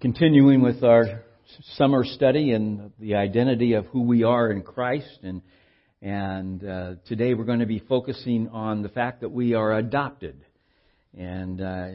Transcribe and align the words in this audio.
continuing 0.00 0.62
with 0.62 0.84
our 0.84 1.24
summer 1.76 2.04
study 2.04 2.52
and 2.52 2.92
the 3.00 3.16
identity 3.16 3.72
of 3.72 3.86
who 3.86 4.02
we 4.02 4.22
are 4.22 4.50
in 4.50 4.62
Christ, 4.62 5.18
and 5.22 5.42
and 6.00 6.62
uh, 6.64 6.94
today 7.06 7.34
we're 7.34 7.44
going 7.44 7.58
to 7.58 7.66
be 7.66 7.80
focusing 7.80 8.48
on 8.50 8.82
the 8.82 8.88
fact 8.88 9.22
that 9.22 9.30
we 9.30 9.54
are 9.54 9.76
adopted. 9.76 10.44
And 11.18 11.60
uh, 11.60 11.88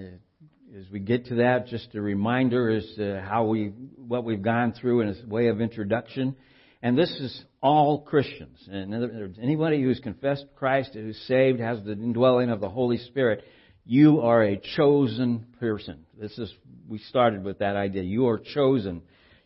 as 0.77 0.89
we 0.91 0.99
get 0.99 1.27
to 1.27 1.35
that, 1.35 1.67
just 1.67 1.95
a 1.95 2.01
reminder 2.01 2.69
as 2.71 2.85
to 2.97 3.21
how 3.21 3.45
we 3.45 3.67
what 3.95 4.25
we've 4.25 4.41
gone 4.41 4.73
through 4.73 5.01
in 5.01 5.07
a 5.07 5.27
way 5.27 5.47
of 5.47 5.61
introduction. 5.61 6.35
And 6.81 6.97
this 6.97 7.11
is 7.11 7.43
all 7.61 8.01
Christians. 8.01 8.57
And 8.69 9.33
anybody 9.41 9.81
who's 9.81 10.01
confessed 10.01 10.45
Christ, 10.57 10.89
who's 10.93 11.17
saved, 11.29 11.61
has 11.61 11.81
the 11.85 11.93
indwelling 11.93 12.49
of 12.49 12.59
the 12.59 12.69
Holy 12.69 12.97
Spirit, 12.97 13.45
you 13.85 14.21
are 14.21 14.43
a 14.43 14.61
chosen 14.75 15.45
person. 15.59 16.05
This 16.19 16.37
is 16.37 16.53
we 16.87 16.99
started 16.99 17.43
with 17.43 17.59
that 17.59 17.75
idea. 17.75 18.03
You 18.03 18.27
are 18.27 18.39
chosen. 18.39 19.01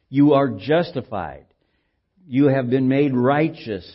You 0.09 0.33
are 0.33 0.49
justified. 0.49 1.45
You 2.27 2.47
have 2.47 2.69
been 2.69 2.87
made 2.87 3.15
righteous. 3.15 3.89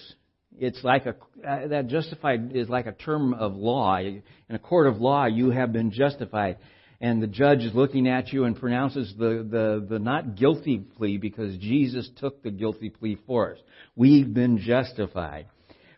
It's 0.59 0.83
like 0.83 1.07
a 1.07 1.15
uh, 1.47 1.69
that 1.69 1.89
justified 1.89 2.53
is 2.55 2.69
like 2.69 2.87
a 2.87 2.93
term 2.93 3.35
of 3.35 3.55
law. 3.55 3.99
In 3.99 4.23
a 4.49 4.59
court 4.59 4.87
of 4.87 5.01
law, 5.01 5.27
you 5.27 5.51
have 5.51 5.73
been 5.73 5.91
justified, 5.91 6.59
and 7.01 7.23
the 7.23 7.27
judge 7.27 7.61
is 7.61 7.75
looking 7.75 8.09
at 8.09 8.33
you 8.33 8.45
and 8.45 8.59
pronounces 8.59 9.15
the 9.17 9.47
the, 9.49 9.87
the 9.89 9.99
not 9.99 10.35
guilty 10.35 10.79
plea 10.79 11.19
because 11.19 11.57
Jesus 11.59 12.09
took 12.19 12.43
the 12.43 12.51
guilty 12.51 12.91
plea 12.91 13.17
for 13.27 13.53
us. 13.53 13.59
We've 13.95 14.33
been 14.33 14.59
justified. 14.59 15.47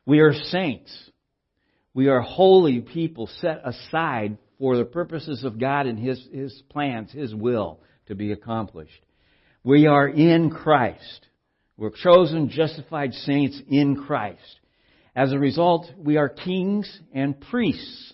We 0.07 0.21
are 0.21 0.35
saints. 0.35 1.11
We 1.95 2.09
are 2.09 2.21
holy 2.21 2.81
people 2.81 3.29
set 3.41 3.63
aside 3.65 4.37
for 4.59 4.77
the 4.77 4.85
purposes 4.85 5.45
of 5.45 5.61
God 5.61 5.87
and 5.87 5.99
His, 5.99 6.27
His 6.33 6.63
plans, 6.69 7.13
His 7.13 7.33
will 7.35 7.81
to 8.07 8.17
be 8.17 8.33
accomplished. 8.33 9.01
We 9.63 9.87
are 9.87 10.09
in 10.09 10.51
Christ. 10.51 11.27
We're 11.77 11.91
chosen, 11.91 12.51
justified 12.51 13.15
saints 13.15 13.61
in 13.69 13.97
Christ. 13.97 14.61
As 15.17 15.33
a 15.33 15.39
result, 15.39 15.87
we 15.97 16.17
are 16.17 16.29
kings 16.29 17.01
and 17.13 17.41
priests 17.41 18.13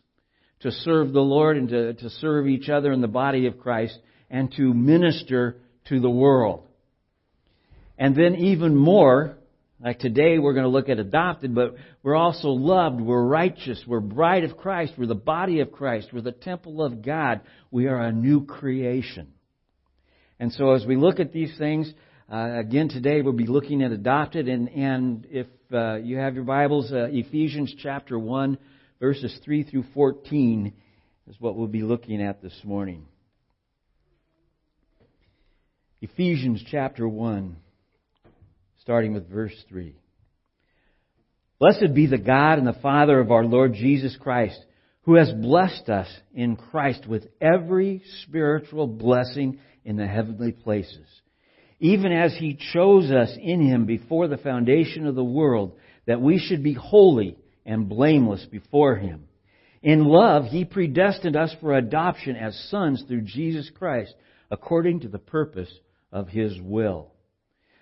to 0.61 0.71
serve 0.71 1.13
the 1.13 1.21
Lord 1.21 1.57
and 1.57 1.69
to, 1.71 1.95
to 1.95 2.11
serve 2.11 2.47
each 2.47 2.69
other 2.69 2.93
in 2.93 3.01
the 3.01 3.09
body 3.09 3.47
of 3.47 3.59
Christ 3.59 3.99
and 4.29 4.53
to 4.57 4.75
minister 4.75 5.57
to 5.87 6.01
the 6.01 6.11
world. 6.11 6.67
And 7.99 8.15
then 8.15 8.37
even 8.37 8.77
more, 8.77 9.39
like 9.83 9.99
today, 9.99 10.39
we're 10.39 10.53
going 10.53 10.65
to 10.65 10.71
look 10.71 10.91
at 10.91 10.99
adopted, 10.99 11.55
but 11.55 11.75
we're 12.03 12.15
also 12.15 12.49
loved. 12.49 13.01
We're 13.01 13.25
righteous. 13.25 13.83
We're 13.87 14.01
bride 14.01 14.45
of 14.45 14.59
Christ. 14.59 14.93
We're 14.99 15.07
the 15.07 15.15
body 15.15 15.61
of 15.61 15.73
Christ. 15.73 16.09
We're 16.13 16.21
the 16.21 16.33
temple 16.33 16.83
of 16.83 17.01
God. 17.03 17.41
We 17.71 17.87
are 17.87 17.99
a 17.99 18.13
new 18.13 18.45
creation. 18.45 19.33
And 20.39 20.53
so 20.53 20.73
as 20.73 20.85
we 20.85 20.97
look 20.97 21.19
at 21.19 21.33
these 21.33 21.57
things, 21.57 21.91
uh, 22.31 22.59
again 22.59 22.91
today 22.91 23.23
we'll 23.23 23.33
be 23.33 23.47
looking 23.47 23.83
at 23.83 23.91
adopted. 23.91 24.49
And, 24.49 24.69
and 24.69 25.27
if 25.31 25.47
uh, 25.73 25.97
you 25.97 26.19
have 26.19 26.35
your 26.35 26.45
Bibles, 26.45 26.93
uh, 26.93 27.09
Ephesians 27.11 27.75
chapter 27.83 28.19
1, 28.19 28.59
verses 29.01 29.39
3 29.45 29.63
through 29.65 29.85
14 29.95 30.75
is 31.27 31.37
what 31.39 31.57
we'll 31.57 31.69
be 31.69 31.83
looking 31.83 32.23
at 32.23 32.43
this 32.43 32.59
morning. 32.65 33.07
Ephesians 36.03 36.63
chapter 36.71 37.09
1 37.09 37.57
starting 38.83 39.13
with 39.13 39.29
verse 39.31 39.55
3. 39.69 39.95
Blessed 41.59 41.95
be 41.95 42.07
the 42.07 42.19
God 42.19 42.59
and 42.59 42.67
the 42.67 42.81
Father 42.81 43.21
of 43.21 43.31
our 43.31 43.45
Lord 43.45 43.75
Jesus 43.75 44.17
Christ, 44.19 44.59
who 45.03 45.17
has 45.17 45.31
blessed 45.33 45.91
us 45.91 46.09
in 46.35 46.57
Christ 46.57 47.07
with 47.07 47.27
every 47.41 48.03
spiritual 48.23 48.87
blessing 48.87 49.59
in 49.85 49.97
the 49.97 50.07
heavenly 50.07 50.53
places, 50.53 51.07
even 51.79 52.13
as 52.13 52.35
He 52.39 52.59
chose 52.73 53.11
us 53.11 53.31
in 53.39 53.67
Him 53.67 53.85
before 53.85 54.29
the 54.29 54.39
foundation 54.39 55.07
of 55.07 55.15
the 55.15 55.25
world, 55.25 55.77
that 56.07 56.23
we 56.23 56.39
should 56.39 56.63
be 56.63 56.73
holy 56.73 57.37
and 57.67 57.89
blameless 57.89 58.47
before 58.51 58.97
Him. 58.97 59.25
In 59.83 60.05
love, 60.05 60.47
He 60.47 60.65
predestined 60.65 61.37
us 61.37 61.55
for 61.61 61.77
adoption 61.77 62.35
as 62.35 62.69
sons 62.71 63.05
through 63.07 63.23
Jesus 63.23 63.71
Christ, 63.79 64.15
according 64.51 65.01
to 65.01 65.09
the 65.09 65.19
purpose 65.19 65.73
of 66.13 66.29
His 66.29 66.59
will 66.63 67.13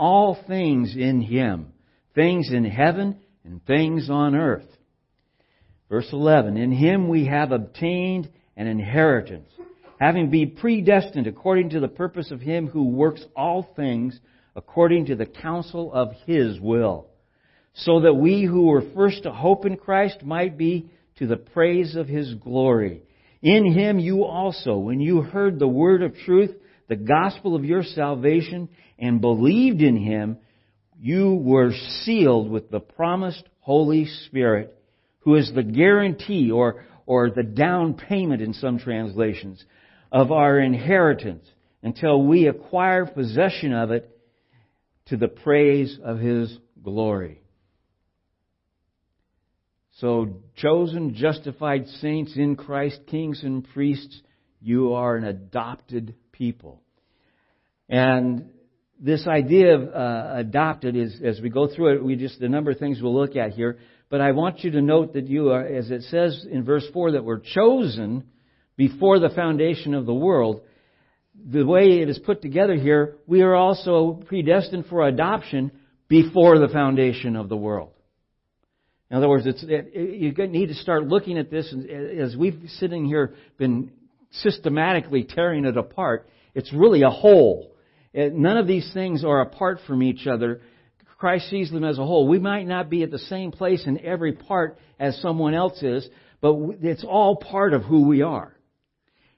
all 0.00 0.36
things 0.48 0.96
in 0.96 1.20
Him, 1.20 1.74
things 2.14 2.50
in 2.50 2.64
heaven 2.64 3.18
and 3.44 3.64
things 3.66 4.08
on 4.08 4.34
earth. 4.34 4.66
Verse 5.90 6.08
11, 6.10 6.56
In 6.56 6.72
Him 6.72 7.08
we 7.08 7.26
have 7.26 7.52
obtained 7.52 8.30
an 8.56 8.66
inheritance, 8.66 9.50
having 10.00 10.30
been 10.30 10.56
predestined 10.56 11.26
according 11.26 11.70
to 11.70 11.80
the 11.80 11.88
purpose 11.88 12.30
of 12.30 12.40
Him 12.40 12.66
who 12.66 12.84
works 12.84 13.22
all 13.36 13.68
things 13.76 14.18
according 14.56 15.06
to 15.06 15.16
the 15.16 15.26
counsel 15.26 15.92
of 15.92 16.12
His 16.26 16.58
will, 16.58 17.06
so 17.74 18.00
that 18.00 18.14
we 18.14 18.42
who 18.44 18.68
were 18.68 18.90
first 18.94 19.24
to 19.24 19.30
hope 19.30 19.66
in 19.66 19.76
Christ 19.76 20.24
might 20.24 20.56
be 20.56 20.90
to 21.16 21.26
the 21.26 21.36
praise 21.36 21.94
of 21.94 22.08
His 22.08 22.32
glory. 22.34 23.02
In 23.42 23.70
Him 23.70 23.98
you 23.98 24.24
also, 24.24 24.78
when 24.78 25.00
you 25.00 25.20
heard 25.20 25.58
the 25.58 25.68
word 25.68 26.02
of 26.02 26.16
truth, 26.24 26.52
the 26.90 26.96
gospel 26.96 27.54
of 27.54 27.64
your 27.64 27.84
salvation 27.84 28.68
and 28.98 29.20
believed 29.20 29.80
in 29.80 29.96
him, 29.96 30.38
you 30.98 31.34
were 31.36 31.70
sealed 32.02 32.50
with 32.50 32.68
the 32.68 32.80
promised 32.80 33.44
Holy 33.60 34.06
Spirit, 34.26 34.76
who 35.20 35.36
is 35.36 35.52
the 35.54 35.62
guarantee 35.62 36.50
or, 36.50 36.84
or 37.06 37.30
the 37.30 37.44
down 37.44 37.94
payment 37.94 38.42
in 38.42 38.54
some 38.54 38.80
translations 38.80 39.64
of 40.10 40.32
our 40.32 40.58
inheritance 40.58 41.46
until 41.80 42.24
we 42.24 42.48
acquire 42.48 43.06
possession 43.06 43.72
of 43.72 43.92
it 43.92 44.10
to 45.06 45.16
the 45.16 45.28
praise 45.28 45.96
of 46.02 46.18
his 46.18 46.58
glory. 46.82 47.40
So, 50.00 50.40
chosen, 50.56 51.14
justified 51.14 51.86
saints 52.00 52.32
in 52.34 52.56
Christ, 52.56 52.98
kings 53.06 53.44
and 53.44 53.64
priests, 53.72 54.20
you 54.60 54.94
are 54.94 55.14
an 55.14 55.24
adopted 55.24 56.16
people. 56.40 56.80
And 57.86 58.46
this 58.98 59.26
idea 59.26 59.74
of 59.74 59.94
uh, 59.94 60.32
adopted 60.36 60.96
is, 60.96 61.20
as 61.22 61.38
we 61.38 61.50
go 61.50 61.68
through 61.68 61.96
it, 61.96 62.02
we 62.02 62.16
just, 62.16 62.40
the 62.40 62.48
number 62.48 62.70
of 62.70 62.78
things 62.78 62.98
we'll 63.02 63.14
look 63.14 63.36
at 63.36 63.52
here. 63.52 63.76
But 64.08 64.22
I 64.22 64.32
want 64.32 64.64
you 64.64 64.70
to 64.70 64.80
note 64.80 65.12
that 65.12 65.28
you 65.28 65.50
are, 65.50 65.62
as 65.62 65.90
it 65.90 66.04
says 66.04 66.46
in 66.50 66.64
verse 66.64 66.86
4, 66.94 67.12
that 67.12 67.24
we're 67.24 67.40
chosen 67.40 68.24
before 68.76 69.18
the 69.18 69.28
foundation 69.28 69.92
of 69.92 70.06
the 70.06 70.14
world. 70.14 70.62
The 71.34 71.66
way 71.66 72.00
it 72.00 72.08
is 72.08 72.18
put 72.18 72.40
together 72.40 72.74
here, 72.74 73.16
we 73.26 73.42
are 73.42 73.54
also 73.54 74.22
predestined 74.26 74.86
for 74.86 75.06
adoption 75.06 75.70
before 76.08 76.58
the 76.58 76.68
foundation 76.68 77.36
of 77.36 77.50
the 77.50 77.56
world. 77.56 77.92
In 79.10 79.18
other 79.18 79.28
words, 79.28 79.44
it, 79.46 79.94
you 79.94 80.32
need 80.46 80.68
to 80.68 80.74
start 80.74 81.06
looking 81.06 81.36
at 81.36 81.50
this 81.50 81.74
as 82.18 82.34
we've 82.34 82.62
sitting 82.78 83.04
here 83.04 83.34
been 83.58 83.92
systematically 84.30 85.24
tearing 85.24 85.64
it 85.64 85.76
apart. 85.76 86.28
It's 86.54 86.72
really 86.72 87.02
a 87.02 87.10
whole. 87.10 87.74
None 88.14 88.56
of 88.56 88.66
these 88.66 88.90
things 88.92 89.24
are 89.24 89.40
apart 89.40 89.80
from 89.86 90.02
each 90.02 90.26
other. 90.26 90.60
Christ 91.18 91.50
sees 91.50 91.70
them 91.70 91.84
as 91.84 91.98
a 91.98 92.06
whole. 92.06 92.26
We 92.26 92.38
might 92.38 92.66
not 92.66 92.88
be 92.88 93.02
at 93.02 93.10
the 93.10 93.18
same 93.18 93.52
place 93.52 93.86
in 93.86 94.00
every 94.00 94.32
part 94.32 94.78
as 94.98 95.20
someone 95.20 95.54
else 95.54 95.82
is, 95.82 96.08
but 96.40 96.56
it's 96.80 97.04
all 97.04 97.36
part 97.36 97.74
of 97.74 97.82
who 97.82 98.08
we 98.08 98.22
are. 98.22 98.56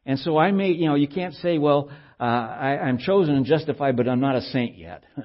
And 0.06 0.19
so 0.19 0.39
I 0.39 0.53
may, 0.53 0.71
you 0.71 0.87
know, 0.87 0.94
you 0.94 1.09
can't 1.09 1.35
say, 1.35 1.59
well, 1.59 1.91
uh, 2.21 2.25
I, 2.25 2.79
I'm 2.79 2.99
chosen 2.99 3.35
and 3.35 3.44
justified, 3.44 3.97
but 3.97 4.09
I'm 4.09 4.21
not 4.21 4.37
a 4.37 4.43
saint 4.43 4.79
yet. 4.79 5.05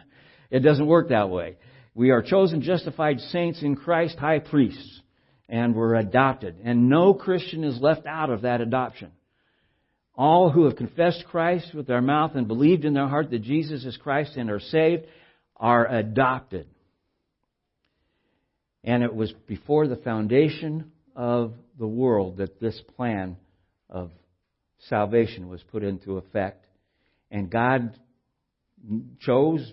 it 0.52 0.60
doesn't 0.60 0.88
work 0.88 1.10
that 1.10 1.30
way. 1.30 1.58
We 1.94 2.12
are 2.12 2.22
chosen, 2.22 2.62
justified 2.62 3.20
saints 3.20 3.62
in 3.62 3.76
Christ, 3.76 4.18
high 4.18 4.40
priests, 4.40 5.02
and 5.50 5.76
we're 5.76 5.96
adopted. 5.96 6.58
And 6.64 6.90
no 6.90 7.14
Christian 7.14 7.64
is 7.64 7.80
left 7.80 8.06
out 8.06 8.30
of 8.30 8.42
that 8.42 8.62
adoption. 8.62 9.12
All 10.18 10.50
who 10.50 10.66
have 10.66 10.76
confessed 10.76 11.26
Christ 11.30 11.74
with 11.74 11.86
their 11.86 12.02
mouth 12.02 12.32
and 12.36 12.48
believed 12.48 12.86
in 12.86 12.94
their 12.94 13.08
heart 13.08 13.30
that 13.30 13.44
Jesus 13.44 13.86
is 13.86 13.98
Christ 13.98 14.36
and 14.36 14.50
are 14.50 14.60
saved 14.60 15.06
are 15.56 15.88
adopted. 15.88 16.68
And 18.84 19.04
it 19.04 19.14
was 19.14 19.32
before 19.48 19.88
the 19.88 19.96
foundation 19.96 20.92
of 21.16 21.54
the 21.78 21.88
world 21.88 22.38
that 22.38 22.60
this 22.60 22.80
plan 22.96 23.38
of 23.90 24.12
salvation 24.90 25.50
was 25.50 25.62
put 25.72 25.84
into 25.84 26.18
effect. 26.18 26.66
And 27.30 27.50
God 27.50 28.00
chose, 29.20 29.72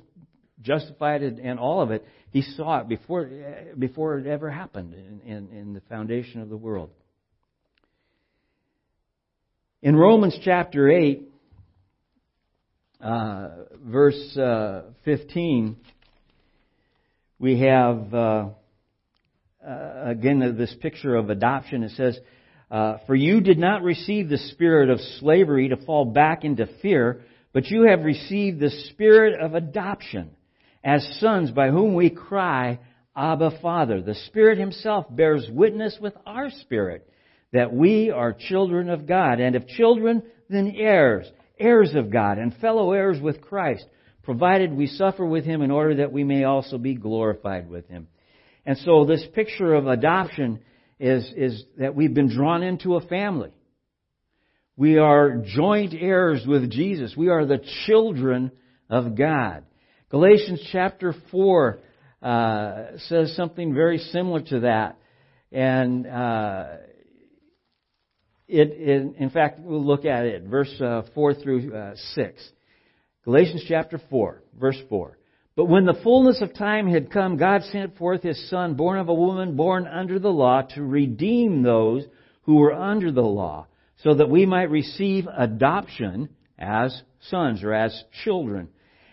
justified 0.60 1.22
it, 1.22 1.38
and 1.42 1.58
all 1.58 1.80
of 1.80 1.90
it. 1.90 2.04
He 2.30 2.42
saw 2.42 2.80
it 2.80 2.88
before, 2.88 3.30
before 3.78 4.18
it 4.18 4.26
ever 4.26 4.50
happened 4.50 4.94
in, 4.94 5.20
in, 5.20 5.48
in 5.56 5.72
the 5.74 5.82
foundation 5.88 6.40
of 6.40 6.48
the 6.48 6.56
world. 6.56 6.90
In 9.84 9.96
Romans 9.96 10.38
chapter 10.42 10.90
8, 10.90 11.28
uh, 13.02 13.48
verse 13.84 14.34
uh, 14.34 14.84
15, 15.04 15.76
we 17.38 17.60
have 17.60 18.14
uh, 18.14 18.48
uh 19.62 20.04
again 20.06 20.56
this 20.56 20.74
picture 20.80 21.14
of 21.14 21.28
adoption. 21.28 21.82
It 21.82 21.90
says, 21.90 22.18
uh, 22.70 22.96
For 23.06 23.14
you 23.14 23.42
did 23.42 23.58
not 23.58 23.82
receive 23.82 24.30
the 24.30 24.38
spirit 24.38 24.88
of 24.88 25.00
slavery 25.20 25.68
to 25.68 25.76
fall 25.76 26.06
back 26.06 26.44
into 26.44 26.66
fear, 26.80 27.20
but 27.52 27.66
you 27.66 27.82
have 27.82 28.04
received 28.06 28.60
the 28.60 28.70
spirit 28.88 29.38
of 29.38 29.52
adoption 29.52 30.30
as 30.82 31.06
sons 31.20 31.50
by 31.50 31.68
whom 31.68 31.92
we 31.92 32.08
cry, 32.08 32.78
Abba, 33.14 33.58
Father. 33.60 34.00
The 34.00 34.14
Spirit 34.14 34.56
Himself 34.56 35.04
bears 35.10 35.46
witness 35.52 35.98
with 36.00 36.14
our 36.24 36.48
spirit 36.62 37.06
that 37.54 37.72
we 37.72 38.10
are 38.10 38.32
children 38.32 38.90
of 38.90 39.06
God, 39.06 39.38
and 39.38 39.54
if 39.54 39.66
children, 39.68 40.24
then 40.50 40.74
heirs, 40.76 41.24
heirs 41.56 41.94
of 41.94 42.10
God, 42.10 42.36
and 42.36 42.54
fellow 42.56 42.90
heirs 42.90 43.20
with 43.20 43.40
Christ, 43.40 43.86
provided 44.24 44.74
we 44.74 44.88
suffer 44.88 45.24
with 45.24 45.44
Him 45.44 45.62
in 45.62 45.70
order 45.70 45.96
that 45.96 46.12
we 46.12 46.24
may 46.24 46.42
also 46.42 46.78
be 46.78 46.96
glorified 46.96 47.70
with 47.70 47.88
Him. 47.88 48.08
And 48.66 48.76
so 48.78 49.04
this 49.04 49.24
picture 49.34 49.72
of 49.72 49.86
adoption 49.86 50.60
is, 50.98 51.32
is 51.36 51.64
that 51.78 51.94
we've 51.94 52.12
been 52.12 52.34
drawn 52.34 52.64
into 52.64 52.96
a 52.96 53.06
family. 53.06 53.52
We 54.76 54.98
are 54.98 55.36
joint 55.46 55.94
heirs 55.94 56.44
with 56.44 56.72
Jesus. 56.72 57.14
We 57.16 57.28
are 57.28 57.46
the 57.46 57.64
children 57.86 58.50
of 58.90 59.16
God. 59.16 59.64
Galatians 60.10 60.60
chapter 60.72 61.14
4 61.30 61.78
uh, 62.20 62.84
says 63.06 63.36
something 63.36 63.74
very 63.74 63.98
similar 63.98 64.42
to 64.42 64.60
that. 64.60 64.98
And 65.52 66.04
uh, 66.04 66.66
it, 68.54 68.68
it, 68.70 69.16
in 69.18 69.30
fact, 69.30 69.58
we'll 69.60 69.84
look 69.84 70.04
at 70.04 70.24
it, 70.24 70.44
verse 70.44 70.72
uh, 70.80 71.02
4 71.14 71.34
through 71.34 71.74
uh, 71.74 71.94
6. 72.14 72.50
Galatians 73.24 73.64
chapter 73.66 74.00
4, 74.10 74.42
verse 74.58 74.78
4. 74.88 75.18
But 75.56 75.66
when 75.66 75.86
the 75.86 75.98
fullness 76.02 76.40
of 76.40 76.54
time 76.54 76.88
had 76.88 77.10
come, 77.10 77.36
God 77.36 77.62
sent 77.72 77.96
forth 77.96 78.22
His 78.22 78.50
Son, 78.50 78.74
born 78.74 78.98
of 78.98 79.08
a 79.08 79.14
woman, 79.14 79.56
born 79.56 79.86
under 79.86 80.18
the 80.18 80.28
law, 80.28 80.62
to 80.74 80.82
redeem 80.82 81.62
those 81.62 82.04
who 82.42 82.56
were 82.56 82.72
under 82.72 83.10
the 83.10 83.22
law, 83.22 83.66
so 84.02 84.14
that 84.14 84.30
we 84.30 84.46
might 84.46 84.70
receive 84.70 85.26
adoption 85.36 86.28
as 86.58 87.02
sons 87.30 87.62
or 87.64 87.72
as 87.72 88.04
children. 88.24 88.68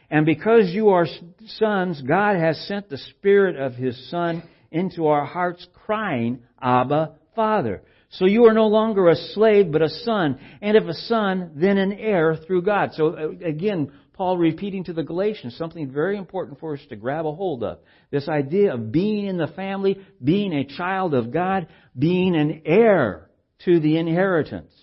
And 0.09 0.25
because 0.25 0.71
you 0.71 0.89
are 0.89 1.07
sons, 1.45 2.01
God 2.01 2.35
has 2.35 2.67
sent 2.67 2.89
the 2.89 2.97
Spirit 2.97 3.55
of 3.55 3.73
His 3.73 4.09
Son 4.09 4.43
into 4.71 5.07
our 5.07 5.25
hearts, 5.25 5.65
crying, 5.85 6.41
Abba, 6.61 7.13
Father. 7.35 7.81
So 8.11 8.25
you 8.25 8.45
are 8.45 8.53
no 8.53 8.67
longer 8.67 9.07
a 9.07 9.15
slave, 9.15 9.71
but 9.71 9.81
a 9.81 9.89
son. 9.89 10.37
And 10.61 10.75
if 10.75 10.83
a 10.83 10.93
son, 10.93 11.51
then 11.55 11.77
an 11.77 11.93
heir 11.93 12.35
through 12.35 12.63
God. 12.63 12.91
So 12.93 13.15
uh, 13.15 13.47
again, 13.47 13.91
Paul 14.13 14.37
repeating 14.37 14.83
to 14.85 14.93
the 14.93 15.03
Galatians 15.03 15.55
something 15.57 15.89
very 15.89 16.17
important 16.17 16.59
for 16.59 16.73
us 16.73 16.81
to 16.89 16.97
grab 16.97 17.25
a 17.25 17.31
hold 17.31 17.63
of. 17.63 17.79
This 18.11 18.27
idea 18.27 18.73
of 18.73 18.91
being 18.91 19.27
in 19.27 19.37
the 19.37 19.47
family, 19.47 19.97
being 20.21 20.51
a 20.53 20.65
child 20.65 21.13
of 21.13 21.31
God, 21.31 21.67
being 21.97 22.35
an 22.35 22.63
heir 22.65 23.29
to 23.65 23.79
the 23.79 23.97
inheritance. 23.97 24.73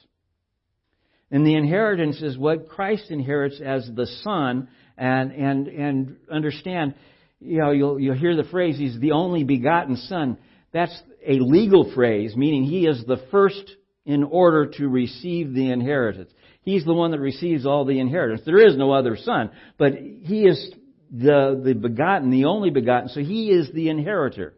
And 1.30 1.46
the 1.46 1.54
inheritance 1.54 2.22
is 2.22 2.38
what 2.38 2.70
Christ 2.70 3.10
inherits 3.10 3.60
as 3.60 3.88
the 3.94 4.06
son 4.22 4.69
and, 4.96 5.32
and, 5.32 5.69
and 5.69 6.16
understand, 6.32 6.94
you 7.40 7.58
know, 7.58 7.72
you'll, 7.72 8.00
you'll 8.00 8.16
hear 8.16 8.34
the 8.34 8.48
phrase, 8.48 8.78
he's 8.78 8.98
the 8.98 9.12
only 9.12 9.44
begotten 9.44 9.96
son. 9.96 10.38
That's 10.72 10.98
a 11.28 11.34
legal 11.34 11.92
phrase, 11.94 12.34
meaning 12.34 12.64
he 12.64 12.86
is 12.86 13.04
the 13.06 13.22
first 13.30 13.76
in 14.06 14.25
order 14.25 14.66
to 14.78 14.88
receive 14.88 15.52
the 15.52 15.70
inheritance. 15.70 16.32
He's 16.62 16.84
the 16.84 16.94
one 16.94 17.10
that 17.10 17.20
receives 17.20 17.66
all 17.66 17.84
the 17.84 18.00
inheritance. 18.00 18.40
There 18.44 18.66
is 18.66 18.76
no 18.76 18.92
other 18.92 19.16
son, 19.16 19.50
but 19.76 19.92
he 19.92 20.44
is 20.44 20.72
the, 21.10 21.60
the 21.62 21.75
begotten, 21.75 22.30
the 22.30 22.46
only 22.46 22.70
begotten, 22.70 23.10
so 23.10 23.20
he 23.20 23.50
is 23.50 23.70
the 23.72 23.90
inheritor. 23.90 24.54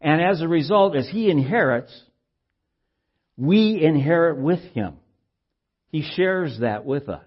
And 0.00 0.22
as 0.22 0.40
a 0.40 0.48
result, 0.48 0.96
as 0.96 1.08
he 1.08 1.30
inherits, 1.30 1.92
we 3.36 3.82
inherit 3.82 4.38
with 4.38 4.60
him. 4.74 4.94
He 5.90 6.02
shares 6.16 6.58
that 6.60 6.84
with 6.84 7.08
us. 7.08 7.26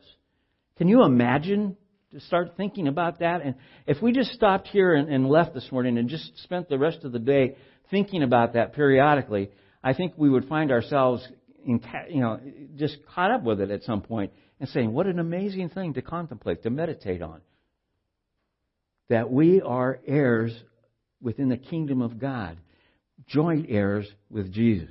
Can 0.77 0.87
you 0.87 1.03
imagine 1.03 1.77
to 2.11 2.19
start 2.21 2.53
thinking 2.57 2.87
about 2.87 3.19
that? 3.19 3.41
And 3.41 3.55
if 3.85 4.01
we 4.01 4.11
just 4.11 4.31
stopped 4.31 4.67
here 4.67 4.95
and, 4.95 5.09
and 5.09 5.29
left 5.29 5.53
this 5.53 5.71
morning 5.71 5.97
and 5.97 6.09
just 6.09 6.37
spent 6.39 6.69
the 6.69 6.77
rest 6.79 7.03
of 7.03 7.11
the 7.11 7.19
day 7.19 7.55
thinking 7.91 8.23
about 8.23 8.53
that 8.53 8.73
periodically, 8.73 9.51
I 9.83 9.93
think 9.93 10.13
we 10.17 10.29
would 10.29 10.47
find 10.47 10.71
ourselves 10.71 11.27
in, 11.65 11.81
you 12.09 12.21
know, 12.21 12.39
just 12.77 12.97
caught 13.13 13.31
up 13.31 13.43
with 13.43 13.61
it 13.61 13.69
at 13.69 13.83
some 13.83 14.01
point 14.01 14.31
and 14.59 14.69
saying, 14.69 14.91
what 14.91 15.07
an 15.07 15.19
amazing 15.19 15.69
thing 15.69 15.93
to 15.93 16.01
contemplate, 16.01 16.63
to 16.63 16.69
meditate 16.69 17.21
on. 17.21 17.41
That 19.09 19.29
we 19.31 19.61
are 19.61 19.99
heirs 20.07 20.55
within 21.21 21.49
the 21.49 21.57
kingdom 21.57 22.01
of 22.01 22.19
God, 22.19 22.57
joint 23.27 23.67
heirs 23.69 24.07
with 24.29 24.51
Jesus. 24.53 24.89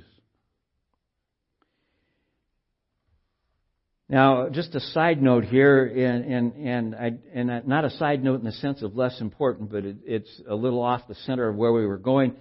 Now, 4.07 4.49
just 4.49 4.75
a 4.75 4.81
side 4.81 5.21
note 5.21 5.45
here, 5.45 5.85
and 5.85 6.25
and 6.25 6.67
and, 6.67 6.95
I, 6.95 7.11
and 7.33 7.65
not 7.65 7.85
a 7.85 7.89
side 7.91 8.21
note 8.21 8.41
in 8.41 8.45
the 8.45 8.51
sense 8.51 8.81
of 8.81 8.97
less 8.97 9.21
important, 9.21 9.71
but 9.71 9.85
it, 9.85 9.97
it's 10.05 10.41
a 10.49 10.53
little 10.53 10.81
off 10.81 11.07
the 11.07 11.15
center 11.15 11.47
of 11.47 11.55
where 11.55 11.71
we 11.71 11.87
were 11.87 11.97
going. 11.97 12.35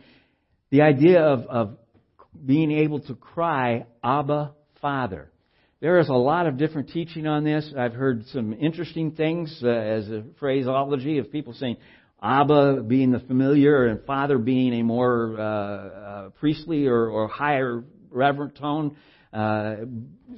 The 0.71 0.83
idea 0.83 1.21
of, 1.21 1.47
of 1.47 1.79
being 2.47 2.71
able 2.71 3.01
to 3.01 3.15
cry, 3.17 3.87
Abba, 4.05 4.53
Father. 4.81 5.31
There 5.81 5.99
is 5.99 6.09
a 6.09 6.15
lot 6.15 6.47
of 6.47 6.59
different 6.59 6.91
teaching 6.91 7.27
on 7.27 7.43
this. 7.43 7.73
I've 7.77 7.95
heard 7.95 8.25
some 8.27 8.53
interesting 8.53 9.13
things 9.13 9.61
uh, 9.65 9.69
as 9.69 10.09
a 10.09 10.23
phraseology 10.39 11.19
of 11.19 11.33
people 11.33 11.55
saying 11.55 11.77
Abba 12.23 12.83
being 12.83 13.11
the 13.11 13.19
familiar 13.19 13.87
and 13.87 14.05
Father 14.05 14.39
being 14.39 14.75
a 14.75 14.85
more 14.85 15.37
uh, 15.41 15.43
uh, 15.43 16.29
priestly 16.39 16.87
or, 16.87 17.09
or 17.09 17.27
higher 17.27 17.83
reverent 18.11 18.57
tone. 18.57 18.97
Uh, 19.33 19.77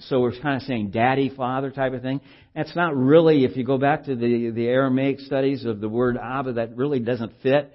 so 0.00 0.20
we're 0.20 0.38
kind 0.40 0.56
of 0.56 0.62
saying 0.62 0.92
daddy, 0.92 1.30
father 1.36 1.70
type 1.70 1.92
of 1.92 2.00
thing. 2.00 2.22
That's 2.54 2.74
not 2.74 2.96
really, 2.96 3.44
if 3.44 3.56
you 3.56 3.64
go 3.64 3.76
back 3.76 4.04
to 4.04 4.14
the, 4.14 4.50
the 4.50 4.66
Aramaic 4.66 5.20
studies 5.20 5.66
of 5.66 5.80
the 5.80 5.88
word 5.90 6.16
Abba, 6.16 6.54
that 6.54 6.74
really 6.76 7.00
doesn't 7.00 7.32
fit. 7.42 7.70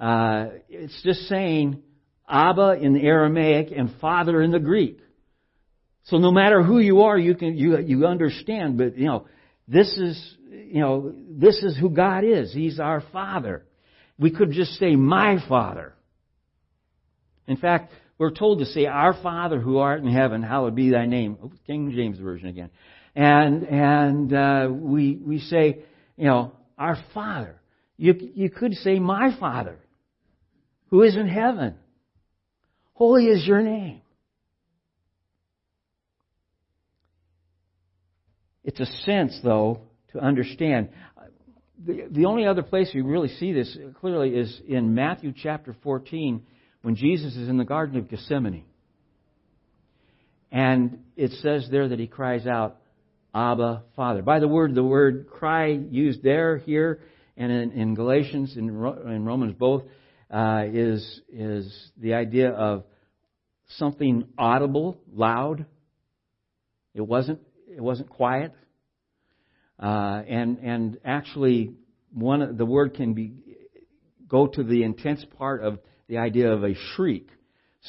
Uh, 0.00 0.46
it's 0.68 1.00
just 1.02 1.20
saying 1.28 1.82
Abba 2.28 2.78
in 2.80 2.94
the 2.94 3.02
Aramaic 3.02 3.68
and 3.76 3.90
Father 4.00 4.40
in 4.40 4.50
the 4.50 4.58
Greek. 4.58 4.98
So 6.04 6.18
no 6.18 6.30
matter 6.30 6.62
who 6.62 6.78
you 6.78 7.02
are, 7.02 7.18
you 7.18 7.34
can 7.34 7.56
you 7.56 7.78
you 7.78 8.06
understand. 8.06 8.78
But 8.78 8.96
you 8.96 9.06
know, 9.06 9.26
this 9.66 9.88
is 9.96 10.36
you 10.48 10.80
know 10.80 11.14
this 11.30 11.62
is 11.62 11.76
who 11.78 11.90
God 11.90 12.24
is. 12.24 12.52
He's 12.52 12.78
our 12.78 13.02
Father. 13.12 13.64
We 14.18 14.30
could 14.30 14.52
just 14.52 14.72
say 14.74 14.96
my 14.96 15.38
Father. 15.48 15.94
In 17.46 17.56
fact, 17.56 17.92
we're 18.18 18.30
told 18.30 18.60
to 18.60 18.66
say, 18.66 18.86
"Our 18.86 19.14
Father 19.14 19.60
who 19.60 19.78
art 19.78 20.02
in 20.02 20.08
heaven, 20.08 20.42
hallowed 20.42 20.74
be 20.74 20.90
Thy 20.90 21.06
name." 21.06 21.38
Oh, 21.42 21.52
King 21.66 21.92
James 21.92 22.18
version 22.18 22.48
again, 22.48 22.70
and 23.14 23.64
and 23.64 24.32
uh, 24.32 24.68
we 24.70 25.16
we 25.16 25.38
say, 25.40 25.80
you 26.16 26.26
know, 26.26 26.52
our 26.78 26.96
Father. 27.12 27.60
You 27.96 28.14
you 28.34 28.50
could 28.50 28.74
say, 28.74 28.98
"My 28.98 29.36
Father, 29.38 29.78
who 30.88 31.02
is 31.02 31.16
in 31.16 31.28
heaven." 31.28 31.76
Holy 32.94 33.26
is 33.26 33.46
your 33.46 33.60
name. 33.60 34.00
It's 38.62 38.80
a 38.80 38.86
sense, 39.04 39.38
though, 39.42 39.82
to 40.12 40.20
understand. 40.20 40.88
The, 41.84 42.06
the 42.10 42.24
only 42.24 42.46
other 42.46 42.62
place 42.62 42.90
we 42.94 43.02
really 43.02 43.28
see 43.28 43.52
this 43.52 43.76
clearly 44.00 44.30
is 44.30 44.60
in 44.66 44.94
Matthew 44.94 45.34
chapter 45.36 45.76
14 45.82 46.42
when 46.82 46.96
Jesus 46.96 47.36
is 47.36 47.48
in 47.48 47.58
the 47.58 47.64
Garden 47.64 47.98
of 47.98 48.08
Gethsemane. 48.08 48.64
And 50.50 51.00
it 51.16 51.32
says 51.42 51.68
there 51.70 51.88
that 51.88 51.98
he 51.98 52.06
cries 52.06 52.46
out, 52.46 52.76
Abba, 53.34 53.82
Father. 53.96 54.22
By 54.22 54.38
the 54.38 54.46
word, 54.46 54.76
the 54.76 54.84
word 54.84 55.26
cry 55.28 55.66
used 55.66 56.22
there, 56.22 56.58
here, 56.58 57.00
and 57.36 57.50
in, 57.50 57.72
in 57.72 57.94
Galatians 57.94 58.54
and 58.56 58.68
in 58.70 59.24
Romans 59.24 59.54
both 59.58 59.82
uh, 60.30 60.64
is 60.72 61.20
is 61.32 61.90
the 61.96 62.14
idea 62.14 62.50
of 62.50 62.84
something 63.76 64.24
audible, 64.38 64.98
loud. 65.12 65.66
It 66.94 67.02
wasn't 67.02 67.40
it 67.68 67.80
wasn't 67.80 68.10
quiet. 68.10 68.52
Uh, 69.78 70.22
and 70.28 70.58
and 70.58 70.98
actually, 71.04 71.74
one 72.12 72.56
the 72.56 72.66
word 72.66 72.94
can 72.94 73.14
be 73.14 73.34
go 74.28 74.46
to 74.46 74.62
the 74.62 74.82
intense 74.82 75.24
part 75.36 75.62
of 75.62 75.78
the 76.08 76.18
idea 76.18 76.52
of 76.52 76.64
a 76.64 76.74
shriek. 76.94 77.28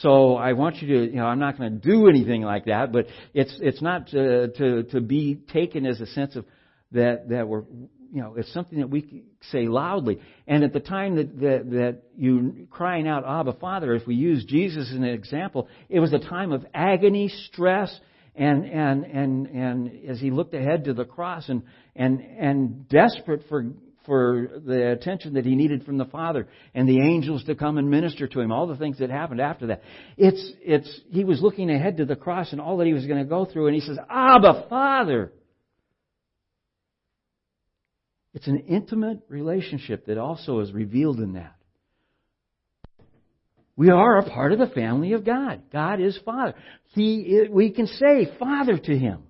So 0.02 0.36
I 0.36 0.54
want 0.54 0.82
you 0.82 0.88
to, 0.88 1.06
you 1.12 1.16
know, 1.16 1.26
I'm 1.26 1.40
not 1.40 1.58
going 1.58 1.72
to 1.72 1.78
do 1.80 2.10
anything 2.10 2.42
like 2.42 2.66
that, 2.66 2.92
but 2.92 3.08
it's 3.34 3.58
it's 3.62 3.82
not 3.82 4.08
to, 4.08 4.50
to 4.50 4.84
to 4.84 5.02
be 5.02 5.36
taken 5.36 5.86
as 5.86 6.02
a 6.02 6.08
sense 6.08 6.36
of 6.36 6.46
that 6.92 7.30
that 7.30 7.48
we're 7.48 7.64
you 8.12 8.22
know, 8.22 8.36
it's 8.38 8.54
something 8.54 8.80
that 8.80 8.90
we 8.90 9.24
say 9.52 9.68
loudly. 9.68 10.20
And 10.48 10.64
at 10.64 10.74
the 10.74 10.80
time 10.80 11.16
that, 11.16 11.40
that, 11.40 11.70
that 11.72 12.02
you 12.18 12.68
crying 12.70 13.08
out, 13.08 13.26
Abba, 13.26 13.54
Father, 13.54 13.94
if 13.94 14.08
we 14.08 14.16
use 14.16 14.46
Jesus 14.46 14.90
as 14.90 14.96
an 14.96 15.04
example, 15.04 15.68
it 15.90 16.00
was 16.00 16.14
a 16.14 16.20
time 16.20 16.52
of 16.52 16.66
agony, 16.74 17.30
stress, 17.52 17.98
and, 18.36 18.66
and, 18.66 19.06
and, 19.06 19.48
and 19.48 20.10
as 20.10 20.20
he 20.20 20.32
looked 20.32 20.54
ahead 20.54 20.86
to 20.86 20.94
the 20.94 21.06
cross 21.06 21.48
and, 21.50 21.64
and, 21.96 22.20
and 22.20 22.90
desperate 22.90 23.44
for, 23.48 23.66
for 24.06 24.50
the 24.66 24.92
attention 24.92 25.34
that 25.36 25.46
he 25.46 25.56
needed 25.56 25.86
from 25.86 25.98
the 25.98 26.06
Father 26.06 26.48
and 26.74 26.88
the 26.88 27.00
angels 27.00 27.44
to 27.46 27.56
come 27.56 27.78
and 27.78 27.90
minister 27.90 28.28
to 28.28 28.40
him, 28.40 28.52
all 28.52 28.68
the 28.68 28.76
things 28.76 29.00
that 29.00 29.10
happened 29.10 29.42
after 29.42 29.68
that. 29.68 29.82
It's, 30.18 30.52
it's, 30.62 31.02
he 31.10 31.24
was 31.24 31.42
looking 31.42 31.70
ahead 31.70 31.98
to 31.98 32.06
the 32.06 32.16
cross 32.16 32.52
and 32.52 32.60
all 32.60 32.78
that 32.78 32.88
he 32.88 32.94
was 32.94 33.06
going 33.06 33.24
to 33.24 33.30
go 33.30 33.46
through 33.46 33.68
and 33.68 33.76
he 33.76 33.82
says, 33.82 33.98
Abba, 34.10 34.68
Father! 34.70 35.32
It's 38.36 38.48
an 38.48 38.66
intimate 38.68 39.22
relationship 39.30 40.08
that 40.08 40.18
also 40.18 40.60
is 40.60 40.74
revealed 40.74 41.22
in 41.22 41.34
that. 41.34 41.56
We 43.78 43.90
are 43.90 44.20
a 44.20 44.30
part 44.30 44.52
of 44.52 44.60
the 44.60 44.68
family 44.68 45.14
of 45.14 45.26
God. 45.26 45.64
God 45.72 46.02
is 46.02 46.20
Father. 46.26 46.54
He, 46.90 47.48
we 47.50 47.72
can 47.72 47.88
say 47.88 48.28
Father 48.38 48.78
to 48.78 48.98
Him. 48.98 49.24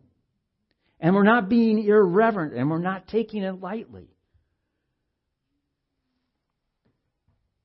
And 1.00 1.14
we're 1.14 1.24
not 1.24 1.50
being 1.50 1.86
irreverent 1.86 2.56
and 2.56 2.70
we're 2.70 2.80
not 2.80 3.08
taking 3.08 3.44
it 3.44 3.62
lightly. 3.62 4.10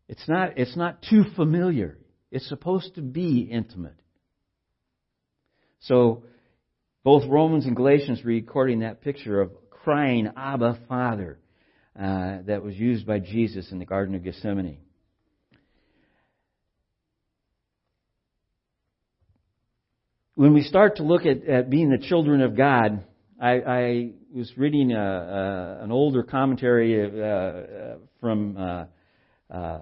It's 0.09 0.29
not, 0.29 0.59
it's 0.59 0.77
not 0.77 1.03
too 1.09 1.25
familiar. 1.37 1.97
It's 2.31 2.49
supposed 2.51 2.97
to 2.97 3.01
be 3.01 3.49
intimate. 3.51 3.99
So, 5.81 6.25
both 7.03 7.23
Romans 7.27 7.65
and 7.65 7.75
Galatians 7.75 8.27
recording 8.27 8.81
that 8.81 9.01
picture 9.01 9.41
of 9.41 9.53
crying, 9.85 10.29
Abba, 10.37 10.79
Father, 10.89 11.39
uh, 11.99 12.39
that 12.47 12.63
was 12.63 12.75
used 12.77 13.07
by 13.07 13.19
Jesus 13.19 13.73
in 13.73 13.79
the 13.79 13.87
Garden 13.87 14.15
of 14.15 14.23
Gethsemane. 14.23 14.79
When 20.35 20.55
we 20.55 20.63
start 20.63 20.97
to 20.97 21.03
look 21.03 21.27
at, 21.27 21.47
at 21.47 21.71
being 21.71 21.91
the 21.91 21.99
children 21.99 22.41
of 22.41 22.57
God, 22.57 23.05
I, 23.41 23.51
I 23.51 24.11
was 24.35 24.51
reading 24.57 24.93
a, 24.93 24.99
a, 24.99 25.85
an 25.85 25.93
older 25.93 26.23
commentary 26.23 27.03
uh, 27.03 27.27
uh 27.27 27.97
from 28.21 28.57
uh, 28.57 28.85
uh, 29.53 29.81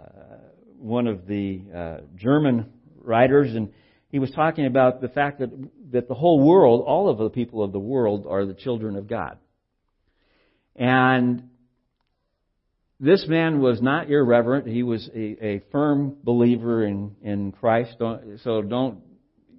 one 0.79 1.07
of 1.07 1.27
the 1.27 1.61
uh, 1.75 1.97
German 2.17 2.73
writers, 3.03 3.55
and 3.55 3.73
he 4.11 4.19
was 4.19 4.31
talking 4.31 4.67
about 4.67 5.01
the 5.01 5.09
fact 5.09 5.41
that 5.41 5.51
that 5.91 6.09
the 6.09 6.15
whole 6.15 6.41
world, 6.41 6.85
all 6.87 7.09
of 7.09 7.19
the 7.19 7.31
people 7.31 7.63
of 7.63 7.73
the 7.73 7.81
world, 7.81 8.27
are 8.29 8.47
the 8.47 8.55
children 8.55 8.97
of 8.97 9.09
God. 9.09 9.39
And 10.79 11.51
this 13.01 13.27
man 13.29 13.61
was 13.61 13.83
not 13.83 14.09
irreverent. 14.09 14.67
He 14.67 14.83
was 14.83 15.09
a, 15.15 15.45
a 15.45 15.63
firm 15.73 16.17
believer 16.23 16.85
in, 16.85 17.17
in 17.21 17.53
Christ. 17.53 17.97
Don't, 17.99 18.41
so 18.45 18.63
don't 18.63 19.01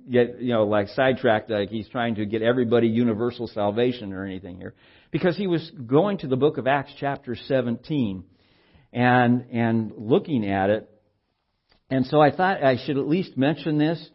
get, 0.10 0.42
you 0.42 0.54
know, 0.54 0.66
like 0.66 0.88
sidetracked, 0.90 1.50
like 1.50 1.70
he's 1.70 1.90
trying 1.90 2.16
to 2.16 2.26
get 2.26 2.42
everybody 2.42 2.88
universal 2.88 3.48
salvation 3.48 4.14
or 4.14 4.26
anything 4.26 4.58
here. 4.58 4.74
Because 5.12 5.36
he 5.36 5.48
was 5.48 5.70
going 5.86 6.20
to 6.20 6.28
the 6.28 6.38
book 6.38 6.58
of 6.58 6.68
Acts 6.68 6.94
chapter 7.00 7.36
17 7.36 8.24
and, 8.94 9.46
and 9.52 9.92
looking 9.98 10.50
at 10.50 10.70
it. 10.70 10.90
And 11.90 12.06
so 12.06 12.22
I 12.22 12.32
thought 12.32 12.64
I 12.64 12.78
should 12.86 12.98
at 12.98 13.08
least 13.08 13.38
mention 13.38 13.78
this, 13.78 14.10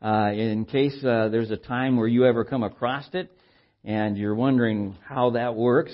uh, 0.00 0.30
in 0.32 0.64
case, 0.64 0.96
uh, 1.04 1.28
there's 1.28 1.50
a 1.50 1.56
time 1.56 1.96
where 1.96 2.06
you 2.08 2.24
ever 2.24 2.44
come 2.44 2.62
across 2.62 3.08
it 3.12 3.30
and 3.84 4.16
you're 4.16 4.34
wondering 4.34 4.96
how 5.08 5.30
that 5.30 5.54
works 5.54 5.92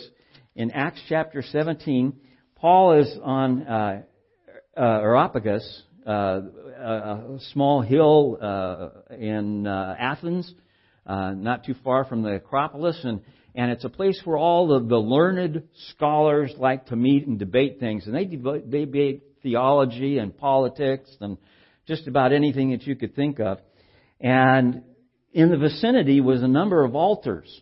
in 0.54 0.70
Acts 0.70 1.00
chapter 1.08 1.42
17, 1.42 2.12
Paul 2.56 3.00
is 3.00 3.18
on 3.22 3.62
uh, 3.62 4.02
uh, 4.76 4.80
Areopagus, 4.80 5.82
uh, 6.06 6.10
a 6.10 7.38
small 7.52 7.80
hill 7.80 8.38
uh, 8.40 9.14
in 9.14 9.66
uh, 9.66 9.96
Athens, 9.98 10.52
uh, 11.06 11.30
not 11.30 11.64
too 11.64 11.74
far 11.82 12.04
from 12.04 12.22
the 12.22 12.34
Acropolis, 12.34 12.98
and 13.02 13.20
and 13.54 13.70
it's 13.70 13.84
a 13.84 13.90
place 13.90 14.18
where 14.24 14.38
all 14.38 14.72
of 14.74 14.88
the 14.88 14.96
learned 14.96 15.64
scholars 15.90 16.54
like 16.56 16.86
to 16.86 16.96
meet 16.96 17.26
and 17.26 17.38
debate 17.38 17.78
things, 17.80 18.06
and 18.06 18.14
they 18.14 18.24
debate 18.24 19.22
theology 19.42 20.16
and 20.18 20.36
politics 20.36 21.14
and 21.20 21.36
just 21.86 22.06
about 22.06 22.32
anything 22.32 22.70
that 22.70 22.86
you 22.86 22.96
could 22.96 23.14
think 23.14 23.40
of. 23.40 23.58
And 24.20 24.82
in 25.32 25.50
the 25.50 25.58
vicinity 25.58 26.22
was 26.22 26.42
a 26.42 26.48
number 26.48 26.82
of 26.82 26.94
altars 26.94 27.60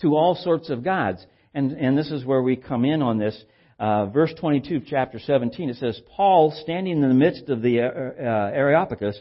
to 0.00 0.16
all 0.16 0.34
sorts 0.36 0.70
of 0.70 0.82
gods. 0.82 1.24
And, 1.54 1.72
and 1.72 1.98
this 1.98 2.10
is 2.10 2.24
where 2.24 2.42
we 2.42 2.56
come 2.56 2.84
in 2.84 3.02
on 3.02 3.18
this. 3.18 3.40
Uh, 3.78 4.06
verse 4.06 4.32
22 4.38 4.76
of 4.76 4.82
chapter 4.86 5.18
17, 5.18 5.70
it 5.70 5.76
says, 5.76 6.00
Paul, 6.14 6.52
standing 6.62 7.02
in 7.02 7.08
the 7.08 7.14
midst 7.14 7.48
of 7.48 7.62
the 7.62 7.80
uh, 7.80 7.84
uh, 7.86 8.50
Areopagus, 8.52 9.18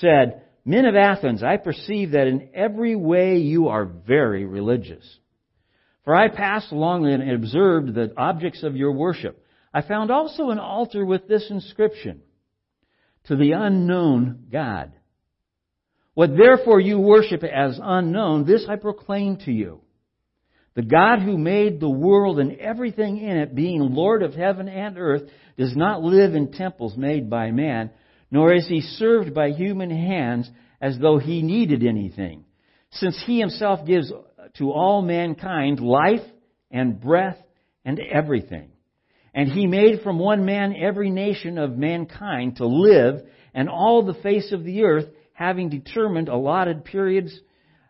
said, 0.00 0.42
Men 0.64 0.86
of 0.86 0.96
Athens, 0.96 1.42
I 1.42 1.56
perceive 1.56 2.12
that 2.12 2.26
in 2.26 2.50
every 2.54 2.96
way 2.96 3.38
you 3.38 3.68
are 3.68 3.84
very 3.84 4.44
religious. 4.44 5.04
For 6.04 6.14
I 6.14 6.28
passed 6.28 6.72
along 6.72 7.06
and 7.06 7.30
observed 7.30 7.94
the 7.94 8.12
objects 8.16 8.62
of 8.62 8.76
your 8.76 8.92
worship. 8.92 9.44
I 9.72 9.82
found 9.82 10.10
also 10.10 10.50
an 10.50 10.58
altar 10.58 11.04
with 11.04 11.28
this 11.28 11.46
inscription, 11.50 12.22
To 13.24 13.36
the 13.36 13.52
unknown 13.52 14.46
God. 14.50 14.92
What 16.14 16.36
therefore 16.36 16.80
you 16.80 16.98
worship 16.98 17.44
as 17.44 17.78
unknown, 17.82 18.46
this 18.46 18.66
I 18.68 18.76
proclaim 18.76 19.36
to 19.44 19.52
you. 19.52 19.82
The 20.78 20.84
God 20.84 21.22
who 21.22 21.36
made 21.36 21.80
the 21.80 21.90
world 21.90 22.38
and 22.38 22.52
everything 22.52 23.18
in 23.18 23.36
it, 23.36 23.52
being 23.52 23.80
Lord 23.80 24.22
of 24.22 24.34
heaven 24.34 24.68
and 24.68 24.96
earth, 24.96 25.28
does 25.56 25.74
not 25.74 26.04
live 26.04 26.36
in 26.36 26.52
temples 26.52 26.96
made 26.96 27.28
by 27.28 27.50
man, 27.50 27.90
nor 28.30 28.54
is 28.54 28.68
he 28.68 28.80
served 28.80 29.34
by 29.34 29.50
human 29.50 29.90
hands 29.90 30.48
as 30.80 30.96
though 30.96 31.18
he 31.18 31.42
needed 31.42 31.84
anything, 31.84 32.44
since 32.92 33.20
he 33.26 33.40
himself 33.40 33.84
gives 33.88 34.12
to 34.58 34.70
all 34.70 35.02
mankind 35.02 35.80
life 35.80 36.24
and 36.70 37.00
breath 37.00 37.38
and 37.84 37.98
everything. 37.98 38.70
And 39.34 39.50
he 39.50 39.66
made 39.66 40.02
from 40.02 40.20
one 40.20 40.44
man 40.44 40.76
every 40.76 41.10
nation 41.10 41.58
of 41.58 41.76
mankind 41.76 42.58
to 42.58 42.66
live, 42.68 43.26
and 43.52 43.68
all 43.68 44.04
the 44.04 44.22
face 44.22 44.52
of 44.52 44.62
the 44.62 44.84
earth, 44.84 45.06
having 45.32 45.70
determined 45.70 46.28
allotted 46.28 46.84
periods 46.84 47.36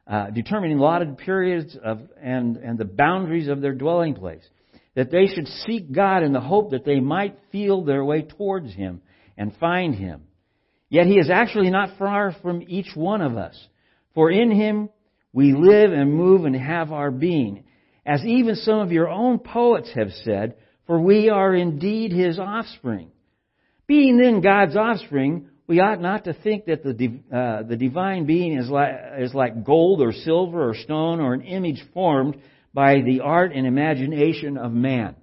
uh, 0.08 0.30
determining 0.30 0.78
allotted 0.78 1.18
periods 1.18 1.76
of, 1.84 2.00
and, 2.20 2.56
and 2.56 2.78
the 2.78 2.84
boundaries 2.84 3.48
of 3.48 3.60
their 3.60 3.74
dwelling 3.74 4.14
place. 4.14 4.42
That 4.94 5.10
they 5.10 5.26
should 5.26 5.46
seek 5.66 5.92
God 5.92 6.22
in 6.22 6.32
the 6.32 6.40
hope 6.40 6.70
that 6.70 6.84
they 6.84 6.98
might 6.98 7.38
feel 7.52 7.84
their 7.84 8.04
way 8.04 8.22
towards 8.22 8.72
Him 8.74 9.02
and 9.36 9.54
find 9.56 9.94
Him. 9.94 10.22
Yet 10.88 11.06
He 11.06 11.18
is 11.18 11.30
actually 11.30 11.70
not 11.70 11.98
far 11.98 12.34
from 12.42 12.64
each 12.66 12.88
one 12.94 13.20
of 13.20 13.36
us. 13.36 13.56
For 14.14 14.30
in 14.30 14.50
Him 14.50 14.88
we 15.32 15.52
live 15.52 15.92
and 15.92 16.12
move 16.12 16.46
and 16.46 16.56
have 16.56 16.90
our 16.90 17.10
being. 17.10 17.64
As 18.04 18.24
even 18.24 18.54
some 18.54 18.78
of 18.78 18.90
your 18.90 19.08
own 19.08 19.38
poets 19.38 19.90
have 19.94 20.10
said, 20.24 20.56
for 20.86 20.98
we 20.98 21.28
are 21.28 21.54
indeed 21.54 22.12
His 22.12 22.38
offspring. 22.38 23.10
Being 23.86 24.16
then 24.16 24.40
God's 24.40 24.74
offspring, 24.74 25.50
we 25.68 25.80
ought 25.80 26.00
not 26.00 26.24
to 26.24 26.32
think 26.32 26.64
that 26.64 26.82
the, 26.82 27.20
uh, 27.30 27.62
the 27.62 27.76
divine 27.76 28.24
being 28.24 28.56
is 28.58 28.70
like, 28.70 28.90
is 29.18 29.34
like 29.34 29.64
gold 29.64 30.00
or 30.00 30.12
silver 30.12 30.70
or 30.70 30.74
stone 30.74 31.20
or 31.20 31.34
an 31.34 31.42
image 31.42 31.82
formed 31.92 32.40
by 32.72 33.02
the 33.02 33.20
art 33.20 33.52
and 33.54 33.66
imagination 33.66 34.56
of 34.56 34.72
man. 34.72 35.14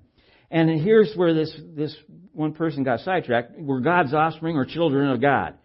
And 0.52 0.70
here's 0.80 1.14
where 1.16 1.34
this, 1.34 1.54
this 1.76 1.96
one 2.32 2.54
person 2.54 2.84
got 2.84 3.00
sidetracked. 3.00 3.60
We're 3.60 3.80
God's 3.80 4.14
offspring 4.14 4.56
or 4.56 4.66
children 4.66 5.10
of 5.10 5.20
God. 5.20 5.56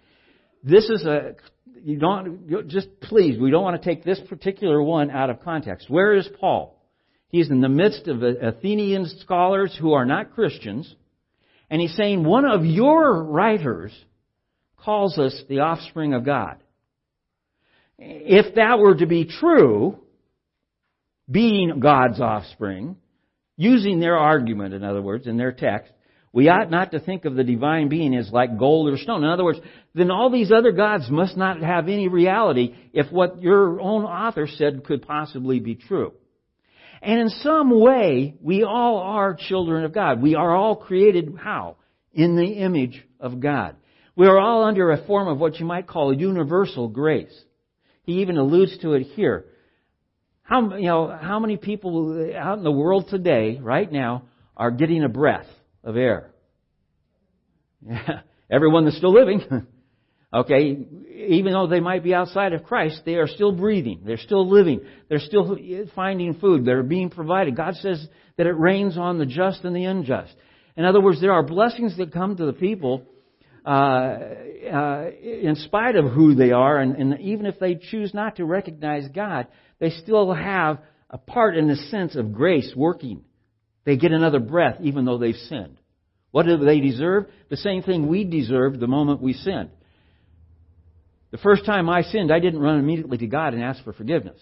This 0.65 0.89
is 0.89 1.05
a, 1.05 1.35
you 1.83 1.99
don't, 1.99 2.67
just 2.69 2.89
please, 3.03 3.39
we 3.39 3.51
don't 3.51 3.63
want 3.63 3.81
to 3.81 3.87
take 3.87 4.03
this 4.03 4.21
particular 4.31 4.83
one 4.83 5.11
out 5.11 5.29
of 5.29 5.43
context. 5.43 5.91
Where 5.91 6.15
is 6.15 6.29
Paul? 6.41 6.83
He's 7.29 7.51
in 7.51 7.61
the 7.61 7.69
midst 7.69 8.09
of 8.09 8.23
Athenian 8.23 9.07
scholars 9.21 9.77
who 9.79 9.93
are 9.93 10.07
not 10.07 10.33
Christians, 10.33 10.93
and 11.69 11.83
he's 11.83 11.95
saying 11.97 12.25
one 12.25 12.47
of 12.47 12.65
your 12.65 13.23
writers 13.23 13.93
calls 14.85 15.19
us 15.19 15.43
the 15.49 15.61
offspring 15.61 16.15
of 16.15 16.25
God. 16.25 16.57
If 17.99 18.55
that 18.55 18.79
were 18.79 18.97
to 18.97 19.07
be 19.07 19.27
true, 19.27 19.99
being 21.31 21.81
God's 21.81 22.21
offspring, 22.21 22.97
using 23.57 24.01
their 24.01 24.17
argument, 24.17 24.75
in 24.75 24.83
other 24.83 25.03
words, 25.03 25.27
in 25.27 25.37
their 25.37 25.53
text, 25.53 25.93
we 26.33 26.49
ought 26.49 26.71
not 26.71 26.93
to 26.93 27.01
think 27.01 27.25
of 27.25 27.35
the 27.35 27.45
divine 27.45 27.89
being 27.89 28.15
as 28.15 28.31
like 28.31 28.59
gold 28.59 28.93
or 28.93 28.97
stone. 28.97 29.25
In 29.25 29.31
other 29.31 29.45
words, 29.45 29.59
then 29.95 30.11
all 30.11 30.31
these 30.31 30.53
other 30.53 30.73
gods 30.73 31.11
must 31.11 31.37
not 31.37 31.61
have 31.61 31.89
any 31.89 32.09
reality 32.09 32.75
if 32.93 33.11
what 33.11 33.43
your 33.43 33.81
own 33.81 34.05
author 34.05 34.47
said 34.47 34.85
could 34.85 35.03
possibly 35.03 35.59
be 35.59 35.75
true. 35.75 36.13
And 37.03 37.19
in 37.19 37.29
some 37.31 37.81
way, 37.81 38.37
we 38.41 38.63
all 38.63 38.99
are 38.99 39.35
children 39.35 39.85
of 39.85 39.93
God. 39.93 40.23
We 40.23 40.37
are 40.37 40.55
all 40.55 40.77
created 40.77 41.35
how? 41.43 41.77
In 42.13 42.37
the 42.37 42.45
image 42.45 43.05
of 43.19 43.41
God. 43.41 43.77
We 44.21 44.27
are 44.27 44.39
all 44.39 44.65
under 44.65 44.91
a 44.91 45.03
form 45.07 45.29
of 45.29 45.39
what 45.39 45.59
you 45.61 45.65
might 45.65 45.87
call 45.87 46.13
universal 46.13 46.89
grace. 46.89 47.33
He 48.03 48.21
even 48.21 48.37
alludes 48.37 48.77
to 48.83 48.93
it 48.93 49.05
here. 49.15 49.47
How, 50.43 50.77
you 50.77 50.89
know, 50.89 51.09
how 51.09 51.39
many 51.41 51.57
people 51.57 52.31
out 52.37 52.59
in 52.59 52.65
the 52.65 52.71
world 52.71 53.07
today, 53.09 53.59
right 53.63 53.91
now, 53.91 54.25
are 54.55 54.73
getting 54.73 55.05
a 55.05 55.09
breath 55.09 55.47
of 55.83 55.97
air. 55.97 56.33
Yeah. 57.81 58.21
Everyone 58.51 58.85
that's 58.85 58.99
still 58.99 59.15
living, 59.15 59.41
okay, 60.35 60.87
even 61.17 61.53
though 61.55 61.67
they 61.67 61.81
might 61.81 62.05
be 62.05 62.13
outside 62.13 62.53
of 62.53 62.65
Christ, 62.65 63.01
they 63.07 63.15
are 63.15 63.27
still 63.27 63.53
breathing. 63.53 64.03
They're 64.05 64.19
still 64.19 64.47
living. 64.47 64.83
They're 65.09 65.21
still 65.21 65.57
finding 65.95 66.35
food. 66.35 66.67
They're 66.67 66.83
being 66.83 67.09
provided. 67.09 67.57
God 67.57 67.77
says 67.77 68.07
that 68.37 68.47
it 68.47 68.59
rains 68.59 68.99
on 68.99 69.17
the 69.17 69.25
just 69.25 69.65
and 69.65 69.75
the 69.75 69.85
unjust. 69.85 70.35
In 70.77 70.85
other 70.85 71.01
words, 71.01 71.23
there 71.23 71.33
are 71.33 71.43
blessings 71.43 71.97
that 71.97 72.13
come 72.13 72.37
to 72.37 72.45
the 72.45 72.53
people 72.53 73.07
uh, 73.65 73.69
uh, 73.69 75.11
in 75.23 75.55
spite 75.57 75.97
of 75.97 76.11
who 76.13 76.35
they 76.35 76.53
are, 76.53 76.79
and, 76.79 76.97
and 76.97 77.21
even 77.21 77.47
if 77.47 77.59
they 77.59 77.75
choose 77.75 78.15
not 78.15 78.37
to 78.37 78.45
recognize 78.45 79.09
God, 79.15 79.49
they 79.79 79.91
still 79.91 80.33
have 80.33 80.79
a 81.11 81.19
part 81.19 81.57
in 81.57 81.69
the 81.69 81.77
sense 81.77 82.17
of 82.17 82.33
grace 82.33 82.73
working. 82.77 83.25
They 83.85 83.97
get 83.97 84.13
another 84.13 84.41
breath 84.41 84.77
even 84.81 85.05
though 85.05 85.19
they've 85.19 85.35
sinned. 85.35 85.79
What 86.31 86.47
do 86.47 86.57
they 86.59 86.81
deserve? 86.81 87.27
The 87.49 87.57
same 87.57 87.83
thing 87.83 88.07
we 88.07 88.25
deserved 88.25 88.79
the 88.79 88.87
moment 88.87 89.21
we 89.21 89.33
sinned. 89.33 89.71
The 91.33 91.39
first 91.39 91.65
time 91.65 91.89
I 91.89 92.03
sinned, 92.03 92.33
I 92.33 92.41
didn't 92.41 92.61
run 92.61 92.79
immediately 92.79 93.19
to 93.19 93.27
God 93.27 93.55
and 93.55 93.63
ask 93.63 93.83
for 93.85 93.93
forgiveness. 93.93 94.39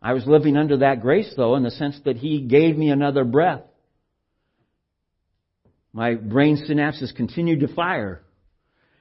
I 0.00 0.12
was 0.12 0.26
living 0.26 0.56
under 0.56 0.78
that 0.78 1.00
grace, 1.00 1.32
though, 1.36 1.56
in 1.56 1.62
the 1.62 1.70
sense 1.70 1.98
that 2.04 2.16
He 2.16 2.42
gave 2.42 2.76
me 2.76 2.90
another 2.90 3.24
breath. 3.24 3.62
My 5.92 6.14
brain 6.14 6.56
synapses 6.68 7.14
continued 7.14 7.60
to 7.60 7.74
fire, 7.74 8.22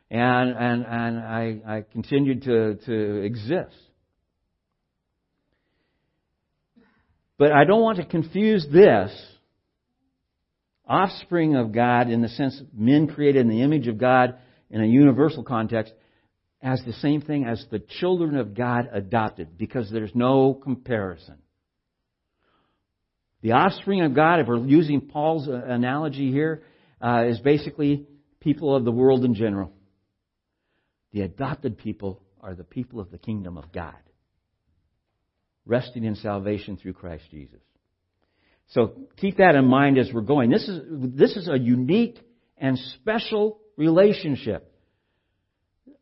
and, 0.10 0.52
and, 0.52 0.86
and 0.86 1.20
I, 1.20 1.60
I 1.68 1.86
continued 1.92 2.44
to, 2.44 2.76
to 2.86 3.22
exist. 3.24 3.76
But 7.38 7.52
I 7.52 7.66
don't 7.66 7.82
want 7.82 7.98
to 7.98 8.06
confuse 8.06 8.66
this 8.72 9.12
offspring 10.88 11.56
of 11.56 11.72
God 11.72 12.10
in 12.10 12.22
the 12.22 12.30
sense 12.30 12.62
men 12.74 13.08
created 13.08 13.42
in 13.42 13.50
the 13.50 13.62
image 13.62 13.88
of 13.88 13.98
God 13.98 14.36
in 14.70 14.82
a 14.82 14.86
universal 14.86 15.44
context 15.44 15.94
as 16.62 16.82
the 16.86 16.94
same 16.94 17.22
thing 17.22 17.46
as 17.46 17.64
the 17.70 17.80
children 17.80 18.36
of 18.38 18.56
God 18.56 18.90
adopted 18.92 19.58
because 19.58 19.92
there's 19.92 20.16
no 20.16 20.54
comparison. 20.54 21.38
The 23.42 23.52
offspring 23.52 24.02
of 24.02 24.16
God, 24.16 24.40
if 24.40 24.48
we're 24.48 24.66
using 24.66 25.02
Paul's 25.02 25.48
uh, 25.48 25.54
analogy 25.54 26.32
here, 26.32 26.64
uh, 27.00 27.26
is 27.28 27.40
basically 27.40 28.08
people 28.40 28.76
of 28.76 28.84
the 28.84 28.92
world 28.92 29.24
in 29.24 29.36
general. 29.36 29.72
The 31.14 31.22
adopted 31.22 31.78
people 31.78 32.22
are 32.42 32.56
the 32.56 32.64
people 32.64 33.00
of 33.00 33.12
the 33.12 33.18
kingdom 33.18 33.58
of 33.58 33.72
God, 33.72 33.96
resting 35.66 36.04
in 36.04 36.16
salvation 36.16 36.78
through 36.78 36.94
Christ 36.94 37.24
Jesus. 37.32 37.62
So 38.70 38.94
keep 39.16 39.38
that 39.38 39.56
in 39.56 39.66
mind 39.66 39.98
as 39.98 40.10
we're 40.14 40.22
going. 40.22 40.50
This 40.50 40.68
is, 40.68 40.82
this 41.16 41.36
is 41.38 41.48
a 41.48 41.58
unique 41.58 42.20
and 42.58 42.78
special 42.96 43.60
relationship. 43.78 44.74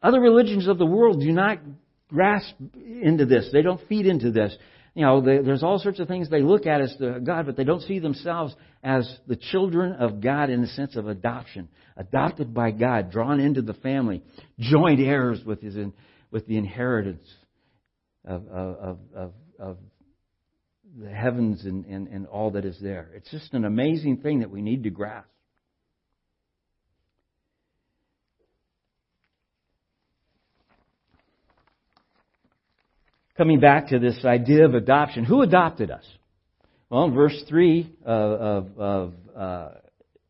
Other 0.01 0.19
religions 0.19 0.67
of 0.67 0.77
the 0.77 0.85
world 0.85 1.19
do 1.19 1.31
not 1.31 1.59
grasp 2.07 2.55
into 2.75 3.25
this. 3.25 3.49
They 3.51 3.61
don't 3.61 3.81
feed 3.87 4.07
into 4.07 4.31
this. 4.31 4.55
You 4.93 5.05
know, 5.05 5.21
they, 5.21 5.39
there's 5.39 5.63
all 5.63 5.77
sorts 5.79 5.99
of 5.99 6.07
things 6.07 6.29
they 6.29 6.41
look 6.41 6.65
at 6.65 6.81
as 6.81 6.95
God, 7.23 7.45
but 7.45 7.57
they 7.57 7.63
don't 7.63 7.81
see 7.81 7.99
themselves 7.99 8.55
as 8.85 9.11
the 9.25 9.35
children 9.35 9.93
of 9.93 10.21
God 10.21 10.51
in 10.51 10.61
the 10.61 10.67
sense 10.67 10.95
of 10.95 11.07
adoption. 11.07 11.67
Adopted 11.97 12.53
by 12.53 12.69
God, 12.69 13.11
drawn 13.11 13.39
into 13.39 13.63
the 13.63 13.73
family, 13.73 14.21
joint 14.59 14.99
heirs 14.99 15.41
with, 15.43 15.59
his, 15.59 15.75
with 16.29 16.45
the 16.45 16.55
inheritance 16.55 17.27
of, 18.23 18.47
of, 18.47 18.99
of, 19.15 19.31
of 19.59 19.77
the 21.01 21.09
heavens 21.09 21.65
and, 21.65 21.85
and, 21.85 22.07
and 22.07 22.27
all 22.27 22.51
that 22.51 22.63
is 22.63 22.77
there. 22.79 23.09
It's 23.15 23.31
just 23.31 23.55
an 23.55 23.65
amazing 23.65 24.17
thing 24.17 24.41
that 24.41 24.51
we 24.51 24.61
need 24.61 24.83
to 24.83 24.91
grasp. 24.91 25.27
Coming 33.35 33.59
back 33.59 33.87
to 33.87 33.99
this 33.99 34.23
idea 34.23 34.63
of 34.63 34.75
adoption, 34.75 35.25
who 35.25 35.41
adopted 35.41 35.89
us? 35.89 36.05
Well, 36.89 37.05
in 37.05 37.13
verse 37.13 37.43
3 37.49 37.91
of, 38.05 38.77
of, 38.77 39.13
uh, 39.35 39.69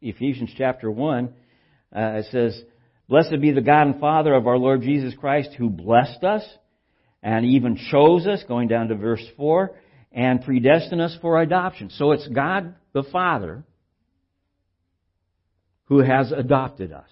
Ephesians 0.01 0.51
chapter 0.57 0.89
1, 0.89 1.33
uh, 1.93 1.99
it 1.99 2.25
says, 2.31 2.61
Blessed 3.09 3.41
be 3.41 3.51
the 3.51 3.61
God 3.61 3.87
and 3.87 3.99
Father 3.99 4.33
of 4.33 4.47
our 4.47 4.57
Lord 4.57 4.81
Jesus 4.81 5.13
Christ 5.19 5.49
who 5.57 5.69
blessed 5.69 6.23
us 6.23 6.43
and 7.21 7.45
even 7.45 7.77
chose 7.91 8.25
us, 8.25 8.43
going 8.47 8.67
down 8.67 8.87
to 8.87 8.95
verse 8.95 9.23
4, 9.35 9.75
and 10.11 10.43
predestined 10.43 11.01
us 11.01 11.17
for 11.21 11.41
adoption. 11.41 11.89
So 11.89 12.13
it's 12.13 12.27
God 12.27 12.75
the 12.93 13.03
Father 13.03 13.63
who 15.85 15.99
has 15.99 16.31
adopted 16.31 16.93
us. 16.93 17.09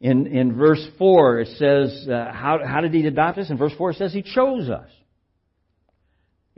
In, 0.00 0.26
in 0.26 0.56
verse 0.56 0.84
4, 0.98 1.40
it 1.40 1.48
says, 1.58 2.08
uh, 2.08 2.32
how, 2.32 2.60
how 2.64 2.80
did 2.80 2.94
he 2.94 3.06
adopt 3.06 3.36
us? 3.36 3.50
In 3.50 3.58
verse 3.58 3.74
4, 3.76 3.90
it 3.90 3.96
says 3.98 4.14
he 4.14 4.22
chose 4.22 4.70
us. 4.70 4.88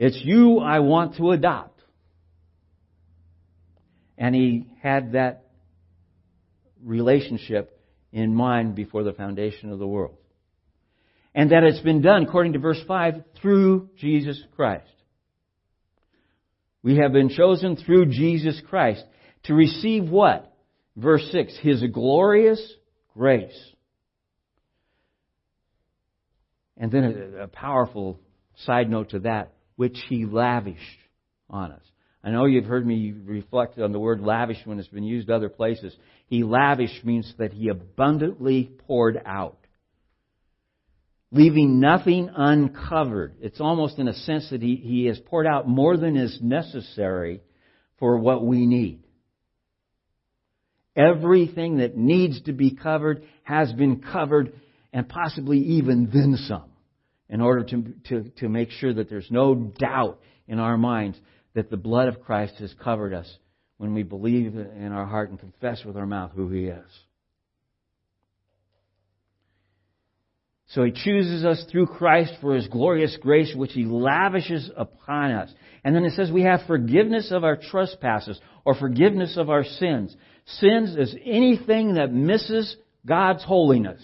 It's 0.05 0.19
you 0.21 0.59
I 0.59 0.79
want 0.79 1.15
to 1.15 1.31
adopt. 1.31 1.81
And 4.17 4.35
he 4.35 4.67
had 4.81 5.13
that 5.13 5.45
relationship 6.83 7.79
in 8.11 8.35
mind 8.35 8.75
before 8.75 9.03
the 9.03 9.13
foundation 9.13 9.71
of 9.71 9.79
the 9.79 9.87
world 9.87 10.17
and 11.33 11.51
that 11.51 11.63
it's 11.63 11.79
been 11.79 12.01
done, 12.01 12.23
according 12.23 12.51
to 12.51 12.59
verse 12.59 12.81
5, 12.85 13.23
through 13.41 13.91
Jesus 13.95 14.43
Christ. 14.57 14.91
We 16.83 16.97
have 16.97 17.13
been 17.13 17.29
chosen 17.29 17.77
through 17.77 18.07
Jesus 18.07 18.61
Christ 18.69 19.05
to 19.43 19.53
receive 19.53 20.09
what? 20.09 20.53
Verse 20.97 21.25
6, 21.31 21.57
His 21.61 21.81
glorious 21.93 22.61
grace. 23.13 23.57
And 26.75 26.91
then 26.91 27.05
a, 27.37 27.43
a 27.43 27.47
powerful 27.47 28.19
side 28.65 28.89
note 28.89 29.11
to 29.11 29.19
that, 29.19 29.52
which 29.75 29.97
He 30.09 30.25
lavished 30.25 30.79
on 31.49 31.71
us. 31.71 31.83
I 32.23 32.31
know 32.31 32.45
you've 32.45 32.65
heard 32.65 32.85
me 32.85 33.13
reflect 33.25 33.77
on 33.79 33.91
the 33.91 33.99
word 33.99 34.21
lavish 34.21 34.59
when 34.65 34.79
it's 34.79 34.87
been 34.87 35.03
used 35.03 35.29
other 35.29 35.49
places. 35.49 35.93
He 36.27 36.43
lavished 36.43 37.03
means 37.03 37.33
that 37.37 37.53
He 37.53 37.69
abundantly 37.69 38.71
poured 38.87 39.21
out 39.25 39.57
leaving 41.33 41.79
nothing 41.79 42.29
uncovered. 42.33 43.33
It's 43.41 43.59
almost 43.59 43.97
in 43.97 44.07
a 44.07 44.13
sense 44.13 44.49
that 44.51 44.61
he, 44.61 44.75
he 44.75 45.05
has 45.05 45.19
poured 45.19 45.47
out 45.47 45.67
more 45.67 45.97
than 45.97 46.15
is 46.15 46.39
necessary 46.41 47.41
for 47.97 48.17
what 48.17 48.45
we 48.45 48.67
need. 48.67 49.03
Everything 50.95 51.77
that 51.77 51.97
needs 51.97 52.39
to 52.43 52.53
be 52.53 52.75
covered 52.75 53.23
has 53.41 53.73
been 53.73 53.99
covered 53.99 54.53
and 54.93 55.09
possibly 55.09 55.57
even 55.57 56.09
then 56.13 56.37
some 56.47 56.69
in 57.33 57.41
order 57.41 57.63
to, 57.63 57.83
to, 58.09 58.29
to 58.37 58.47
make 58.47 58.69
sure 58.69 58.93
that 58.93 59.09
there's 59.09 59.31
no 59.31 59.55
doubt 59.55 60.19
in 60.47 60.59
our 60.59 60.77
minds 60.77 61.17
that 61.55 61.71
the 61.71 61.77
blood 61.77 62.07
of 62.07 62.21
Christ 62.21 62.53
has 62.59 62.71
covered 62.75 63.11
us 63.11 63.27
when 63.77 63.95
we 63.95 64.03
believe 64.03 64.55
in 64.55 64.91
our 64.91 65.07
heart 65.07 65.31
and 65.31 65.39
confess 65.39 65.83
with 65.83 65.97
our 65.97 66.05
mouth 66.05 66.31
who 66.35 66.49
He 66.49 66.65
is. 66.65 66.85
So 70.67 70.83
he 70.83 70.91
chooses 70.91 71.43
us 71.43 71.65
through 71.71 71.87
Christ 71.87 72.33
for 72.39 72.55
his 72.55 72.67
glorious 72.67 73.15
grace, 73.21 73.53
which 73.55 73.73
he 73.73 73.85
lavishes 73.85 74.71
upon 74.75 75.31
us. 75.31 75.53
And 75.83 75.95
then 75.95 76.03
it 76.03 76.13
says 76.13 76.31
we 76.31 76.43
have 76.43 76.61
forgiveness 76.65 77.31
of 77.31 77.43
our 77.43 77.57
trespasses 77.57 78.39
or 78.65 78.73
forgiveness 78.73 79.37
of 79.37 79.51
our 79.51 79.63
sins. 79.63 80.15
Sins 80.45 80.95
is 80.95 81.15
anything 81.23 81.95
that 81.95 82.11
misses 82.11 82.75
God's 83.05 83.43
holiness. 83.43 84.01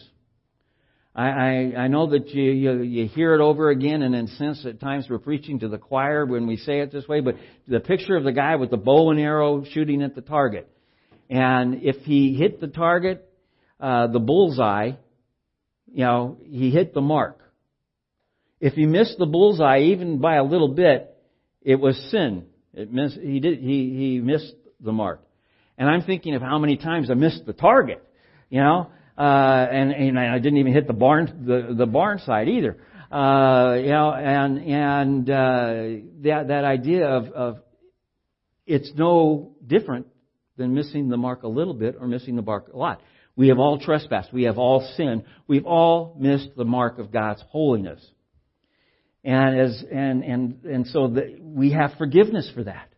I, 1.15 1.27
I, 1.27 1.73
I 1.77 1.87
know 1.87 2.11
that 2.11 2.29
you, 2.29 2.51
you, 2.51 2.81
you 2.81 3.07
hear 3.07 3.33
it 3.33 3.41
over 3.41 3.69
again, 3.69 4.03
and 4.03 4.13
in 4.13 4.25
a 4.25 4.35
sense, 4.35 4.65
at 4.65 4.79
times 4.79 5.07
we're 5.09 5.17
preaching 5.17 5.59
to 5.59 5.67
the 5.67 5.77
choir 5.77 6.25
when 6.25 6.47
we 6.47 6.57
say 6.57 6.79
it 6.79 6.91
this 6.91 7.07
way, 7.07 7.19
but 7.21 7.35
the 7.67 7.79
picture 7.79 8.15
of 8.15 8.23
the 8.23 8.31
guy 8.31 8.55
with 8.55 8.69
the 8.69 8.77
bow 8.77 9.11
and 9.11 9.19
arrow 9.19 9.63
shooting 9.63 10.03
at 10.03 10.15
the 10.15 10.21
target. 10.21 10.69
And 11.29 11.81
if 11.83 11.97
he 12.03 12.35
hit 12.35 12.61
the 12.61 12.67
target, 12.67 13.27
uh, 13.79 14.07
the 14.07 14.19
bullseye, 14.19 14.91
you 15.91 16.03
know, 16.03 16.37
he 16.43 16.69
hit 16.69 16.93
the 16.93 17.01
mark. 17.01 17.39
If 18.59 18.73
he 18.73 18.85
missed 18.85 19.17
the 19.17 19.25
bullseye 19.25 19.79
even 19.91 20.19
by 20.19 20.35
a 20.35 20.43
little 20.43 20.73
bit, 20.73 21.15
it 21.61 21.75
was 21.75 21.97
sin. 22.11 22.45
It 22.73 22.91
missed, 22.91 23.17
he 23.17 23.39
did, 23.39 23.59
he, 23.59 23.95
he 23.95 24.19
missed 24.19 24.53
the 24.79 24.91
mark. 24.91 25.21
And 25.77 25.89
I'm 25.89 26.01
thinking 26.01 26.35
of 26.35 26.41
how 26.41 26.59
many 26.59 26.77
times 26.77 27.09
I 27.09 27.13
missed 27.13 27.45
the 27.45 27.53
target, 27.53 28.03
you 28.49 28.59
know, 28.59 28.89
uh, 29.19 29.67
and, 29.69 29.91
and 29.91 30.17
I 30.17 30.39
didn't 30.39 30.59
even 30.59 30.71
hit 30.71 30.87
the 30.87 30.93
barn, 30.93 31.43
the, 31.45 31.75
the 31.75 31.85
barn 31.85 32.19
side 32.19 32.47
either. 32.47 32.77
Uh, 33.11 33.75
you 33.75 33.89
know, 33.89 34.13
and, 34.13 34.59
and, 34.59 35.29
uh, 35.29 36.07
that, 36.21 36.47
that 36.47 36.63
idea 36.63 37.05
of, 37.05 37.25
of, 37.33 37.59
it's 38.65 38.91
no 38.95 39.55
different 39.65 40.07
than 40.55 40.73
missing 40.73 41.09
the 41.09 41.17
mark 41.17 41.43
a 41.43 41.47
little 41.47 41.73
bit 41.73 41.97
or 41.99 42.07
missing 42.07 42.37
the 42.37 42.41
mark 42.41 42.71
a 42.73 42.77
lot. 42.77 43.01
We 43.35 43.49
have 43.49 43.59
all 43.59 43.79
trespassed. 43.79 44.31
We 44.31 44.43
have 44.43 44.57
all 44.57 44.87
sinned. 44.95 45.23
We've 45.47 45.65
all 45.65 46.15
missed 46.19 46.49
the 46.55 46.65
mark 46.65 46.99
of 46.99 47.11
God's 47.11 47.43
holiness. 47.49 48.05
And 49.23 49.59
as 49.59 49.83
and 49.91 50.23
and 50.23 50.63
and 50.65 50.87
so 50.87 51.07
that 51.09 51.39
we 51.41 51.71
have 51.71 51.91
forgiveness 51.97 52.49
for 52.53 52.63
that. 52.63 52.89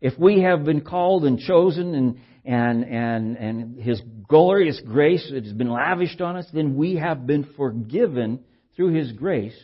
If 0.00 0.18
we 0.18 0.42
have 0.42 0.64
been 0.64 0.82
called 0.82 1.24
and 1.24 1.38
chosen 1.38 1.94
and 1.94 2.20
and 2.46 2.84
and 2.84 3.36
and 3.36 3.80
His 3.80 4.00
glorious 4.28 4.80
grace 4.86 5.28
that 5.32 5.44
has 5.44 5.52
been 5.52 5.70
lavished 5.70 6.20
on 6.20 6.36
us, 6.36 6.46
then 6.52 6.76
we 6.76 6.96
have 6.96 7.26
been 7.26 7.48
forgiven 7.56 8.40
through 8.74 8.94
His 8.94 9.12
grace. 9.12 9.56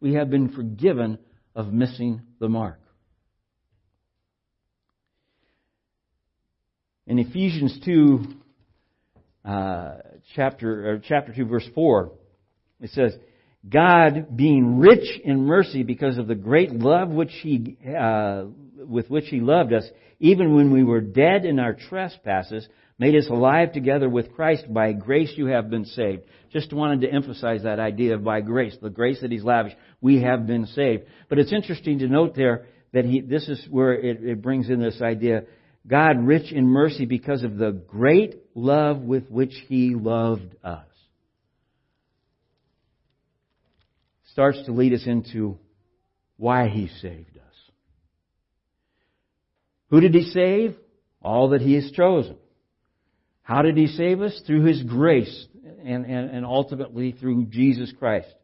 We 0.00 0.14
have 0.14 0.30
been 0.30 0.50
forgiven 0.50 1.18
of 1.54 1.72
missing 1.72 2.22
the 2.38 2.48
mark. 2.48 2.80
In 7.06 7.18
Ephesians 7.18 7.80
two, 7.84 8.24
uh, 9.44 9.96
chapter 10.36 11.00
chapter 11.08 11.34
two, 11.34 11.46
verse 11.46 11.68
four, 11.74 12.12
it 12.80 12.90
says, 12.90 13.16
God 13.68 14.36
being 14.36 14.78
rich 14.78 15.20
in 15.24 15.44
mercy 15.44 15.82
because 15.82 16.16
of 16.16 16.28
the 16.28 16.36
great 16.36 16.70
love 16.70 17.08
which 17.08 17.32
He 17.42 17.76
uh, 17.88 18.44
with 18.78 19.10
which 19.10 19.26
He 19.28 19.40
loved 19.40 19.72
us, 19.72 19.84
even 20.20 20.54
when 20.54 20.72
we 20.72 20.84
were 20.84 21.00
dead 21.00 21.44
in 21.44 21.58
our 21.58 21.74
trespasses, 21.74 22.68
made 22.98 23.14
us 23.14 23.28
alive 23.28 23.72
together 23.72 24.08
with 24.08 24.32
Christ. 24.32 24.72
By 24.72 24.92
grace 24.92 25.32
you 25.36 25.46
have 25.46 25.70
been 25.70 25.84
saved. 25.84 26.22
Just 26.52 26.72
wanted 26.72 27.02
to 27.02 27.12
emphasize 27.12 27.62
that 27.62 27.78
idea 27.78 28.14
of 28.14 28.24
by 28.24 28.40
grace, 28.40 28.76
the 28.80 28.90
grace 28.90 29.20
that 29.20 29.30
He's 29.30 29.44
lavished. 29.44 29.76
We 30.00 30.22
have 30.22 30.46
been 30.46 30.66
saved. 30.66 31.04
But 31.28 31.38
it's 31.38 31.52
interesting 31.52 32.00
to 32.00 32.08
note 32.08 32.34
there 32.34 32.66
that 32.92 33.04
He, 33.04 33.20
this 33.20 33.48
is 33.48 33.66
where 33.70 33.94
it, 33.94 34.22
it 34.22 34.42
brings 34.42 34.68
in 34.68 34.80
this 34.80 35.00
idea, 35.00 35.44
God 35.86 36.26
rich 36.26 36.52
in 36.52 36.66
mercy 36.66 37.06
because 37.06 37.42
of 37.44 37.56
the 37.56 37.72
great 37.72 38.36
love 38.54 39.00
with 39.00 39.30
which 39.30 39.54
He 39.68 39.94
loved 39.94 40.56
us. 40.64 40.84
Starts 44.32 44.62
to 44.66 44.72
lead 44.72 44.92
us 44.92 45.06
into 45.06 45.58
why 46.36 46.68
He 46.68 46.88
saved. 47.00 47.37
Who 49.90 50.00
did 50.00 50.14
He 50.14 50.22
save? 50.22 50.76
All 51.22 51.50
that 51.50 51.60
He 51.60 51.74
has 51.74 51.90
chosen. 51.92 52.36
How 53.42 53.62
did 53.62 53.76
He 53.76 53.86
save 53.86 54.20
us? 54.20 54.40
Through 54.46 54.64
His 54.64 54.82
grace 54.82 55.46
and, 55.84 56.04
and, 56.04 56.30
and 56.30 56.44
ultimately 56.44 57.12
through 57.12 57.46
Jesus 57.46 57.92
Christ 57.98 58.34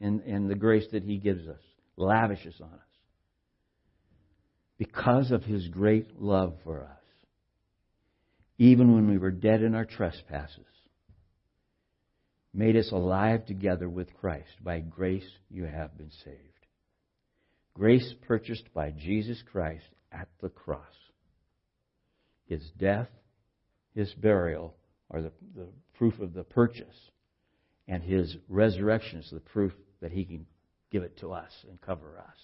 and, 0.00 0.20
and 0.22 0.50
the 0.50 0.54
grace 0.54 0.86
that 0.92 1.04
He 1.04 1.18
gives 1.18 1.46
us, 1.46 1.60
lavishes 1.96 2.54
on 2.60 2.72
us. 2.72 2.80
Because 4.78 5.30
of 5.30 5.44
His 5.44 5.68
great 5.68 6.20
love 6.20 6.54
for 6.64 6.82
us. 6.82 6.90
Even 8.58 8.94
when 8.94 9.10
we 9.10 9.18
were 9.18 9.30
dead 9.30 9.62
in 9.62 9.74
our 9.74 9.84
trespasses, 9.84 10.64
made 12.52 12.76
us 12.76 12.90
alive 12.92 13.44
together 13.46 13.88
with 13.88 14.14
Christ. 14.14 14.50
By 14.62 14.78
grace 14.78 15.28
you 15.50 15.64
have 15.64 15.96
been 15.98 16.12
saved. 16.24 16.38
Grace 17.74 18.14
purchased 18.22 18.72
by 18.72 18.92
Jesus 18.92 19.42
Christ 19.50 19.84
at 20.14 20.28
the 20.40 20.48
cross. 20.48 20.80
His 22.46 22.62
death, 22.78 23.08
his 23.94 24.12
burial 24.14 24.74
are 25.10 25.22
the, 25.22 25.32
the 25.54 25.66
proof 25.94 26.18
of 26.20 26.34
the 26.34 26.44
purchase, 26.44 27.10
and 27.88 28.02
his 28.02 28.36
resurrection 28.48 29.20
is 29.20 29.30
the 29.30 29.40
proof 29.40 29.72
that 30.00 30.12
he 30.12 30.24
can 30.24 30.46
give 30.90 31.02
it 31.02 31.18
to 31.18 31.32
us 31.32 31.50
and 31.68 31.80
cover 31.80 32.18
us. 32.18 32.36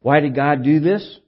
Why 0.00 0.20
did 0.20 0.34
God 0.34 0.62
do 0.62 0.80
this? 0.80 1.18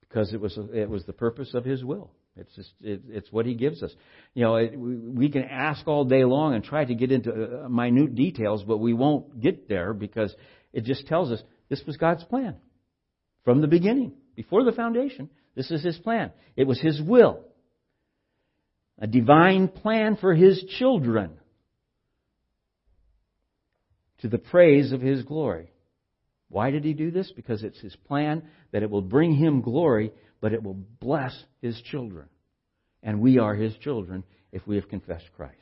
Because 0.00 0.32
it 0.32 0.40
was, 0.40 0.58
it 0.72 0.88
was 0.88 1.04
the 1.04 1.12
purpose 1.12 1.54
of 1.54 1.64
his 1.64 1.82
will. 1.82 2.10
It's 2.36 2.54
just 2.54 2.72
it, 2.82 3.02
it's 3.08 3.32
what 3.32 3.46
he 3.46 3.54
gives 3.54 3.82
us. 3.82 3.90
You 4.34 4.44
know, 4.44 4.56
it, 4.56 4.78
we, 4.78 4.96
we 4.96 5.28
can 5.30 5.44
ask 5.44 5.86
all 5.88 6.04
day 6.04 6.24
long 6.24 6.54
and 6.54 6.62
try 6.62 6.84
to 6.84 6.94
get 6.94 7.10
into 7.10 7.32
uh, 7.64 7.68
minute 7.68 8.14
details, 8.14 8.62
but 8.64 8.78
we 8.78 8.92
won't 8.92 9.40
get 9.40 9.68
there 9.68 9.94
because 9.94 10.34
it 10.72 10.84
just 10.84 11.06
tells 11.06 11.30
us 11.32 11.42
this 11.68 11.82
was 11.86 11.96
God's 11.96 12.24
plan 12.24 12.56
from 13.44 13.60
the 13.60 13.68
beginning, 13.68 14.12
before 14.34 14.64
the 14.64 14.72
foundation. 14.72 15.30
This 15.54 15.70
is 15.70 15.82
His 15.82 15.96
plan. 15.98 16.32
It 16.56 16.66
was 16.66 16.80
His 16.80 17.00
will. 17.00 17.40
A 18.98 19.06
divine 19.06 19.68
plan 19.68 20.16
for 20.16 20.34
His 20.34 20.62
children 20.78 21.32
to 24.18 24.28
the 24.28 24.38
praise 24.38 24.92
of 24.92 25.00
His 25.00 25.22
glory. 25.22 25.72
Why 26.48 26.70
did 26.70 26.84
He 26.84 26.92
do 26.92 27.10
this? 27.10 27.32
Because 27.34 27.62
it's 27.62 27.80
His 27.80 27.94
plan 27.94 28.42
that 28.72 28.82
it 28.82 28.90
will 28.90 29.02
bring 29.02 29.34
Him 29.34 29.62
glory, 29.62 30.12
but 30.40 30.52
it 30.52 30.62
will 30.62 30.74
bless 31.00 31.36
His 31.62 31.80
children. 31.82 32.26
And 33.02 33.20
we 33.20 33.38
are 33.38 33.54
His 33.54 33.76
children 33.76 34.24
if 34.52 34.66
we 34.66 34.76
have 34.76 34.88
confessed 34.88 35.30
Christ. 35.36 35.54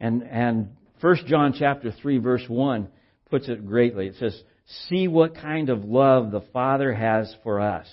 And, 0.00 0.22
and 0.22 0.76
1 1.00 1.16
John 1.26 1.54
chapter 1.58 1.92
3 1.92 2.18
verse 2.18 2.44
1 2.48 2.88
puts 3.30 3.48
it 3.48 3.66
greatly. 3.66 4.08
It 4.08 4.16
says, 4.16 4.40
See 4.88 5.08
what 5.08 5.34
kind 5.34 5.68
of 5.68 5.84
love 5.84 6.30
the 6.30 6.42
Father 6.52 6.92
has 6.92 7.34
for 7.42 7.60
us, 7.60 7.86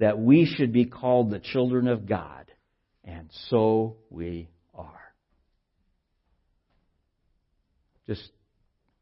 that 0.00 0.18
we 0.18 0.46
should 0.46 0.72
be 0.72 0.86
called 0.86 1.30
the 1.30 1.38
children 1.38 1.86
of 1.86 2.06
God. 2.08 2.50
And 3.04 3.30
so 3.48 3.96
we 4.10 4.48
are. 4.74 5.14
Just 8.06 8.30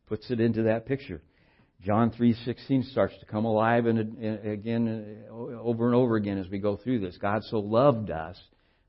puts 0.08 0.30
it 0.30 0.40
into 0.40 0.64
that 0.64 0.86
picture. 0.86 1.22
John 1.82 2.12
3:16 2.12 2.84
starts 2.92 3.14
to 3.18 3.26
come 3.26 3.44
alive 3.44 3.86
and 3.86 3.98
again 4.46 5.24
uh, 5.28 5.34
over 5.60 5.86
and 5.86 5.94
over 5.96 6.16
again 6.16 6.38
as 6.38 6.48
we 6.48 6.58
go 6.58 6.76
through 6.76 7.00
this. 7.00 7.16
God 7.18 7.42
so 7.44 7.58
loved 7.58 8.10
us 8.10 8.40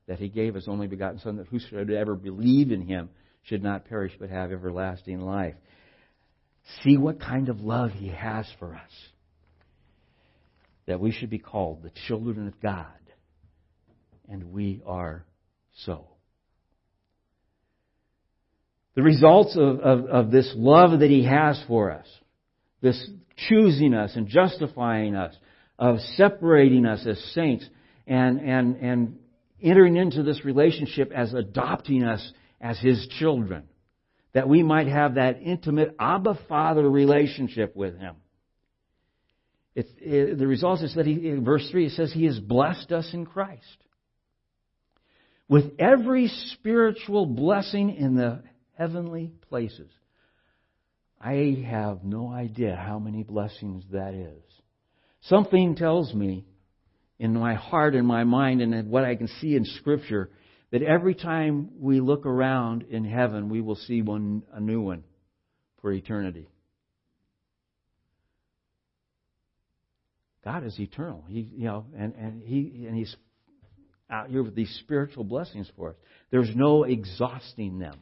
that 0.06 0.18
he 0.18 0.28
gave 0.28 0.54
his 0.54 0.68
only 0.68 0.86
begotten 0.86 1.18
son 1.18 1.36
that 1.36 1.48
whosoever 1.48 2.14
believe 2.14 2.70
in 2.70 2.82
him 2.82 3.08
should 3.42 3.62
not 3.62 3.86
perish 3.86 4.12
but 4.18 4.30
have 4.30 4.52
everlasting 4.52 5.20
life. 5.20 5.54
See 6.82 6.96
what 6.96 7.20
kind 7.20 7.48
of 7.48 7.60
love 7.60 7.90
He 7.90 8.08
has 8.08 8.46
for 8.58 8.74
us. 8.74 8.90
That 10.86 11.00
we 11.00 11.12
should 11.12 11.30
be 11.30 11.38
called 11.38 11.82
the 11.82 11.92
children 12.06 12.46
of 12.46 12.60
God. 12.60 12.86
And 14.28 14.52
we 14.52 14.80
are 14.86 15.24
so. 15.84 16.06
The 18.94 19.02
results 19.02 19.56
of, 19.56 19.80
of, 19.80 20.06
of 20.06 20.30
this 20.30 20.52
love 20.56 21.00
that 21.00 21.10
He 21.10 21.24
has 21.24 21.62
for 21.66 21.90
us, 21.90 22.06
this 22.80 23.10
choosing 23.48 23.92
us 23.92 24.14
and 24.14 24.28
justifying 24.28 25.14
us, 25.14 25.34
of 25.78 25.98
separating 26.16 26.86
us 26.86 27.04
as 27.06 27.18
saints 27.34 27.68
and, 28.06 28.40
and, 28.40 28.76
and 28.76 29.18
entering 29.60 29.96
into 29.96 30.22
this 30.22 30.44
relationship 30.44 31.12
as 31.14 31.34
adopting 31.34 32.04
us 32.04 32.32
as 32.60 32.78
His 32.78 33.06
children 33.18 33.64
that 34.34 34.48
we 34.48 34.62
might 34.62 34.88
have 34.88 35.14
that 35.14 35.40
intimate 35.40 35.94
Abba 35.98 36.38
Father 36.48 36.88
relationship 36.88 37.74
with 37.74 37.98
Him. 37.98 38.16
It, 39.74 40.38
the 40.38 40.46
result 40.46 40.82
is 40.82 40.94
that 40.94 41.06
he, 41.06 41.28
in 41.28 41.44
verse 41.44 41.68
3 41.70 41.86
it 41.86 41.92
says 41.92 42.12
He 42.12 42.26
has 42.26 42.38
blessed 42.38 42.92
us 42.92 43.08
in 43.12 43.26
Christ. 43.26 43.62
With 45.48 45.72
every 45.78 46.28
spiritual 46.52 47.26
blessing 47.26 47.94
in 47.96 48.14
the 48.14 48.42
heavenly 48.76 49.32
places. 49.48 49.90
I 51.20 51.64
have 51.66 52.04
no 52.04 52.30
idea 52.30 52.76
how 52.76 52.98
many 52.98 53.22
blessings 53.22 53.84
that 53.92 54.14
is. 54.14 54.42
Something 55.22 55.74
tells 55.74 56.12
me 56.12 56.44
in 57.18 57.34
my 57.34 57.54
heart 57.54 57.94
and 57.94 58.06
my 58.06 58.24
mind 58.24 58.60
and 58.60 58.90
what 58.90 59.04
I 59.04 59.14
can 59.14 59.28
see 59.40 59.54
in 59.54 59.64
Scripture 59.64 60.30
that 60.70 60.82
every 60.82 61.14
time 61.14 61.70
we 61.78 62.00
look 62.00 62.26
around 62.26 62.84
in 62.90 63.04
heaven, 63.04 63.48
we 63.48 63.60
will 63.60 63.76
see 63.76 64.02
one 64.02 64.42
a 64.52 64.60
new 64.60 64.80
one 64.80 65.04
for 65.80 65.92
eternity. 65.92 66.48
God 70.44 70.64
is 70.64 70.78
eternal. 70.78 71.24
He, 71.28 71.48
you 71.56 71.64
know, 71.64 71.86
and, 71.96 72.14
and 72.14 72.42
he 72.42 72.84
and 72.86 72.96
he's 72.96 73.14
out 74.10 74.28
here 74.28 74.42
with 74.42 74.54
these 74.54 74.74
spiritual 74.80 75.24
blessings 75.24 75.70
for 75.76 75.90
us. 75.90 75.96
There's 76.30 76.54
no 76.54 76.84
exhausting 76.84 77.78
them. 77.78 77.98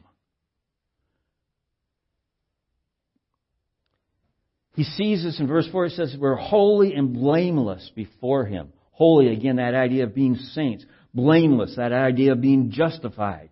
He 4.75 4.83
sees 4.83 5.23
us 5.25 5.39
in 5.39 5.47
verse 5.47 5.67
4. 5.71 5.85
It 5.85 5.91
says, 5.91 6.15
We're 6.19 6.35
holy 6.35 6.93
and 6.93 7.13
blameless 7.13 7.91
before 7.95 8.45
Him. 8.45 8.73
Holy, 8.91 9.31
again, 9.31 9.57
that 9.57 9.75
idea 9.75 10.03
of 10.03 10.15
being 10.15 10.35
saints 10.35 10.85
blameless, 11.13 11.75
that 11.75 11.93
idea 11.93 12.33
of 12.33 12.41
being 12.41 12.71
justified 12.71 13.49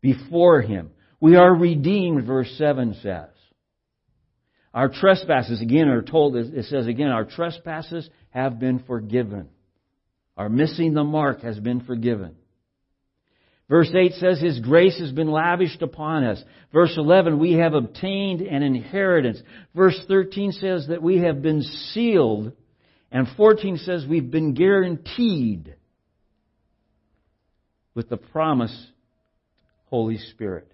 before 0.00 0.60
Him. 0.62 0.90
We 1.20 1.36
are 1.36 1.54
redeemed, 1.54 2.26
verse 2.26 2.52
7 2.56 2.94
says. 3.02 3.28
Our 4.72 4.88
trespasses, 4.88 5.60
again, 5.60 5.88
are 5.88 6.02
told, 6.02 6.36
it 6.36 6.64
says 6.66 6.86
again, 6.86 7.08
our 7.08 7.24
trespasses 7.24 8.08
have 8.30 8.60
been 8.60 8.80
forgiven. 8.80 9.48
Our 10.36 10.48
missing 10.48 10.94
the 10.94 11.04
mark 11.04 11.42
has 11.42 11.58
been 11.58 11.80
forgiven. 11.80 12.36
Verse 13.68 13.90
8 13.94 14.12
says, 14.14 14.40
His 14.40 14.60
grace 14.60 14.98
has 14.98 15.10
been 15.12 15.30
lavished 15.30 15.82
upon 15.82 16.24
us. 16.24 16.42
Verse 16.72 16.94
11, 16.96 17.38
we 17.38 17.54
have 17.54 17.74
obtained 17.74 18.40
an 18.40 18.62
inheritance. 18.62 19.42
Verse 19.74 19.98
13 20.06 20.52
says 20.52 20.86
that 20.88 21.02
we 21.02 21.18
have 21.18 21.42
been 21.42 21.62
sealed. 21.92 22.52
And 23.10 23.26
14 23.36 23.78
says 23.78 24.06
we've 24.08 24.30
been 24.30 24.54
guaranteed 24.54 25.74
with 27.98 28.08
the 28.08 28.16
promise 28.16 28.86
Holy 29.86 30.18
Spirit. 30.18 30.70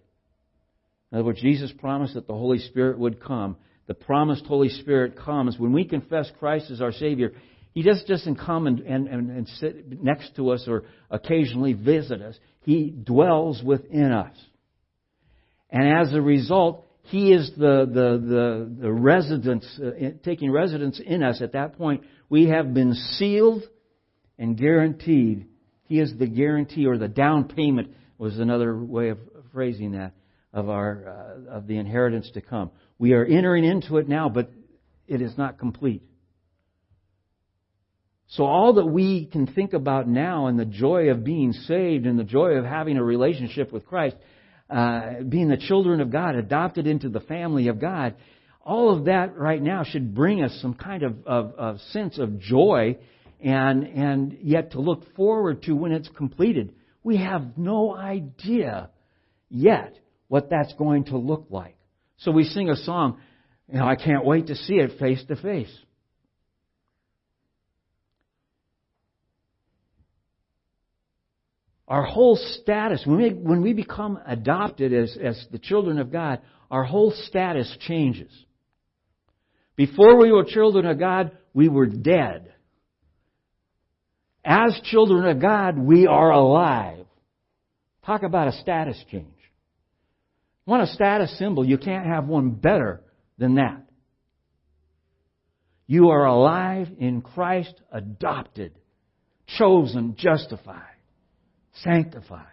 In 1.10 1.16
other 1.16 1.24
words, 1.24 1.40
Jesus 1.40 1.72
promised 1.72 2.12
that 2.12 2.26
the 2.26 2.34
Holy 2.34 2.58
Spirit 2.58 2.98
would 2.98 3.18
come. 3.18 3.56
The 3.86 3.94
promised 3.94 4.44
Holy 4.44 4.68
Spirit 4.68 5.16
comes 5.16 5.58
when 5.58 5.72
we 5.72 5.86
confess 5.86 6.30
Christ 6.38 6.70
as 6.70 6.82
our 6.82 6.92
Savior. 6.92 7.32
He 7.72 7.82
doesn't 7.82 8.06
just 8.06 8.28
come 8.44 8.66
and, 8.66 8.80
and, 8.80 9.08
and 9.08 9.48
sit 9.48 10.02
next 10.02 10.36
to 10.36 10.50
us 10.50 10.66
or 10.68 10.82
occasionally 11.10 11.72
visit 11.72 12.20
us. 12.20 12.38
He 12.60 12.90
dwells 12.90 13.62
within 13.62 14.12
us. 14.12 14.36
And 15.70 15.96
as 15.96 16.12
a 16.12 16.20
result, 16.20 16.86
He 17.04 17.32
is 17.32 17.50
the, 17.56 17.86
the, 17.86 18.22
the, 18.22 18.82
the 18.82 18.92
residence, 18.92 19.80
uh, 19.82 20.10
taking 20.22 20.52
residence 20.52 21.00
in 21.02 21.22
us 21.22 21.40
at 21.40 21.52
that 21.52 21.78
point. 21.78 22.02
We 22.28 22.48
have 22.48 22.74
been 22.74 22.92
sealed 22.92 23.62
and 24.38 24.58
guaranteed. 24.58 25.46
He 25.84 26.00
is 26.00 26.14
the 26.18 26.26
guarantee 26.26 26.86
or 26.86 26.98
the 26.98 27.08
down 27.08 27.48
payment 27.48 27.90
was 28.18 28.38
another 28.38 28.76
way 28.76 29.10
of 29.10 29.18
phrasing 29.52 29.92
that 29.92 30.14
of 30.52 30.68
our 30.68 31.36
uh, 31.50 31.56
of 31.56 31.66
the 31.66 31.76
inheritance 31.76 32.30
to 32.34 32.40
come. 32.40 32.70
We 32.98 33.12
are 33.12 33.24
entering 33.24 33.64
into 33.64 33.98
it 33.98 34.08
now, 34.08 34.28
but 34.28 34.50
it 35.06 35.20
is 35.20 35.36
not 35.36 35.58
complete. 35.58 36.02
So 38.28 38.44
all 38.44 38.74
that 38.74 38.86
we 38.86 39.26
can 39.26 39.46
think 39.46 39.74
about 39.74 40.08
now 40.08 40.46
and 40.46 40.58
the 40.58 40.64
joy 40.64 41.10
of 41.10 41.24
being 41.24 41.52
saved 41.52 42.06
and 42.06 42.18
the 42.18 42.24
joy 42.24 42.52
of 42.52 42.64
having 42.64 42.96
a 42.96 43.04
relationship 43.04 43.70
with 43.70 43.86
Christ, 43.86 44.16
uh, 44.70 45.22
being 45.28 45.48
the 45.48 45.56
children 45.56 46.00
of 46.00 46.10
God, 46.10 46.34
adopted 46.34 46.86
into 46.86 47.08
the 47.08 47.20
family 47.20 47.68
of 47.68 47.80
God, 47.80 48.14
all 48.64 48.96
of 48.96 49.04
that 49.04 49.36
right 49.36 49.62
now 49.62 49.84
should 49.84 50.14
bring 50.14 50.42
us 50.42 50.58
some 50.62 50.74
kind 50.74 51.02
of, 51.02 51.26
of, 51.26 51.54
of 51.54 51.80
sense 51.92 52.18
of 52.18 52.40
joy 52.40 52.96
and, 53.44 53.84
and 53.84 54.38
yet 54.40 54.72
to 54.72 54.80
look 54.80 55.14
forward 55.14 55.62
to 55.64 55.74
when 55.74 55.92
it's 55.92 56.08
completed. 56.08 56.74
We 57.02 57.18
have 57.18 57.58
no 57.58 57.94
idea 57.94 58.88
yet 59.50 59.94
what 60.28 60.48
that's 60.48 60.72
going 60.74 61.04
to 61.04 61.18
look 61.18 61.46
like. 61.50 61.76
So 62.16 62.30
we 62.30 62.44
sing 62.44 62.70
a 62.70 62.76
song, 62.76 63.20
you 63.70 63.78
know, 63.78 63.86
I 63.86 63.96
can't 63.96 64.24
wait 64.24 64.46
to 64.46 64.56
see 64.56 64.76
it 64.76 64.98
face 64.98 65.22
to 65.28 65.36
face. 65.36 65.72
Our 71.86 72.02
whole 72.02 72.36
status, 72.62 73.02
when 73.04 73.18
we, 73.18 73.30
when 73.30 73.60
we 73.60 73.74
become 73.74 74.18
adopted 74.26 74.94
as, 74.94 75.18
as 75.22 75.46
the 75.52 75.58
children 75.58 75.98
of 75.98 76.10
God, 76.10 76.40
our 76.70 76.82
whole 76.82 77.12
status 77.26 77.76
changes. 77.80 78.32
Before 79.76 80.16
we 80.18 80.32
were 80.32 80.44
children 80.44 80.86
of 80.86 80.98
God, 80.98 81.36
we 81.52 81.68
were 81.68 81.84
dead. 81.84 82.53
As 84.44 84.78
children 84.84 85.26
of 85.26 85.40
God, 85.40 85.78
we 85.78 86.06
are 86.06 86.30
alive. 86.30 87.06
Talk 88.04 88.22
about 88.22 88.48
a 88.48 88.52
status 88.52 89.02
change. 89.10 89.28
Want 90.66 90.82
a 90.82 90.86
status 90.86 91.36
symbol? 91.38 91.64
You 91.64 91.78
can't 91.78 92.06
have 92.06 92.26
one 92.26 92.50
better 92.50 93.00
than 93.38 93.54
that. 93.54 93.82
You 95.86 96.10
are 96.10 96.24
alive 96.24 96.88
in 96.98 97.22
Christ, 97.22 97.74
adopted, 97.90 98.72
chosen, 99.46 100.14
justified, 100.16 100.82
sanctified. 101.82 102.46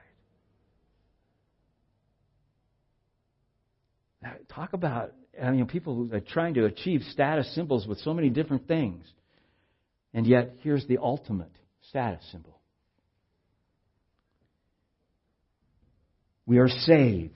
Now, 4.22 4.34
talk 4.54 4.74
about, 4.74 5.14
I 5.42 5.52
mean, 5.52 5.66
people 5.66 6.10
are 6.14 6.20
trying 6.20 6.54
to 6.56 6.66
achieve 6.66 7.02
status 7.12 7.54
symbols 7.56 7.88
with 7.88 8.00
so 8.00 8.14
many 8.14 8.30
different 8.30 8.68
things. 8.68 9.06
And 10.14 10.28
yet, 10.28 10.56
here's 10.62 10.86
the 10.88 10.98
ultimate 11.02 11.52
status 11.92 12.24
symbol. 12.32 12.58
We 16.46 16.60
are 16.60 16.70
saved. 16.70 17.34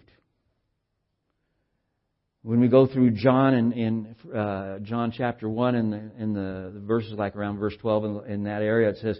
When 2.41 2.61
we 2.61 2.69
go 2.69 2.87
through 2.87 3.11
John 3.11 3.53
in, 3.53 3.73
in 3.73 4.15
uh, 4.33 4.79
John 4.79 5.11
chapter 5.15 5.49
1 5.49 5.75
in 5.75 5.89
the, 5.89 6.11
in 6.17 6.33
the, 6.33 6.81
verses 6.85 7.13
like 7.13 7.35
around 7.35 7.57
verse 7.57 7.75
12 7.81 8.05
in, 8.05 8.31
in 8.31 8.43
that 8.43 8.61
area, 8.61 8.89
it 8.89 8.97
says, 9.01 9.19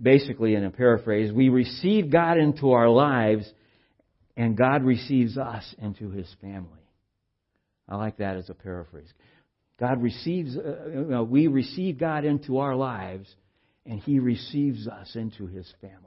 basically 0.00 0.54
in 0.54 0.64
a 0.64 0.70
paraphrase, 0.70 1.30
we 1.30 1.50
receive 1.50 2.10
God 2.10 2.38
into 2.38 2.72
our 2.72 2.88
lives 2.88 3.46
and 4.34 4.56
God 4.56 4.82
receives 4.82 5.36
us 5.36 5.74
into 5.78 6.10
His 6.10 6.28
family. 6.40 6.70
I 7.86 7.96
like 7.96 8.16
that 8.16 8.36
as 8.38 8.48
a 8.48 8.54
paraphrase. 8.54 9.12
God 9.78 10.02
receives, 10.02 10.56
uh, 10.56 11.22
we 11.22 11.48
receive 11.48 11.98
God 11.98 12.24
into 12.24 12.58
our 12.58 12.74
lives 12.74 13.28
and 13.86 14.00
He 14.00 14.18
receives 14.18 14.86
us 14.88 15.14
into 15.14 15.46
His 15.46 15.72
family. 15.80 16.00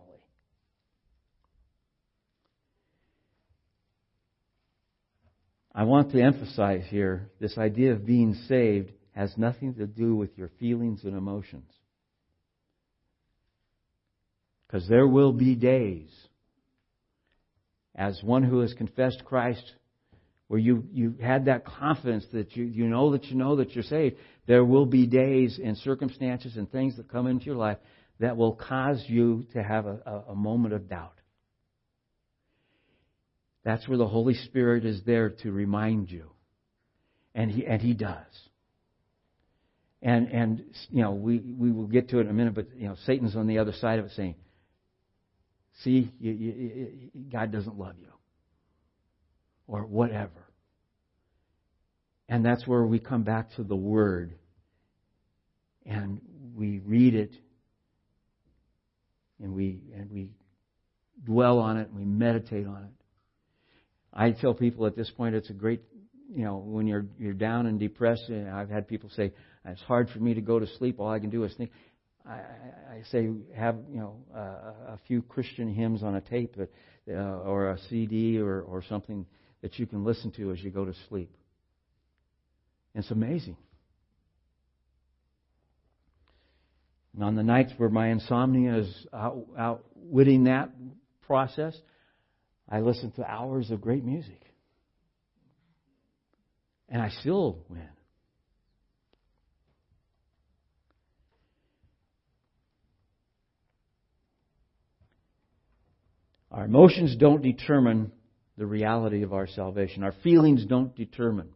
I 5.74 5.84
want 5.84 6.12
to 6.12 6.22
emphasize 6.22 6.86
here 6.90 7.30
this 7.40 7.56
idea 7.58 7.92
of 7.92 8.04
being 8.04 8.34
saved 8.48 8.92
has 9.12 9.32
nothing 9.38 9.76
to 9.76 9.86
do 9.86 10.16
with 10.16 10.36
your 10.36 10.50
feelings 10.60 11.04
and 11.04 11.16
emotions. 11.16 11.72
Because 14.66 14.88
there 14.90 15.08
will 15.08 15.34
be 15.34 15.54
days, 15.56 16.10
as 17.96 18.22
one 18.24 18.44
who 18.44 18.60
has 18.62 18.74
confessed 18.74 19.24
Christ, 19.24 19.72
where 20.48 20.60
you, 20.60 20.84
you 20.92 21.16
had 21.22 21.46
that 21.46 21.66
confidence 21.66 22.26
that 22.34 22.56
you, 22.56 22.66
you 22.66 22.86
know 22.86 23.12
that 23.12 23.26
you 23.26 23.36
know 23.36 23.58
that 23.58 23.76
you're 23.76 23.84
saved, 23.84 24.16
there 24.48 24.64
will 24.64 24.86
be 24.86 25.06
days 25.06 25.60
and 25.64 25.78
circumstances 25.78 26.56
and 26.56 26.72
things 26.72 26.98
that 26.98 27.12
come 27.12 27.28
into 27.28 27.46
your 27.46 27.56
life 27.56 27.78
that 28.20 28.38
will 28.38 28.56
cause 28.56 29.04
you 29.08 29.46
to 29.54 29.62
have 29.62 29.86
a, 29.86 30.24
a, 30.30 30.36
moment 30.36 30.74
of 30.74 30.90
doubt. 30.90 31.20
That's 33.64 33.88
where 33.88 33.98
the 33.98 34.08
Holy 34.08 34.34
Spirit 34.34 34.86
is 34.86 35.02
there 35.06 35.32
to 35.44 35.52
remind 35.52 36.10
you. 36.10 36.32
And 37.36 37.52
he, 37.52 37.66
and 37.68 37.82
he 37.82 37.94
does. 37.94 38.26
And, 40.02 40.30
and, 40.30 40.64
you 40.90 41.04
know, 41.04 41.12
we, 41.12 41.40
we 41.40 41.72
will 41.72 41.88
get 41.88 42.10
to 42.10 42.20
it 42.20 42.22
in 42.22 42.30
a 42.30 42.34
minute, 42.34 42.56
but, 42.56 42.68
you 42.76 42.88
know, 42.88 42.96
Satan's 43.06 43.36
on 43.36 43.46
the 43.46 43.60
other 43.60 43.74
side 43.74 44.00
of 44.00 44.06
it 44.06 44.12
saying, 44.16 44.36
see, 45.84 46.12
you, 46.20 46.32
you, 46.32 47.10
God 47.32 47.52
doesn't 47.52 47.78
love 47.78 47.96
you. 48.00 48.08
Or 49.68 49.86
whatever. 49.86 50.47
And 52.30 52.46
that's 52.46 52.68
where 52.68 52.86
we 52.86 53.00
come 53.00 53.24
back 53.24 53.56
to 53.56 53.64
the 53.64 53.76
Word. 53.76 54.34
And 55.86 56.22
we 56.56 56.80
read 56.80 57.16
it. 57.16 57.32
And 59.42 59.54
we, 59.54 59.82
and 59.96 60.12
we 60.12 60.32
dwell 61.24 61.60
on 61.60 61.78
it 61.78 61.90
and 61.90 61.98
we 61.98 62.06
meditate 62.06 62.68
on 62.68 62.84
it. 62.84 62.98
I 64.14 64.32
tell 64.32 64.54
people 64.54 64.86
at 64.88 64.96
this 64.96 65.10
point 65.12 65.36
it's 65.36 65.50
a 65.50 65.54
great, 65.54 65.82
you 66.34 66.44
know, 66.44 66.58
when 66.58 66.88
you're 66.88 67.06
you're 67.20 67.34
down 67.34 67.68
and 67.68 67.80
depressed. 67.80 68.30
And 68.30 68.50
I've 68.50 68.70
had 68.70 68.88
people 68.88 69.10
say 69.16 69.32
it's 69.64 69.82
hard 69.82 70.10
for 70.10 70.20
me 70.20 70.34
to 70.34 70.42
go 70.42 70.60
to 70.60 70.68
sleep. 70.78 71.00
All 71.00 71.10
I 71.10 71.20
can 71.20 71.30
do 71.30 71.44
is 71.44 71.54
think. 71.56 71.72
I, 72.26 72.40
I 72.90 73.04
say 73.12 73.30
have 73.56 73.78
you 73.90 74.00
know 74.00 74.18
uh, 74.36 74.94
a 74.94 75.00
few 75.08 75.22
Christian 75.22 75.74
hymns 75.74 76.04
on 76.04 76.16
a 76.16 76.22
tape 76.22 76.56
that, 76.58 76.70
uh, 77.10 77.40
or 77.40 77.70
a 77.70 77.80
CD 77.90 78.40
or 78.40 78.62
or 78.62 78.84
something 78.90 79.26
that 79.62 79.78
you 79.80 79.86
can 79.86 80.04
listen 80.04 80.32
to 80.32 80.52
as 80.52 80.62
you 80.62 80.72
go 80.72 80.84
to 80.84 80.94
sleep. 81.08 81.32
It's 82.98 83.12
amazing. 83.12 83.58
And 87.14 87.24
on 87.24 87.36
the 87.36 87.44
nights 87.44 87.72
where 87.78 87.90
my 87.90 88.08
insomnia 88.08 88.80
is 88.80 89.08
out, 89.14 89.46
outwitting 89.56 90.46
that 90.46 90.72
process, 91.28 91.78
I 92.68 92.80
listen 92.80 93.12
to 93.12 93.24
hours 93.24 93.70
of 93.70 93.82
great 93.82 94.04
music. 94.04 94.42
And 96.90 97.00
I 97.00 97.10
still 97.10 97.60
win. 97.70 97.88
Our 106.50 106.66
emotions 106.66 107.16
don't 107.16 107.44
determine 107.44 108.12
the 108.58 108.66
reality 108.66 109.22
of 109.22 109.34
our 109.34 109.46
salvation. 109.46 110.02
Our 110.02 110.16
feelings 110.24 110.66
don't 110.66 110.96
determine 110.96 111.50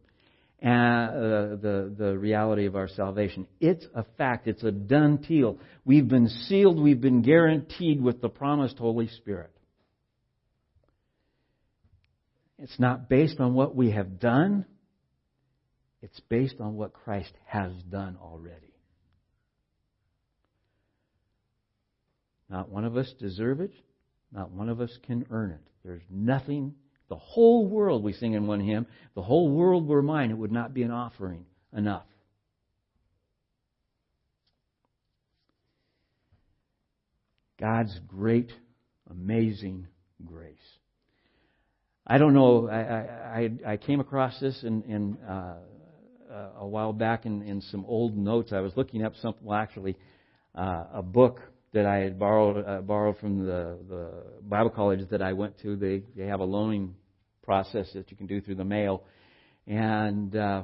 Uh, 0.62 1.56
the, 1.56 1.92
the 1.98 2.16
reality 2.16 2.66
of 2.66 2.76
our 2.76 2.86
salvation. 2.86 3.48
It's 3.58 3.84
a 3.96 4.04
fact. 4.16 4.46
It's 4.46 4.62
a 4.62 4.70
done 4.70 5.16
deal. 5.16 5.58
We've 5.84 6.06
been 6.06 6.28
sealed. 6.28 6.80
We've 6.80 7.00
been 7.00 7.22
guaranteed 7.22 8.00
with 8.00 8.20
the 8.20 8.28
promised 8.28 8.78
Holy 8.78 9.08
Spirit. 9.08 9.50
It's 12.60 12.78
not 12.78 13.08
based 13.08 13.40
on 13.40 13.54
what 13.54 13.74
we 13.74 13.90
have 13.90 14.20
done. 14.20 14.64
It's 16.00 16.20
based 16.28 16.60
on 16.60 16.76
what 16.76 16.92
Christ 16.92 17.32
has 17.46 17.72
done 17.90 18.16
already. 18.22 18.72
Not 22.48 22.68
one 22.68 22.84
of 22.84 22.96
us 22.96 23.12
deserve 23.18 23.60
it. 23.60 23.72
Not 24.30 24.52
one 24.52 24.68
of 24.68 24.80
us 24.80 24.96
can 25.06 25.26
earn 25.32 25.50
it. 25.50 25.60
There's 25.84 26.02
nothing. 26.08 26.74
The 27.12 27.18
whole 27.18 27.66
world, 27.66 28.02
we 28.02 28.14
sing 28.14 28.32
in 28.32 28.46
one 28.46 28.60
hymn, 28.60 28.86
the 29.14 29.20
whole 29.20 29.50
world 29.50 29.86
were 29.86 30.00
mine, 30.00 30.30
it 30.30 30.38
would 30.38 30.50
not 30.50 30.72
be 30.72 30.82
an 30.82 30.90
offering 30.90 31.44
enough. 31.76 32.06
God's 37.60 38.00
great, 38.08 38.50
amazing 39.10 39.88
grace. 40.24 40.56
I 42.06 42.16
don't 42.16 42.32
know. 42.32 42.70
I 42.70 43.50
I, 43.66 43.72
I 43.72 43.76
came 43.76 44.00
across 44.00 44.40
this 44.40 44.62
in, 44.62 44.82
in 44.84 45.18
uh, 45.18 45.56
a 46.60 46.66
while 46.66 46.94
back 46.94 47.26
in, 47.26 47.42
in 47.42 47.60
some 47.60 47.84
old 47.84 48.16
notes. 48.16 48.54
I 48.54 48.60
was 48.60 48.72
looking 48.74 49.04
up 49.04 49.12
something. 49.20 49.44
Well, 49.44 49.58
actually, 49.58 49.98
uh, 50.54 50.84
a 50.94 51.02
book 51.02 51.40
that 51.74 51.84
I 51.84 51.96
had 51.98 52.18
borrowed 52.18 52.64
uh, 52.66 52.80
borrowed 52.80 53.18
from 53.18 53.44
the 53.44 53.76
the 53.86 54.10
Bible 54.40 54.70
college 54.70 55.06
that 55.10 55.20
I 55.20 55.34
went 55.34 55.58
to. 55.60 55.76
They 55.76 56.04
they 56.16 56.24
have 56.28 56.40
a 56.40 56.44
loaning 56.44 56.94
process 57.42 57.90
that 57.94 58.10
you 58.10 58.16
can 58.16 58.26
do 58.26 58.40
through 58.40 58.56
the 58.56 58.64
mail, 58.64 59.04
and 59.66 60.34
uh, 60.34 60.62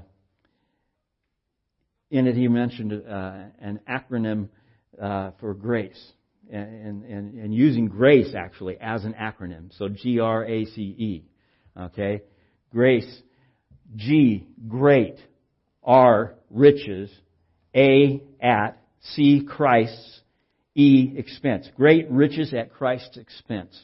in 2.11 2.27
it 2.27 2.35
he 2.35 2.49
mentioned 2.49 2.93
uh, 2.93 3.33
an 3.61 3.81
acronym 3.89 4.49
uh, 5.01 5.33
for 5.41 5.55
grace. 5.55 6.13
And, 6.51 7.05
and, 7.05 7.35
and 7.35 7.55
using 7.55 7.89
grace 7.89 8.35
actually 8.35 8.79
as 8.81 9.05
an 9.05 9.13
acronym. 9.13 9.71
So 9.77 9.91
G 9.91 10.19
R 10.19 10.47
A 10.47 10.65
C 10.65 10.81
E. 10.81 11.25
Okay? 11.79 12.23
Grace. 12.71 13.23
G, 13.95 14.47
great. 14.67 15.17
R, 15.83 16.37
riches. 16.49 17.11
A, 17.77 18.23
at. 18.41 18.83
C, 19.13 19.43
Christ's. 19.47 20.23
E, 20.75 21.13
expense. 21.19 21.69
Great 21.77 22.11
riches 22.11 22.55
at 22.55 22.73
Christ's 22.73 23.19
expense. 23.19 23.79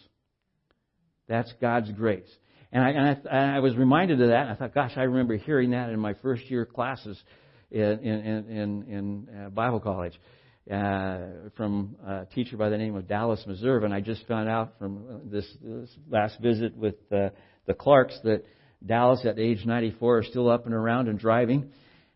That's 1.28 1.52
God's 1.61 1.92
grace. 1.92 2.30
And 2.74 2.82
I, 2.82 2.90
and 2.90 3.28
I, 3.30 3.56
I 3.56 3.60
was 3.60 3.76
reminded 3.76 4.20
of 4.20 4.28
that. 4.28 4.42
And 4.42 4.50
I 4.50 4.54
thought, 4.56 4.74
gosh, 4.74 4.92
I 4.96 5.02
remember 5.02 5.37
hearing 5.37 5.70
that 5.70 5.90
in 5.90 6.00
my 6.00 6.14
first 6.14 6.50
year 6.50 6.66
classes 6.66 7.16
in, 7.70 7.80
in, 7.80 8.50
in, 8.50 8.82
in 8.88 9.28
uh, 9.28 9.48
Bible 9.50 9.78
college 9.78 10.20
uh, 10.68 11.18
from 11.56 11.94
a 12.04 12.26
teacher 12.34 12.56
by 12.56 12.70
the 12.70 12.76
name 12.76 12.96
of 12.96 13.06
Dallas 13.06 13.40
Meserve. 13.46 13.84
And 13.84 13.94
I 13.94 14.00
just 14.00 14.26
found 14.26 14.48
out 14.48 14.72
from 14.80 15.20
this, 15.26 15.46
this 15.62 15.88
last 16.10 16.40
visit 16.40 16.76
with 16.76 16.96
uh, 17.12 17.28
the 17.66 17.74
Clarks 17.74 18.18
that 18.24 18.42
Dallas 18.84 19.24
at 19.24 19.38
age 19.38 19.64
94 19.64 20.22
is 20.22 20.28
still 20.30 20.50
up 20.50 20.66
and 20.66 20.74
around 20.74 21.06
and 21.06 21.16
driving. 21.16 21.70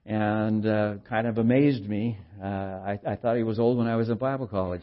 And 0.05 0.66
uh, 0.66 0.94
kind 1.09 1.29
of 1.29 1.38
amazed 1.38 1.88
me. 1.88 2.18
Uh, 2.42 2.47
I, 2.47 2.99
I 3.07 3.14
thought 3.14 3.37
he 3.37 3.44
was 3.44 3.61
old 3.61 3.79
when 3.79 3.87
I 3.87 3.94
was 3.94 4.09
in 4.09 4.16
Bible 4.16 4.49
college. 4.49 4.83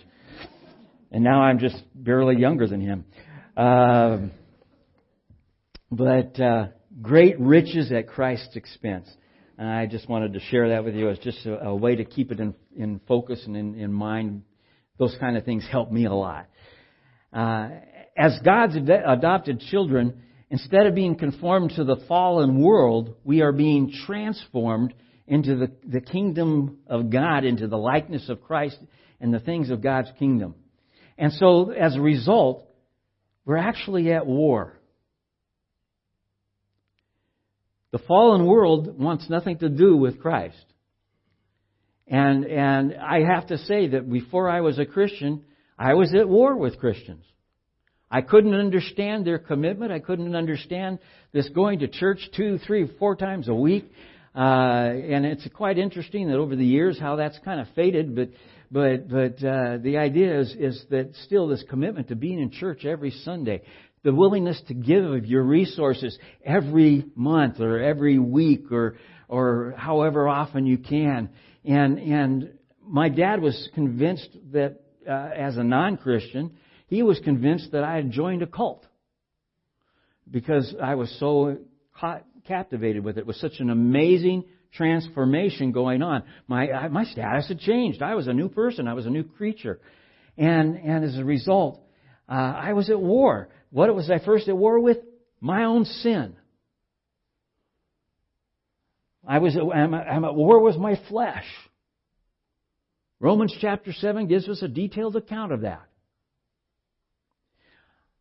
And 1.12 1.22
now 1.22 1.42
I'm 1.42 1.60
just 1.60 1.76
barely 1.94 2.38
younger 2.38 2.66
than 2.66 2.80
him. 2.80 3.06
Um, 3.58 4.32
but 5.92 6.40
uh, 6.40 6.68
great 7.02 7.40
riches 7.40 7.92
at 7.92 8.08
Christ's 8.08 8.56
expense. 8.56 9.08
And 9.58 9.70
I 9.70 9.86
just 9.86 10.10
wanted 10.10 10.34
to 10.34 10.40
share 10.40 10.70
that 10.70 10.84
with 10.84 10.96
you 10.96 11.10
as 11.10 11.18
just 11.20 11.46
a, 11.46 11.68
a 11.68 11.76
way 11.76 11.96
to 11.96 12.06
keep 12.06 12.32
it 12.32 12.40
in, 12.40 12.54
in 12.76 13.00
focus 13.08 13.42
and 13.46 13.56
in, 13.56 13.76
in, 13.76 13.94
mind. 13.94 14.44
Those 14.98 15.16
kind 15.20 15.38
of 15.38 15.46
things 15.46 15.66
help 15.70 15.92
me 15.92 16.06
a 16.06 16.14
lot. 16.14 16.48
Uh, 17.32 17.70
as 18.18 18.38
God's 18.44 18.76
ad- 18.76 19.04
adopted 19.06 19.62
children, 19.62 20.24
instead 20.50 20.88
of 20.88 20.96
being 20.96 21.16
conformed 21.16 21.72
to 21.76 21.84
the 21.84 21.98
fallen 22.08 22.62
world, 22.62 23.16
we 23.24 23.42
are 23.42 23.52
being 23.52 23.94
transformed 24.06 24.94
into 25.28 25.56
the, 25.56 25.72
the 25.86 26.02
kingdom 26.02 26.80
of 26.88 27.10
God, 27.10 27.46
into 27.46 27.68
the 27.68 27.78
likeness 27.78 28.30
of 28.30 28.44
Christ 28.44 28.78
and 29.20 29.34
the 29.34 29.40
things 29.40 29.70
of 29.70 29.82
God's 29.82 30.12
kingdom. 30.20 30.56
And 31.18 31.32
so, 31.34 31.72
as 31.72 31.96
a 31.96 32.02
result, 32.02 32.68
we're 33.46 33.58
actually 33.58 34.12
at 34.12 34.26
war. 34.26 34.75
The 37.96 38.00
fallen 38.00 38.46
world 38.46 39.00
wants 39.00 39.30
nothing 39.30 39.58
to 39.60 39.70
do 39.70 39.96
with 39.96 40.20
Christ. 40.20 40.66
And, 42.06 42.44
and 42.44 42.94
I 42.94 43.22
have 43.22 43.48
to 43.48 43.58
say 43.58 43.88
that 43.88 44.12
before 44.12 44.50
I 44.50 44.60
was 44.60 44.78
a 44.80 44.86
Christian, 44.86 45.46
I 45.80 45.94
was 45.94 46.14
at 46.14 46.28
war 46.28 46.58
with 46.58 46.78
Christians. 46.78 47.24
I 48.12 48.20
couldn't 48.20 48.54
understand 48.54 49.26
their 49.26 49.40
commitment. 49.40 49.94
I 49.94 50.00
couldn't 50.00 50.36
understand 50.36 51.00
this 51.32 51.48
going 51.48 51.80
to 51.80 51.88
church 51.88 52.20
two, 52.36 52.58
three, 52.68 52.86
four 53.00 53.16
times 53.16 53.48
a 53.48 53.56
week. 53.56 53.90
Uh, 54.36 54.40
and 54.40 55.26
it's 55.26 55.48
quite 55.54 55.78
interesting 55.78 56.28
that 56.28 56.36
over 56.36 56.58
the 56.58 56.66
years 56.66 57.00
how 57.00 57.16
that's 57.16 57.40
kind 57.46 57.62
of 57.62 57.68
faded, 57.76 58.14
but 58.14 58.28
but 58.70 59.08
but 59.08 59.42
uh, 59.42 59.78
the 59.78 60.00
idea 60.00 60.42
is 60.42 60.54
is 60.60 60.86
that 60.90 61.16
still 61.24 61.48
this 61.48 61.64
commitment 61.70 62.10
to 62.10 62.16
being 62.18 62.42
in 62.42 62.52
church 62.52 62.84
every 62.84 63.12
Sunday, 63.12 63.62
the 64.06 64.14
willingness 64.14 64.62
to 64.68 64.76
give 64.76 65.04
of 65.04 65.26
your 65.26 65.42
resources 65.42 66.18
every 66.46 67.04
month 67.16 67.60
or 67.60 67.80
every 67.80 68.20
week 68.20 68.72
or 68.72 68.98
or 69.28 69.74
however 69.76 70.28
often 70.28 70.68
you 70.68 70.78
can. 70.78 71.30
And 71.66 71.98
and 71.98 72.54
my 72.88 73.10
dad 73.10 73.42
was 73.42 73.68
convinced 73.74 74.30
that 74.54 74.80
uh, 75.10 75.12
as 75.12 75.58
a 75.58 75.64
non-Christian, 75.64 76.56
he 76.88 77.02
was 77.02 77.20
convinced 77.20 77.72
that 77.72 77.84
I 77.84 77.96
had 77.96 78.12
joined 78.12 78.44
a 78.44 78.48
cult 78.48 78.86
because 80.30 80.76
I 80.82 80.94
was 80.94 81.14
so 81.20 81.58
caught, 82.00 82.26
captivated 82.48 83.04
with 83.04 83.18
it. 83.18 83.22
It 83.22 83.28
was 83.28 83.40
such 83.40 83.60
an 83.60 83.72
amazing 83.72 84.46
transformation 84.72 85.72
going 85.72 86.04
on. 86.04 86.22
My 86.48 86.88
my 86.90 87.06
status 87.06 87.48
had 87.48 87.60
changed. 87.60 88.04
I 88.04 88.14
was 88.14 88.28
a 88.28 88.34
new 88.34 88.50
person. 88.50 88.88
I 88.88 88.94
was 88.94 89.08
a 89.08 89.10
new 89.10 89.24
creature, 89.24 89.80
and 90.38 90.76
and 90.76 91.04
as 91.04 91.18
a 91.18 91.26
result, 91.26 91.82
uh, 92.28 92.32
I 92.32 92.74
was 92.74 92.90
at 92.90 93.00
war. 93.00 93.50
What 93.72 93.94
was 93.94 94.10
I 94.10 94.24
first 94.24 94.48
at 94.48 94.58
war 94.58 94.80
with? 94.80 94.98
My 95.40 95.66
own 95.66 95.86
sin. 95.86 96.36
I 99.28 99.40
was 99.40 99.56
I'm, 99.58 99.94
at 99.94 100.36
war 100.36 100.62
with 100.62 100.78
my 100.78 101.00
flesh. 101.10 101.46
Romans 103.20 103.56
chapter 103.60 103.92
7 103.92 104.28
gives 104.28 104.48
us 104.48 104.62
a 104.62 104.68
detailed 104.68 105.16
account 105.16 105.52
of 105.52 105.62
that. 105.62 105.86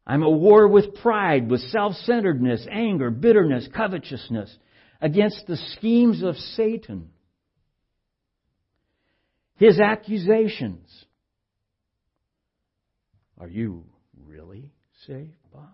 I'm 0.07 0.23
at 0.23 0.31
war 0.33 0.69
with 0.69 0.95
pride, 0.97 1.51
with 1.51 1.61
self-centeredness, 1.61 2.67
anger, 2.71 3.11
bitterness, 3.11 3.69
covetousness, 3.75 4.55
against 5.01 5.47
the 5.47 5.57
schemes 5.77 6.23
of 6.23 6.37
Satan. 6.37 7.11
His 9.57 9.81
accusations. 9.81 10.88
Are 13.38 13.49
you 13.49 13.85
really 14.27 14.71
saved? 15.07 15.33
Bob? 15.53 15.69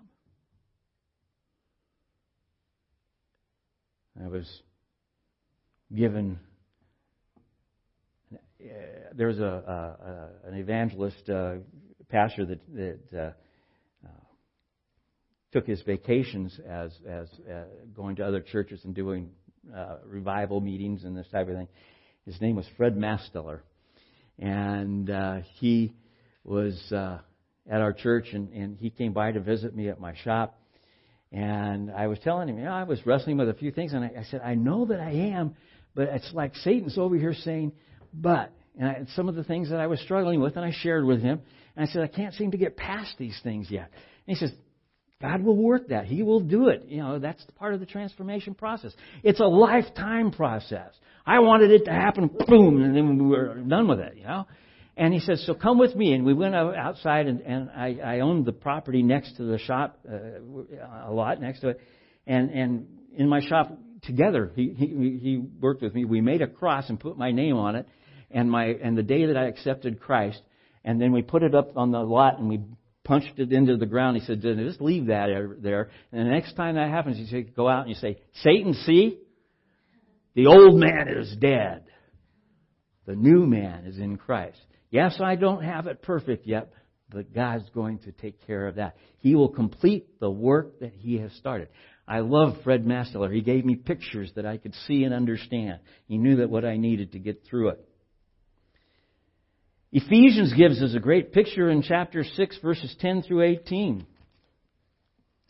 I 4.22 4.28
was 4.28 4.62
given. 5.94 6.38
Uh, 8.32 8.36
there 9.14 9.28
was 9.28 9.38
a, 9.38 10.30
an 10.44 10.54
evangelist 10.54 11.28
uh, 11.28 11.54
pastor 12.10 12.44
that, 12.44 12.60
that 12.74 13.18
uh, 13.18 13.32
uh, 14.06 14.10
took 15.52 15.66
his 15.66 15.80
vacations 15.82 16.58
as 16.68 16.92
as 17.08 17.28
uh, 17.50 17.64
going 17.94 18.16
to 18.16 18.26
other 18.26 18.40
churches 18.40 18.80
and 18.84 18.94
doing 18.94 19.30
uh, 19.74 19.96
revival 20.04 20.60
meetings 20.60 21.04
and 21.04 21.16
this 21.16 21.28
type 21.32 21.48
of 21.48 21.54
thing. 21.54 21.68
His 22.26 22.38
name 22.40 22.56
was 22.56 22.66
Fred 22.76 22.96
Masteller, 22.96 23.60
and 24.38 25.10
he 25.58 25.94
was 26.44 26.92
at 27.70 27.80
our 27.80 27.92
church, 27.92 28.26
and, 28.32 28.52
and 28.52 28.76
he 28.78 28.90
came 28.90 29.12
by 29.12 29.32
to 29.32 29.40
visit 29.40 29.74
me 29.74 29.88
at 29.88 30.00
my 30.00 30.14
shop. 30.24 30.58
And 31.32 31.90
I 31.90 32.08
was 32.08 32.18
telling 32.18 32.48
him, 32.48 32.58
you 32.58 32.64
know, 32.64 32.72
I 32.72 32.82
was 32.82 33.04
wrestling 33.06 33.38
with 33.38 33.48
a 33.48 33.54
few 33.54 33.70
things, 33.70 33.92
and 33.92 34.04
I, 34.04 34.10
I 34.18 34.24
said, 34.24 34.42
I 34.44 34.56
know 34.56 34.86
that 34.86 35.00
I 35.00 35.12
am, 35.12 35.54
but 35.94 36.08
it's 36.08 36.30
like 36.34 36.54
Satan's 36.56 36.98
over 36.98 37.16
here 37.16 37.34
saying, 37.34 37.72
but. 38.12 38.52
And 38.78 38.88
I, 38.88 39.04
some 39.14 39.28
of 39.28 39.34
the 39.34 39.44
things 39.44 39.70
that 39.70 39.80
I 39.80 39.88
was 39.88 40.00
struggling 40.00 40.40
with, 40.40 40.56
and 40.56 40.64
I 40.64 40.72
shared 40.72 41.04
with 41.04 41.20
him. 41.20 41.40
And 41.76 41.88
I 41.88 41.92
said, 41.92 42.02
I 42.02 42.06
can't 42.06 42.34
seem 42.34 42.52
to 42.52 42.56
get 42.56 42.76
past 42.76 43.14
these 43.18 43.38
things 43.42 43.68
yet. 43.70 43.90
And 44.26 44.26
he 44.26 44.34
says, 44.34 44.52
God 45.20 45.42
will 45.42 45.56
work 45.56 45.88
that. 45.88 46.06
He 46.06 46.22
will 46.22 46.40
do 46.40 46.68
it. 46.68 46.84
You 46.88 47.02
know, 47.02 47.18
that's 47.18 47.44
part 47.58 47.74
of 47.74 47.80
the 47.80 47.86
transformation 47.86 48.54
process. 48.54 48.92
It's 49.22 49.40
a 49.40 49.44
lifetime 49.44 50.30
process. 50.30 50.94
I 51.26 51.40
wanted 51.40 51.70
it 51.72 51.84
to 51.84 51.90
happen, 51.90 52.30
boom, 52.46 52.82
and 52.82 52.96
then 52.96 53.18
we 53.18 53.26
were 53.26 53.54
done 53.56 53.86
with 53.86 54.00
it, 54.00 54.16
you 54.16 54.24
know. 54.24 54.46
And 55.00 55.14
he 55.14 55.20
says, 55.20 55.42
so 55.46 55.54
come 55.54 55.78
with 55.78 55.96
me. 55.96 56.12
And 56.12 56.26
we 56.26 56.34
went 56.34 56.54
outside, 56.54 57.26
and, 57.26 57.40
and 57.40 57.70
I, 57.70 57.98
I 58.04 58.20
owned 58.20 58.44
the 58.44 58.52
property 58.52 59.02
next 59.02 59.38
to 59.38 59.44
the 59.44 59.56
shop, 59.56 59.98
uh, 60.06 61.06
a 61.06 61.10
lot 61.10 61.40
next 61.40 61.60
to 61.60 61.70
it. 61.70 61.80
And, 62.26 62.50
and 62.50 62.86
in 63.16 63.26
my 63.26 63.40
shop 63.40 63.72
together, 64.02 64.52
he, 64.54 64.74
he, 64.76 65.18
he 65.18 65.42
worked 65.58 65.80
with 65.80 65.94
me. 65.94 66.04
We 66.04 66.20
made 66.20 66.42
a 66.42 66.46
cross 66.46 66.90
and 66.90 67.00
put 67.00 67.16
my 67.16 67.32
name 67.32 67.56
on 67.56 67.76
it, 67.76 67.88
and 68.30 68.50
my 68.50 68.66
and 68.66 68.94
the 68.94 69.02
day 69.02 69.24
that 69.24 69.38
I 69.38 69.46
accepted 69.46 70.00
Christ. 70.00 70.42
And 70.84 71.00
then 71.00 71.12
we 71.12 71.22
put 71.22 71.42
it 71.42 71.54
up 71.54 71.78
on 71.78 71.92
the 71.92 72.00
lot, 72.00 72.38
and 72.38 72.50
we 72.50 72.60
punched 73.02 73.38
it 73.38 73.52
into 73.54 73.78
the 73.78 73.86
ground. 73.86 74.18
He 74.18 74.26
said, 74.26 74.42
just 74.42 74.82
leave 74.82 75.06
that 75.06 75.28
there. 75.62 75.88
And 76.12 76.26
the 76.26 76.30
next 76.30 76.56
time 76.56 76.74
that 76.74 76.90
happens, 76.90 77.18
you 77.18 77.24
say, 77.24 77.40
go 77.40 77.70
out 77.70 77.86
and 77.86 77.88
you 77.88 77.94
say, 77.94 78.18
Satan, 78.42 78.74
see, 78.74 79.18
the 80.34 80.46
old 80.46 80.78
man 80.78 81.08
is 81.08 81.34
dead. 81.40 81.84
The 83.06 83.16
new 83.16 83.46
man 83.46 83.86
is 83.86 83.96
in 83.96 84.18
Christ. 84.18 84.60
Yes, 84.90 85.20
I 85.20 85.36
don't 85.36 85.62
have 85.62 85.86
it 85.86 86.02
perfect 86.02 86.46
yet, 86.46 86.72
but 87.10 87.32
God's 87.32 87.68
going 87.70 87.98
to 88.00 88.12
take 88.12 88.46
care 88.46 88.66
of 88.66 88.76
that. 88.76 88.96
He 89.18 89.34
will 89.34 89.48
complete 89.48 90.20
the 90.20 90.30
work 90.30 90.80
that 90.80 90.92
He 90.94 91.18
has 91.18 91.32
started. 91.34 91.68
I 92.08 92.20
love 92.20 92.56
Fred 92.64 92.84
Masteller. 92.84 93.32
He 93.32 93.40
gave 93.40 93.64
me 93.64 93.76
pictures 93.76 94.32
that 94.34 94.46
I 94.46 94.56
could 94.56 94.74
see 94.86 95.04
and 95.04 95.14
understand. 95.14 95.80
He 96.06 96.18
knew 96.18 96.36
that 96.36 96.50
what 96.50 96.64
I 96.64 96.76
needed 96.76 97.12
to 97.12 97.18
get 97.20 97.44
through 97.48 97.68
it. 97.70 97.84
Ephesians 99.92 100.52
gives 100.54 100.82
us 100.82 100.94
a 100.94 101.00
great 101.00 101.32
picture 101.32 101.70
in 101.70 101.82
chapter 101.82 102.24
6, 102.24 102.58
verses 102.62 102.94
10 103.00 103.22
through 103.22 103.42
18. 103.42 104.06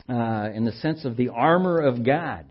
uh, 0.09 0.49
in 0.53 0.65
the 0.65 0.71
sense 0.73 1.05
of 1.05 1.15
the 1.15 1.29
armor 1.29 1.79
of 1.79 2.05
God. 2.05 2.50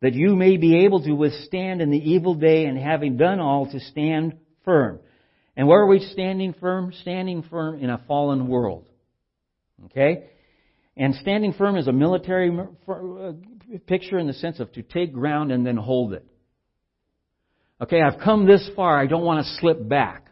that 0.00 0.14
you 0.14 0.36
may 0.36 0.56
be 0.56 0.84
able 0.84 1.02
to 1.02 1.12
withstand 1.12 1.80
in 1.80 1.90
the 1.90 2.10
evil 2.10 2.34
day, 2.34 2.66
and 2.66 2.78
having 2.78 3.16
done 3.16 3.40
all, 3.40 3.70
to 3.70 3.80
stand 3.80 4.36
firm. 4.64 5.00
And 5.56 5.66
where 5.66 5.80
are 5.80 5.86
we 5.86 6.00
standing 6.00 6.54
firm? 6.54 6.92
Standing 7.00 7.42
firm 7.42 7.80
in 7.80 7.90
a 7.90 8.00
fallen 8.06 8.46
world. 8.46 8.88
Okay? 9.86 10.30
And 10.96 11.14
standing 11.16 11.52
firm 11.52 11.76
is 11.76 11.88
a 11.88 11.92
military 11.92 12.56
uh, 12.56 13.32
picture 13.86 14.18
in 14.18 14.26
the 14.26 14.32
sense 14.34 14.60
of 14.60 14.72
to 14.72 14.82
take 14.82 15.12
ground 15.12 15.52
and 15.52 15.66
then 15.66 15.76
hold 15.76 16.12
it. 16.12 16.24
Okay, 17.80 18.00
I've 18.00 18.18
come 18.18 18.46
this 18.46 18.68
far, 18.74 19.00
I 19.00 19.06
don't 19.06 19.24
want 19.24 19.44
to 19.44 19.52
slip 19.60 19.88
back. 19.88 20.27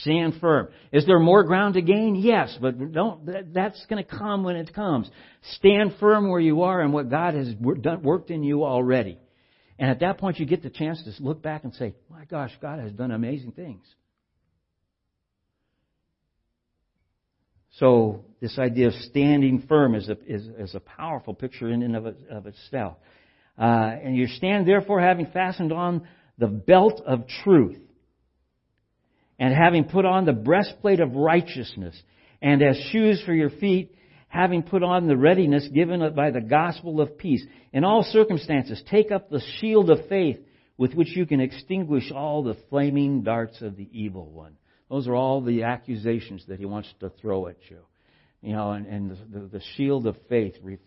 Stand 0.00 0.40
firm. 0.40 0.68
Is 0.90 1.06
there 1.06 1.20
more 1.20 1.44
ground 1.44 1.74
to 1.74 1.82
gain? 1.82 2.16
Yes, 2.16 2.56
but 2.60 2.92
don't, 2.92 3.54
that's 3.54 3.84
going 3.86 4.04
to 4.04 4.08
come 4.08 4.42
when 4.42 4.56
it 4.56 4.74
comes. 4.74 5.08
Stand 5.52 5.94
firm 6.00 6.28
where 6.28 6.40
you 6.40 6.62
are 6.62 6.80
and 6.80 6.92
what 6.92 7.08
God 7.08 7.34
has 7.34 7.54
worked 7.60 8.30
in 8.30 8.42
you 8.42 8.64
already. 8.64 9.18
And 9.78 9.90
at 9.90 10.00
that 10.00 10.18
point, 10.18 10.40
you 10.40 10.46
get 10.46 10.62
the 10.62 10.70
chance 10.70 11.02
to 11.04 11.22
look 11.22 11.40
back 11.40 11.64
and 11.64 11.72
say, 11.74 11.94
my 12.10 12.24
gosh, 12.24 12.50
God 12.60 12.80
has 12.80 12.92
done 12.92 13.12
amazing 13.12 13.52
things. 13.52 13.84
So, 17.78 18.24
this 18.40 18.58
idea 18.58 18.88
of 18.88 18.94
standing 18.94 19.66
firm 19.68 19.94
is 19.94 20.08
a, 20.08 20.16
is, 20.26 20.46
is 20.58 20.74
a 20.74 20.80
powerful 20.80 21.34
picture 21.34 21.68
in 21.68 21.82
and 21.82 21.94
of, 21.94 22.06
of 22.30 22.46
itself. 22.46 22.96
Uh, 23.58 23.62
and 24.02 24.16
you 24.16 24.26
stand 24.28 24.66
therefore 24.66 25.00
having 25.00 25.26
fastened 25.26 25.72
on 25.72 26.08
the 26.38 26.46
belt 26.46 27.02
of 27.06 27.26
truth 27.44 27.78
and 29.38 29.54
having 29.54 29.84
put 29.84 30.04
on 30.04 30.24
the 30.24 30.32
breastplate 30.32 31.00
of 31.00 31.14
righteousness, 31.14 32.00
and 32.40 32.62
as 32.62 32.76
shoes 32.90 33.22
for 33.24 33.34
your 33.34 33.50
feet, 33.50 33.94
having 34.28 34.62
put 34.62 34.82
on 34.82 35.06
the 35.06 35.16
readiness 35.16 35.68
given 35.72 36.14
by 36.14 36.30
the 36.30 36.40
gospel 36.40 37.00
of 37.00 37.16
peace. 37.16 37.44
In 37.72 37.84
all 37.84 38.02
circumstances, 38.02 38.82
take 38.90 39.10
up 39.10 39.30
the 39.30 39.42
shield 39.58 39.90
of 39.90 40.08
faith 40.08 40.38
with 40.76 40.94
which 40.94 41.16
you 41.16 41.26
can 41.26 41.40
extinguish 41.40 42.12
all 42.14 42.42
the 42.42 42.56
flaming 42.68 43.22
darts 43.22 43.62
of 43.62 43.76
the 43.76 43.88
evil 43.92 44.30
one. 44.30 44.56
Those 44.90 45.08
are 45.08 45.14
all 45.14 45.40
the 45.40 45.62
accusations 45.62 46.44
that 46.48 46.58
he 46.58 46.66
wants 46.66 46.92
to 47.00 47.10
throw 47.20 47.48
at 47.48 47.56
you. 47.68 47.78
You 48.42 48.52
know, 48.52 48.72
and, 48.72 48.86
and 48.86 49.10
the, 49.32 49.58
the, 49.58 49.62
shield 49.76 50.06
of 50.06 50.16
faith 50.28 50.54
re, 50.62 50.78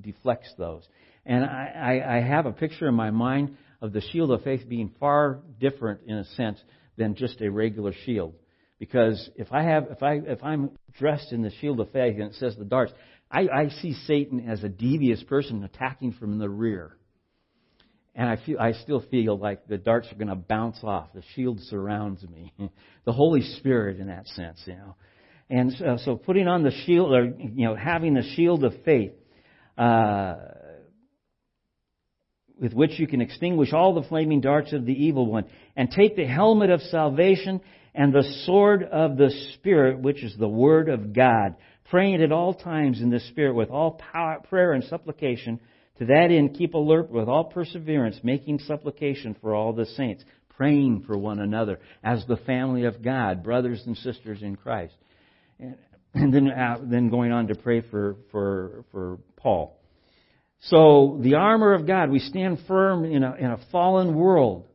deflects 0.00 0.52
those. 0.58 0.82
And 1.24 1.44
I, 1.44 2.00
I, 2.02 2.16
I 2.16 2.20
have 2.20 2.46
a 2.46 2.52
picture 2.52 2.88
in 2.88 2.94
my 2.94 3.10
mind 3.10 3.56
of 3.80 3.92
the 3.92 4.00
shield 4.00 4.30
of 4.32 4.42
faith 4.42 4.68
being 4.68 4.92
far 4.98 5.38
different 5.60 6.00
in 6.06 6.16
a 6.16 6.24
sense 6.24 6.60
than 6.96 7.14
just 7.14 7.40
a 7.40 7.50
regular 7.50 7.92
shield. 8.04 8.34
Because 8.78 9.30
if 9.36 9.52
I 9.52 9.62
have, 9.62 9.86
if 9.90 10.02
I, 10.02 10.14
if 10.14 10.42
I'm 10.42 10.70
dressed 10.98 11.32
in 11.32 11.42
the 11.42 11.50
shield 11.60 11.80
of 11.80 11.90
faith 11.92 12.16
and 12.16 12.30
it 12.30 12.34
says 12.34 12.56
the 12.56 12.64
darts, 12.64 12.92
I, 13.30 13.48
I 13.48 13.68
see 13.80 13.94
Satan 14.06 14.48
as 14.48 14.62
a 14.62 14.68
devious 14.68 15.22
person 15.22 15.64
attacking 15.64 16.12
from 16.12 16.38
the 16.38 16.48
rear. 16.48 16.96
And 18.14 18.28
I 18.28 18.36
feel, 18.44 18.58
I 18.58 18.72
still 18.72 19.02
feel 19.10 19.36
like 19.36 19.66
the 19.66 19.76
darts 19.76 20.10
are 20.10 20.14
going 20.14 20.28
to 20.28 20.34
bounce 20.34 20.78
off. 20.82 21.08
The 21.14 21.22
shield 21.34 21.60
surrounds 21.60 22.22
me. 22.22 22.52
the 23.04 23.12
Holy 23.12 23.42
Spirit 23.42 23.98
in 23.98 24.08
that 24.08 24.26
sense, 24.28 24.60
you 24.64 24.74
know. 24.74 24.96
And 25.48 25.72
so, 25.72 25.98
so 26.04 26.16
putting 26.16 26.48
on 26.48 26.62
the 26.62 26.72
shield, 26.86 27.12
or, 27.12 27.24
you 27.24 27.66
know, 27.66 27.76
having 27.76 28.14
the 28.14 28.22
shield 28.34 28.64
of 28.64 28.72
faith, 28.84 29.12
uh, 29.78 30.34
with 32.58 32.72
which 32.72 32.98
you 32.98 33.06
can 33.06 33.20
extinguish 33.20 33.72
all 33.72 33.94
the 33.94 34.08
flaming 34.08 34.40
darts 34.40 34.72
of 34.72 34.86
the 34.86 34.92
evil 34.92 35.26
one, 35.30 35.44
and 35.76 35.90
take 35.90 36.16
the 36.16 36.26
helmet 36.26 36.70
of 36.70 36.80
salvation 36.82 37.60
and 37.94 38.12
the 38.12 38.24
sword 38.44 38.82
of 38.82 39.16
the 39.16 39.30
Spirit, 39.54 40.00
which 40.00 40.22
is 40.22 40.36
the 40.36 40.48
Word 40.48 40.88
of 40.88 41.12
God, 41.12 41.56
praying 41.90 42.22
at 42.22 42.32
all 42.32 42.54
times 42.54 43.00
in 43.00 43.10
the 43.10 43.20
Spirit 43.20 43.54
with 43.54 43.70
all 43.70 43.92
power, 43.92 44.40
prayer 44.48 44.72
and 44.72 44.84
supplication. 44.84 45.60
To 45.98 46.06
that 46.06 46.30
end, 46.30 46.54
keep 46.54 46.74
alert 46.74 47.10
with 47.10 47.28
all 47.28 47.44
perseverance, 47.44 48.20
making 48.22 48.58
supplication 48.60 49.34
for 49.40 49.54
all 49.54 49.72
the 49.72 49.86
saints, 49.86 50.24
praying 50.56 51.04
for 51.06 51.16
one 51.16 51.38
another 51.38 51.78
as 52.02 52.24
the 52.26 52.36
family 52.36 52.84
of 52.84 53.02
God, 53.02 53.42
brothers 53.42 53.82
and 53.86 53.96
sisters 53.96 54.42
in 54.42 54.56
Christ. 54.56 54.94
And, 55.58 55.76
and 56.12 56.32
then, 56.32 56.50
uh, 56.50 56.78
then 56.82 57.08
going 57.08 57.32
on 57.32 57.48
to 57.48 57.54
pray 57.54 57.80
for, 57.80 58.16
for, 58.30 58.84
for 58.92 59.18
Paul. 59.36 59.78
So, 60.60 61.18
the 61.22 61.34
armor 61.34 61.74
of 61.74 61.86
God, 61.86 62.10
we 62.10 62.18
stand 62.18 62.58
firm 62.66 63.04
in 63.04 63.22
a, 63.22 63.34
in 63.34 63.46
a 63.46 63.60
fallen 63.70 64.14
world 64.14 64.66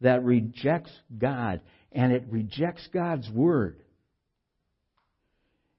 that 0.00 0.24
rejects 0.24 0.90
God, 1.16 1.60
and 1.92 2.12
it 2.12 2.24
rejects 2.30 2.86
God's 2.92 3.28
Word. 3.30 3.82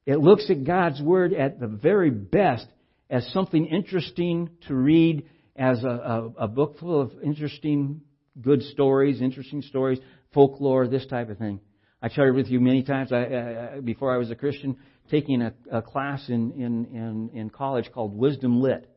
It 0.05 0.19
looks 0.19 0.49
at 0.49 0.63
God's 0.63 1.01
Word 1.01 1.34
at 1.34 1.59
the 1.59 1.67
very 1.67 2.09
best 2.09 2.65
as 3.09 3.28
something 3.34 3.65
interesting 3.65 4.49
to 4.67 4.76
read, 4.76 5.28
as 5.55 5.84
a, 5.84 5.88
a, 5.88 6.43
a 6.43 6.47
book 6.47 6.80
full 6.80 7.01
of 7.01 7.11
interesting, 7.24 8.01
good 8.41 8.61
stories, 8.63 9.22
interesting 9.22 9.61
stories, 9.61 9.99
folklore, 10.34 10.88
this 10.88 11.05
type 11.07 11.30
of 11.30 11.38
thing. 11.38 11.59
I 12.01 12.09
shared 12.09 12.36
with 12.36 12.47
you 12.47 12.59
many 12.59 12.84
times 12.84 13.11
I, 13.11 13.76
I, 13.76 13.80
before 13.82 14.13
I 14.13 14.17
was 14.17 14.32
a 14.32 14.36
Christian, 14.36 14.78
taking 15.11 15.41
a, 15.41 15.53
a 15.72 15.82
class 15.82 16.30
in, 16.30 16.51
in, 16.53 16.86
in, 16.95 17.30
in 17.34 17.49
college 17.49 17.91
called 17.93 18.17
Wisdom 18.17 18.61
Lit 18.61 18.88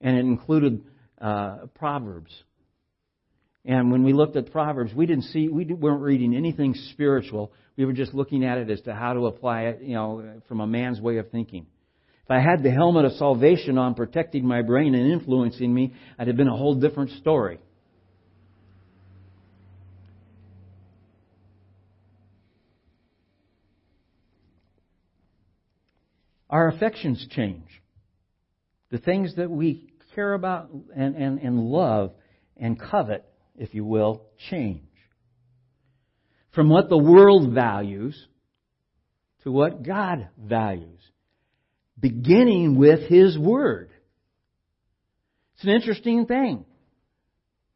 and 0.00 0.16
it 0.16 0.20
included 0.20 0.84
uh, 1.20 1.66
Proverbs. 1.74 2.32
And 3.66 3.90
when 3.90 4.04
we 4.04 4.12
looked 4.12 4.36
at 4.36 4.52
Proverbs, 4.52 4.94
we 4.94 5.06
didn't 5.06 5.24
see, 5.24 5.48
we 5.48 5.64
weren't 5.64 6.00
reading 6.00 6.36
anything 6.36 6.72
spiritual. 6.92 7.50
We 7.76 7.84
were 7.84 7.92
just 7.92 8.14
looking 8.14 8.44
at 8.44 8.58
it 8.58 8.70
as 8.70 8.80
to 8.82 8.94
how 8.94 9.12
to 9.12 9.26
apply 9.26 9.62
it, 9.62 9.82
you 9.82 9.94
know, 9.94 10.40
from 10.46 10.60
a 10.60 10.66
man's 10.68 11.00
way 11.00 11.16
of 11.18 11.30
thinking. 11.30 11.66
If 12.24 12.30
I 12.30 12.38
had 12.38 12.62
the 12.62 12.70
helmet 12.70 13.04
of 13.04 13.12
salvation 13.12 13.76
on 13.76 13.94
protecting 13.94 14.46
my 14.46 14.62
brain 14.62 14.94
and 14.94 15.12
influencing 15.12 15.74
me, 15.74 15.94
I'd 16.16 16.28
have 16.28 16.36
been 16.36 16.48
a 16.48 16.56
whole 16.56 16.76
different 16.76 17.10
story. 17.20 17.58
Our 26.48 26.68
affections 26.68 27.26
change. 27.30 27.66
The 28.90 28.98
things 28.98 29.34
that 29.36 29.50
we 29.50 29.92
care 30.14 30.34
about 30.34 30.70
and, 30.94 31.16
and, 31.16 31.40
and 31.40 31.58
love 31.58 32.12
and 32.56 32.80
covet, 32.80 33.24
if 33.58 33.74
you 33.74 33.84
will, 33.84 34.22
change. 34.50 34.82
From 36.54 36.68
what 36.68 36.88
the 36.88 36.98
world 36.98 37.52
values 37.52 38.16
to 39.46 39.52
what 39.52 39.84
God 39.84 40.28
values, 40.36 41.00
beginning 42.00 42.76
with 42.76 43.08
His 43.08 43.38
Word. 43.38 43.90
It's 45.54 45.64
an 45.64 45.70
interesting 45.70 46.26
thing. 46.26 46.64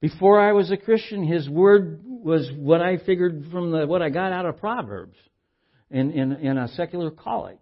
Before 0.01 0.41
I 0.41 0.53
was 0.53 0.71
a 0.71 0.77
Christian, 0.77 1.25
His 1.25 1.49
Word 1.49 2.01
was 2.05 2.51
what 2.57 2.81
I 2.81 2.97
figured 2.97 3.47
from 3.53 3.71
the, 3.71 3.87
what 3.87 4.03
I 4.03 4.09
got 4.09 4.33
out 4.33 4.47
of 4.47 4.59
Proverbs 4.59 5.17
in, 5.91 6.11
in, 6.11 6.33
in 6.33 6.59
a 6.59 6.69
secular 6.69 7.11
college. 7.11 7.59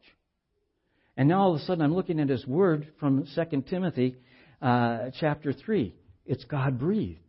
And 1.16 1.28
now 1.28 1.40
all 1.40 1.54
of 1.54 1.60
a 1.60 1.64
sudden 1.64 1.84
I'm 1.84 1.94
looking 1.94 2.20
at 2.20 2.28
His 2.28 2.46
Word 2.46 2.88
from 2.98 3.26
2 3.34 3.62
Timothy 3.68 4.16
uh, 4.62 5.10
chapter 5.20 5.52
3. 5.52 5.94
It's 6.24 6.44
God 6.44 6.78
breathed. 6.78 7.20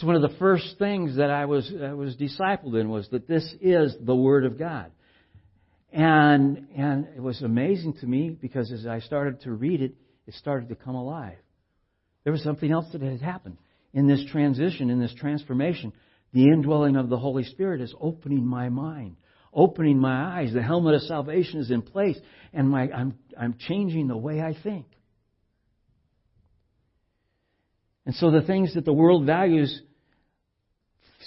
It's 0.00 0.06
one 0.06 0.16
of 0.16 0.22
the 0.22 0.38
first 0.38 0.76
things 0.78 1.16
that 1.16 1.28
I 1.30 1.44
was, 1.44 1.70
I 1.78 1.92
was 1.92 2.16
discipled 2.16 2.74
in 2.74 2.88
was 2.88 3.06
that 3.10 3.28
this 3.28 3.44
is 3.60 3.94
the 4.00 4.16
Word 4.16 4.46
of 4.46 4.58
God. 4.58 4.92
And, 5.92 6.68
and 6.74 7.06
it 7.14 7.20
was 7.22 7.42
amazing 7.42 7.98
to 8.00 8.06
me 8.06 8.30
because 8.30 8.72
as 8.72 8.86
I 8.86 9.00
started 9.00 9.42
to 9.42 9.52
read 9.52 9.82
it, 9.82 9.94
it 10.26 10.32
started 10.36 10.70
to 10.70 10.74
come 10.74 10.94
alive. 10.94 11.36
There 12.24 12.32
was 12.32 12.42
something 12.42 12.72
else 12.72 12.86
that 12.92 13.02
had 13.02 13.20
happened. 13.20 13.58
In 13.92 14.08
this 14.08 14.24
transition, 14.32 14.88
in 14.88 15.00
this 15.00 15.14
transformation, 15.14 15.92
the 16.32 16.44
indwelling 16.44 16.96
of 16.96 17.10
the 17.10 17.18
Holy 17.18 17.44
Spirit 17.44 17.82
is 17.82 17.94
opening 18.00 18.46
my 18.46 18.70
mind, 18.70 19.16
opening 19.52 19.98
my 19.98 20.40
eyes. 20.40 20.54
The 20.54 20.62
helmet 20.62 20.94
of 20.94 21.02
salvation 21.02 21.60
is 21.60 21.70
in 21.70 21.82
place, 21.82 22.16
and 22.54 22.70
my, 22.70 22.90
I'm, 22.90 23.18
I'm 23.38 23.54
changing 23.68 24.08
the 24.08 24.16
way 24.16 24.40
I 24.40 24.56
think. 24.62 24.86
And 28.06 28.14
so 28.14 28.30
the 28.30 28.40
things 28.40 28.72
that 28.72 28.86
the 28.86 28.94
world 28.94 29.26
values 29.26 29.82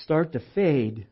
start 0.04 0.34
to 0.34 0.42
fade, 0.54 1.08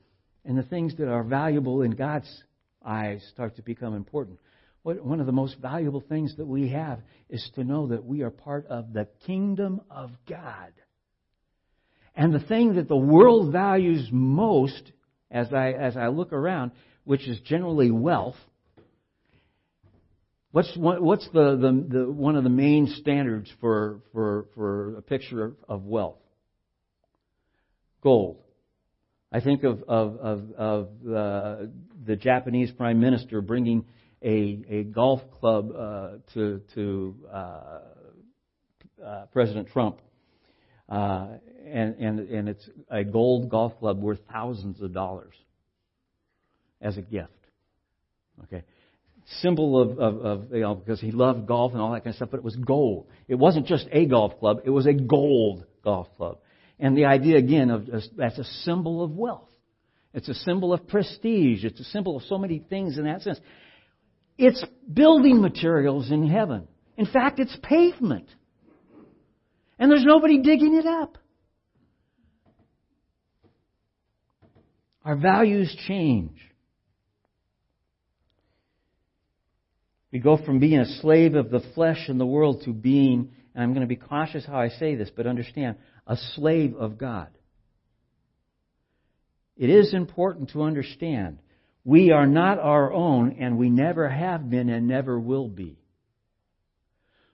and 0.46 0.58
the 0.58 0.64
things 0.64 0.96
that 0.98 1.08
are 1.08 1.24
valuable 1.24 1.82
in 1.82 1.92
God's 1.92 2.44
eyes 2.86 3.24
start 3.34 3.56
to 3.56 3.62
become 3.62 3.96
important. 3.96 4.40
what, 4.84 5.04
one 5.04 5.20
of 5.20 5.26
the 5.26 5.32
most 5.32 5.58
valuable 5.60 6.02
things 6.02 6.36
that 6.38 6.48
we 6.48 6.70
have 6.70 7.00
is 7.30 7.48
to 7.56 7.64
know 7.64 7.88
that 7.88 8.04
we 8.04 8.22
are 8.22 8.32
part 8.32 8.66
of 8.68 8.94
the 8.94 9.08
kingdom 9.26 9.82
of 9.90 10.12
God. 10.28 10.74
And 12.16 12.34
the 12.34 12.40
thing 12.40 12.76
that 12.76 12.88
the 12.88 12.98
world 12.98 13.52
values 13.52 14.10
most, 14.12 14.92
as 15.30 15.54
I, 15.54 15.72
as 15.72 15.96
I 15.96 16.08
look 16.08 16.34
around, 16.34 16.72
which 17.04 17.28
is 17.28 17.40
generally 17.42 17.92
wealth, 17.92 18.36
what's, 20.52 20.72
what's 20.76 21.28
the, 21.32 21.56
the, 21.56 21.98
the, 21.98 22.12
one 22.12 22.36
of 22.36 22.44
the 22.44 22.50
main 22.50 22.88
standards 23.00 23.50
for, 23.62 24.02
for, 24.12 24.48
for 24.56 24.98
a 24.98 25.02
picture 25.02 25.54
of 25.70 25.84
wealth? 25.84 26.18
Gold. 28.02 28.41
I 29.32 29.40
think 29.40 29.64
of, 29.64 29.84
of, 29.88 30.18
of, 30.18 30.52
of 30.58 30.88
uh, 31.08 31.56
the 32.06 32.16
Japanese 32.16 32.72
Prime 32.72 33.00
Minister 33.00 33.42
bringing 33.42 33.86
a, 34.22 34.60
a 34.70 34.84
golf 34.84 35.22
club 35.40 35.72
uh, 35.76 36.10
to, 36.34 36.62
to 36.76 37.16
uh, 37.32 37.80
uh 39.04 39.26
President 39.32 39.68
Trump 39.70 40.00
uh, 40.92 41.28
and, 41.66 41.96
and, 41.96 42.20
and 42.20 42.50
it's 42.50 42.70
a 42.90 43.04
gold 43.04 43.50
golf 43.50 43.78
club 43.80 44.02
worth 44.02 44.20
thousands 44.32 44.82
of 44.82 44.94
dollars 44.94 45.34
as 46.82 46.98
a 46.98 47.02
gift. 47.02 47.30
Okay. 48.44 48.64
Symbol 49.42 49.82
of, 49.82 50.00
of, 50.00 50.26
of, 50.26 50.54
you 50.54 50.62
know, 50.62 50.76
because 50.76 51.00
he 51.00 51.12
loved 51.12 51.48
golf 51.48 51.72
and 51.72 51.82
all 51.82 51.94
that 51.94 52.04
kind 52.04 52.10
of 52.14 52.16
stuff, 52.16 52.30
but 52.32 52.38
it 52.38 52.44
was 52.44 52.58
gold. 52.58 53.08
It 53.30 53.36
wasn't 53.36 53.68
just 53.68 53.88
a 53.92 54.06
golf 54.06 54.38
club, 54.40 54.62
it 54.66 54.70
was 54.70 54.86
a 54.86 54.94
gold 54.94 55.64
golf 55.84 56.08
club. 56.18 56.40
And 56.82 56.98
the 56.98 57.06
idea 57.06 57.38
again 57.38 57.70
of 57.70 57.88
that's 58.18 58.38
a 58.38 58.44
symbol 58.44 59.02
of 59.04 59.12
wealth. 59.12 59.48
It's 60.14 60.28
a 60.28 60.34
symbol 60.34 60.74
of 60.74 60.88
prestige. 60.88 61.64
It's 61.64 61.80
a 61.80 61.86
symbol 61.86 62.18
of 62.18 62.24
so 62.24 62.38
many 62.38 62.60
things 62.60 62.98
in 62.98 63.06
that 63.06 63.22
sense. 63.22 63.40
It's 64.38 64.62
building 64.92 65.40
materials 65.40 66.12
in 66.12 66.28
heaven. 66.28 66.68
In 66.98 67.06
fact, 67.06 67.40
it's 67.40 67.56
pavement 67.64 68.28
and 69.82 69.90
there's 69.90 70.06
nobody 70.06 70.38
digging 70.38 70.76
it 70.76 70.86
up. 70.86 71.18
Our 75.04 75.16
values 75.16 75.76
change. 75.88 76.38
We 80.12 80.20
go 80.20 80.38
from 80.38 80.60
being 80.60 80.78
a 80.78 81.00
slave 81.02 81.34
of 81.34 81.50
the 81.50 81.62
flesh 81.74 82.10
and 82.10 82.20
the 82.20 82.28
world 82.28 82.62
to 82.66 82.74
being, 82.74 83.32
and 83.56 83.64
I'm 83.64 83.72
going 83.72 83.82
to 83.82 83.88
be 83.88 83.96
cautious 83.96 84.46
how 84.46 84.60
I 84.60 84.70
say 84.70 84.94
this, 84.94 85.10
but 85.10 85.26
understand, 85.26 85.78
a 86.12 86.18
slave 86.36 86.76
of 86.76 86.98
God. 86.98 87.30
It 89.56 89.70
is 89.70 89.94
important 89.94 90.50
to 90.50 90.64
understand 90.64 91.40
we 91.86 92.12
are 92.12 92.28
not 92.28 92.60
our 92.60 92.92
own, 92.92 93.38
and 93.40 93.58
we 93.58 93.70
never 93.70 94.10
have 94.10 94.50
been 94.50 94.70
and 94.70 94.90
never 94.90 95.18
will 95.18 95.48
be. 95.48 95.80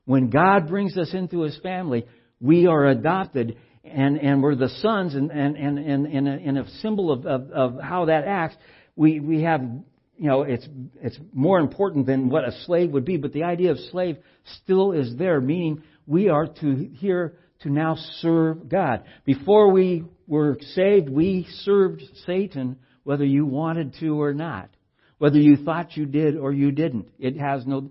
When 0.05 0.29
God 0.29 0.67
brings 0.67 0.95
us 0.95 1.11
into 1.13 1.41
His 1.41 1.57
family, 1.63 2.05
we 2.39 2.67
are 2.67 2.85
adopted 2.85 3.57
and, 3.83 4.19
and 4.19 4.43
we're 4.43 4.55
the 4.55 4.69
sons, 4.69 5.15
and, 5.15 5.31
and, 5.31 5.57
and, 5.57 5.79
and, 5.79 6.27
and, 6.27 6.57
a, 6.59 6.69
symbol 6.81 7.11
of, 7.11 7.25
of, 7.25 7.49
of 7.51 7.81
how 7.81 8.05
that 8.05 8.25
acts, 8.25 8.55
we, 8.95 9.19
we 9.19 9.41
have, 9.41 9.61
you 9.61 10.29
know, 10.29 10.43
it's, 10.43 10.67
it's 11.01 11.17
more 11.33 11.59
important 11.59 12.05
than 12.05 12.29
what 12.29 12.43
a 12.43 12.51
slave 12.65 12.91
would 12.91 13.05
be, 13.05 13.17
but 13.17 13.33
the 13.33 13.43
idea 13.43 13.71
of 13.71 13.79
slave 13.91 14.17
still 14.61 14.91
is 14.91 15.15
there, 15.17 15.41
meaning 15.41 15.81
we 16.05 16.29
are 16.29 16.45
to 16.45 16.75
here 16.93 17.37
to 17.61 17.69
now 17.69 17.95
serve 18.21 18.69
God. 18.69 19.03
Before 19.25 19.71
we 19.71 20.05
were 20.27 20.57
saved, 20.75 21.09
we 21.09 21.47
served 21.63 22.03
Satan 22.25 22.77
whether 23.03 23.25
you 23.25 23.45
wanted 23.45 23.95
to 23.99 24.21
or 24.21 24.33
not. 24.33 24.69
Whether 25.17 25.39
you 25.39 25.57
thought 25.57 25.97
you 25.97 26.05
did 26.05 26.37
or 26.37 26.51
you 26.51 26.71
didn't. 26.71 27.07
It 27.17 27.37
has 27.37 27.65
no, 27.65 27.89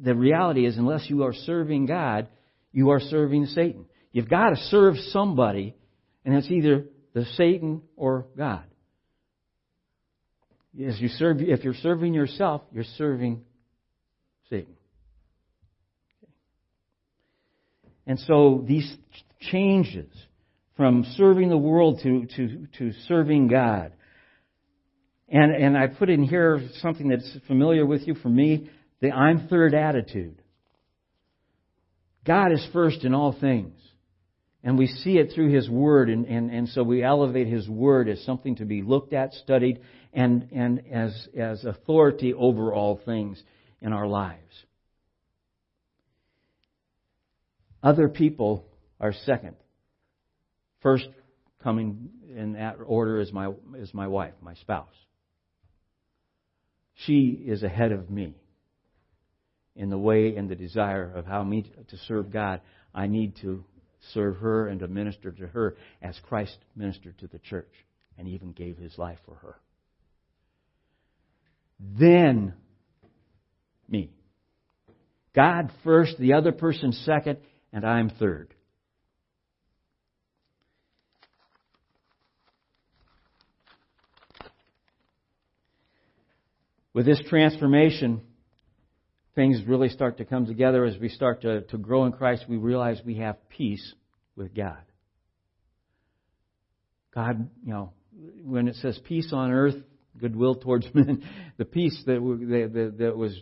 the 0.00 0.14
reality 0.14 0.66
is 0.66 0.76
unless 0.76 1.08
you 1.10 1.24
are 1.24 1.34
serving 1.34 1.86
God, 1.86 2.28
you 2.72 2.90
are 2.90 3.00
serving 3.00 3.46
Satan. 3.46 3.86
You've 4.12 4.28
got 4.28 4.50
to 4.50 4.56
serve 4.56 4.96
somebody, 5.10 5.74
and 6.24 6.34
it's 6.34 6.50
either 6.50 6.84
the 7.14 7.24
Satan 7.36 7.82
or 7.96 8.26
God. 8.36 8.64
As 10.86 11.00
you 11.00 11.08
serve, 11.08 11.38
if 11.40 11.64
you're 11.64 11.74
serving 11.74 12.14
yourself, 12.14 12.62
you're 12.72 12.84
serving 12.96 13.42
Satan. 14.48 14.77
And 18.08 18.18
so 18.20 18.64
these 18.66 18.90
changes 19.38 20.10
from 20.78 21.04
serving 21.16 21.50
the 21.50 21.58
world 21.58 22.00
to, 22.02 22.26
to, 22.36 22.66
to 22.78 22.92
serving 23.06 23.48
God. 23.48 23.92
And, 25.28 25.54
and 25.54 25.76
I 25.76 25.88
put 25.88 26.08
in 26.08 26.22
here 26.22 26.62
something 26.80 27.08
that's 27.08 27.30
familiar 27.46 27.84
with 27.84 28.08
you 28.08 28.14
for 28.14 28.30
me, 28.30 28.70
the 29.00 29.12
I'm 29.12 29.46
third 29.48 29.74
attitude. 29.74 30.40
God 32.26 32.50
is 32.50 32.66
first 32.72 33.04
in 33.04 33.14
all 33.14 33.36
things. 33.38 33.74
And 34.64 34.78
we 34.78 34.86
see 34.86 35.18
it 35.18 35.32
through 35.34 35.54
His 35.54 35.68
Word, 35.68 36.08
and, 36.08 36.24
and, 36.26 36.50
and 36.50 36.68
so 36.70 36.82
we 36.82 37.04
elevate 37.04 37.46
His 37.46 37.68
Word 37.68 38.08
as 38.08 38.24
something 38.24 38.56
to 38.56 38.64
be 38.64 38.82
looked 38.82 39.12
at, 39.12 39.34
studied, 39.34 39.80
and, 40.14 40.48
and 40.50 40.82
as, 40.90 41.28
as 41.38 41.64
authority 41.64 42.32
over 42.32 42.72
all 42.72 43.00
things 43.04 43.40
in 43.80 43.92
our 43.92 44.06
lives. 44.06 44.64
Other 47.82 48.08
people 48.08 48.66
are 49.00 49.12
second. 49.12 49.56
First 50.82 51.08
coming 51.62 52.10
in 52.34 52.52
that 52.54 52.76
order 52.84 53.20
is 53.20 53.32
my, 53.32 53.52
is 53.76 53.92
my 53.94 54.06
wife, 54.06 54.34
my 54.40 54.54
spouse. 54.54 54.94
She 57.06 57.42
is 57.46 57.62
ahead 57.62 57.92
of 57.92 58.10
me 58.10 58.34
in 59.76 59.90
the 59.90 59.98
way 59.98 60.34
and 60.36 60.48
the 60.48 60.56
desire 60.56 61.10
of 61.14 61.24
how 61.24 61.44
me 61.44 61.62
to 61.62 61.96
serve 62.08 62.32
God, 62.32 62.60
I 62.92 63.06
need 63.06 63.36
to 63.42 63.64
serve 64.12 64.36
her 64.38 64.66
and 64.66 64.80
to 64.80 64.88
minister 64.88 65.30
to 65.30 65.46
her 65.46 65.76
as 66.02 66.18
Christ 66.24 66.56
ministered 66.74 67.18
to 67.18 67.28
the 67.28 67.38
church 67.38 67.72
and 68.18 68.26
even 68.26 68.52
gave 68.52 68.76
his 68.76 68.98
life 68.98 69.18
for 69.24 69.36
her. 69.36 69.56
Then 71.78 72.54
me. 73.88 74.10
God 75.34 75.70
first, 75.84 76.18
the 76.18 76.32
other 76.32 76.50
person 76.50 76.92
second, 76.92 77.38
and 77.72 77.84
I'm 77.84 78.10
third. 78.10 78.54
With 86.94 87.06
this 87.06 87.20
transformation, 87.28 88.22
things 89.36 89.62
really 89.66 89.88
start 89.88 90.18
to 90.18 90.24
come 90.24 90.46
together 90.46 90.84
as 90.84 90.98
we 90.98 91.08
start 91.08 91.42
to, 91.42 91.60
to 91.60 91.78
grow 91.78 92.06
in 92.06 92.12
Christ, 92.12 92.46
we 92.48 92.56
realize 92.56 93.00
we 93.04 93.18
have 93.18 93.36
peace 93.48 93.94
with 94.34 94.52
God. 94.54 94.82
God, 97.14 97.48
you 97.64 97.72
know, 97.72 97.92
when 98.42 98.66
it 98.66 98.74
says 98.76 98.98
peace 99.04 99.30
on 99.32 99.52
earth, 99.52 99.76
goodwill 100.20 100.54
towards 100.54 100.86
men, 100.94 101.24
the 101.56 101.64
peace 101.64 102.02
that, 102.06 102.20
that, 102.74 102.98
that 102.98 103.16
was 103.16 103.40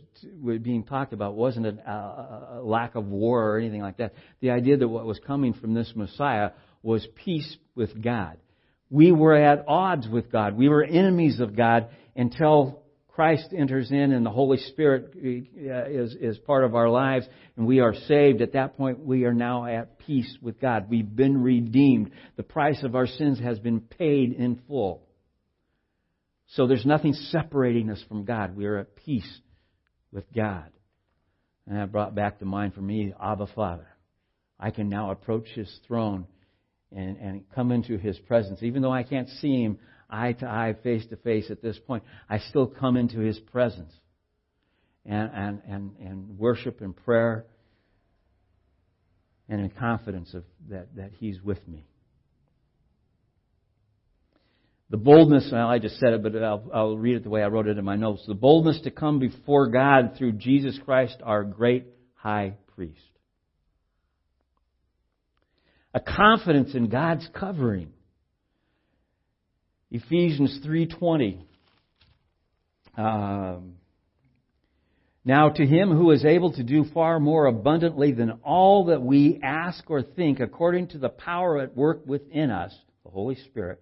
being 0.62 0.84
talked 0.84 1.12
about 1.12 1.34
wasn't 1.34 1.66
a, 1.66 2.58
a 2.58 2.60
lack 2.62 2.94
of 2.94 3.06
war 3.06 3.50
or 3.50 3.58
anything 3.58 3.82
like 3.82 3.98
that. 3.98 4.14
The 4.40 4.50
idea 4.50 4.76
that 4.76 4.88
what 4.88 5.06
was 5.06 5.20
coming 5.26 5.54
from 5.54 5.74
this 5.74 5.92
Messiah 5.94 6.50
was 6.82 7.06
peace 7.24 7.56
with 7.74 8.02
God. 8.02 8.38
We 8.90 9.10
were 9.10 9.34
at 9.34 9.64
odds 9.66 10.08
with 10.08 10.30
God. 10.30 10.56
We 10.56 10.68
were 10.68 10.84
enemies 10.84 11.40
of 11.40 11.56
God 11.56 11.88
until 12.14 12.82
Christ 13.08 13.48
enters 13.56 13.90
in 13.90 14.12
and 14.12 14.26
the 14.26 14.30
Holy 14.30 14.58
Spirit 14.58 15.14
is, 15.16 16.14
is 16.20 16.38
part 16.38 16.64
of 16.64 16.74
our 16.74 16.90
lives 16.90 17.26
and 17.56 17.66
we 17.66 17.80
are 17.80 17.94
saved, 17.94 18.42
at 18.42 18.52
that 18.52 18.76
point 18.76 18.98
we 18.98 19.24
are 19.24 19.32
now 19.32 19.64
at 19.64 19.98
peace 19.98 20.36
with 20.42 20.60
God. 20.60 20.90
We've 20.90 21.16
been 21.16 21.42
redeemed. 21.42 22.10
The 22.36 22.42
price 22.42 22.82
of 22.82 22.94
our 22.94 23.06
sins 23.06 23.40
has 23.40 23.58
been 23.58 23.80
paid 23.80 24.34
in 24.34 24.60
full. 24.68 25.05
So 26.50 26.66
there's 26.66 26.86
nothing 26.86 27.12
separating 27.12 27.90
us 27.90 28.02
from 28.08 28.24
God. 28.24 28.56
We 28.56 28.66
are 28.66 28.78
at 28.78 28.96
peace 28.96 29.40
with 30.12 30.24
God. 30.34 30.70
And 31.66 31.76
that 31.76 31.90
brought 31.90 32.14
back 32.14 32.38
to 32.38 32.44
mind 32.44 32.74
for 32.74 32.80
me 32.80 33.12
Abba 33.20 33.48
Father. 33.54 33.88
I 34.58 34.70
can 34.70 34.88
now 34.88 35.10
approach 35.10 35.48
His 35.54 35.80
throne 35.86 36.26
and, 36.92 37.16
and 37.16 37.44
come 37.54 37.72
into 37.72 37.98
His 37.98 38.18
presence. 38.20 38.62
Even 38.62 38.82
though 38.82 38.92
I 38.92 39.02
can't 39.02 39.28
see 39.28 39.62
Him, 39.62 39.78
eye 40.08 40.32
to 40.34 40.46
eye, 40.46 40.76
face 40.82 41.04
to 41.06 41.16
face 41.16 41.50
at 41.50 41.62
this 41.62 41.78
point, 41.78 42.04
I 42.30 42.38
still 42.38 42.66
come 42.66 42.96
into 42.96 43.18
His 43.18 43.38
presence 43.38 43.92
and, 45.04 45.30
and, 45.34 45.62
and, 45.68 45.96
and 45.98 46.38
worship 46.38 46.80
and 46.80 46.96
prayer 46.96 47.46
and 49.48 49.60
in 49.60 49.70
confidence 49.70 50.34
of 50.34 50.44
that, 50.68 50.94
that 50.96 51.10
He's 51.18 51.40
with 51.42 51.66
me. 51.68 51.86
The 54.88 54.96
boldness, 54.96 55.48
well, 55.50 55.68
I 55.68 55.80
just 55.80 55.98
said 55.98 56.12
it, 56.12 56.22
but 56.22 56.36
I'll, 56.40 56.70
I'll 56.72 56.96
read 56.96 57.16
it 57.16 57.24
the 57.24 57.30
way 57.30 57.42
I 57.42 57.48
wrote 57.48 57.66
it 57.66 57.76
in 57.76 57.84
my 57.84 57.96
notes. 57.96 58.24
The 58.26 58.34
boldness 58.34 58.82
to 58.82 58.92
come 58.92 59.18
before 59.18 59.68
God 59.68 60.12
through 60.16 60.32
Jesus 60.32 60.78
Christ, 60.84 61.16
our 61.24 61.42
great 61.42 61.86
high 62.14 62.54
priest. 62.74 63.00
A 65.92 65.98
confidence 65.98 66.74
in 66.74 66.88
God's 66.88 67.28
covering. 67.34 67.92
Ephesians 69.90 70.60
3:20. 70.64 71.40
Um, 72.96 73.74
Now 75.24 75.48
to 75.48 75.66
him 75.66 75.90
who 75.90 76.12
is 76.12 76.24
able 76.24 76.52
to 76.52 76.62
do 76.62 76.84
far 76.94 77.18
more 77.18 77.46
abundantly 77.46 78.12
than 78.12 78.38
all 78.44 78.86
that 78.86 79.02
we 79.02 79.40
ask 79.42 79.90
or 79.90 80.02
think 80.02 80.38
according 80.38 80.88
to 80.88 80.98
the 80.98 81.08
power 81.08 81.58
at 81.58 81.76
work 81.76 82.06
within 82.06 82.50
us, 82.50 82.76
the 83.04 83.10
Holy 83.10 83.34
Spirit, 83.34 83.80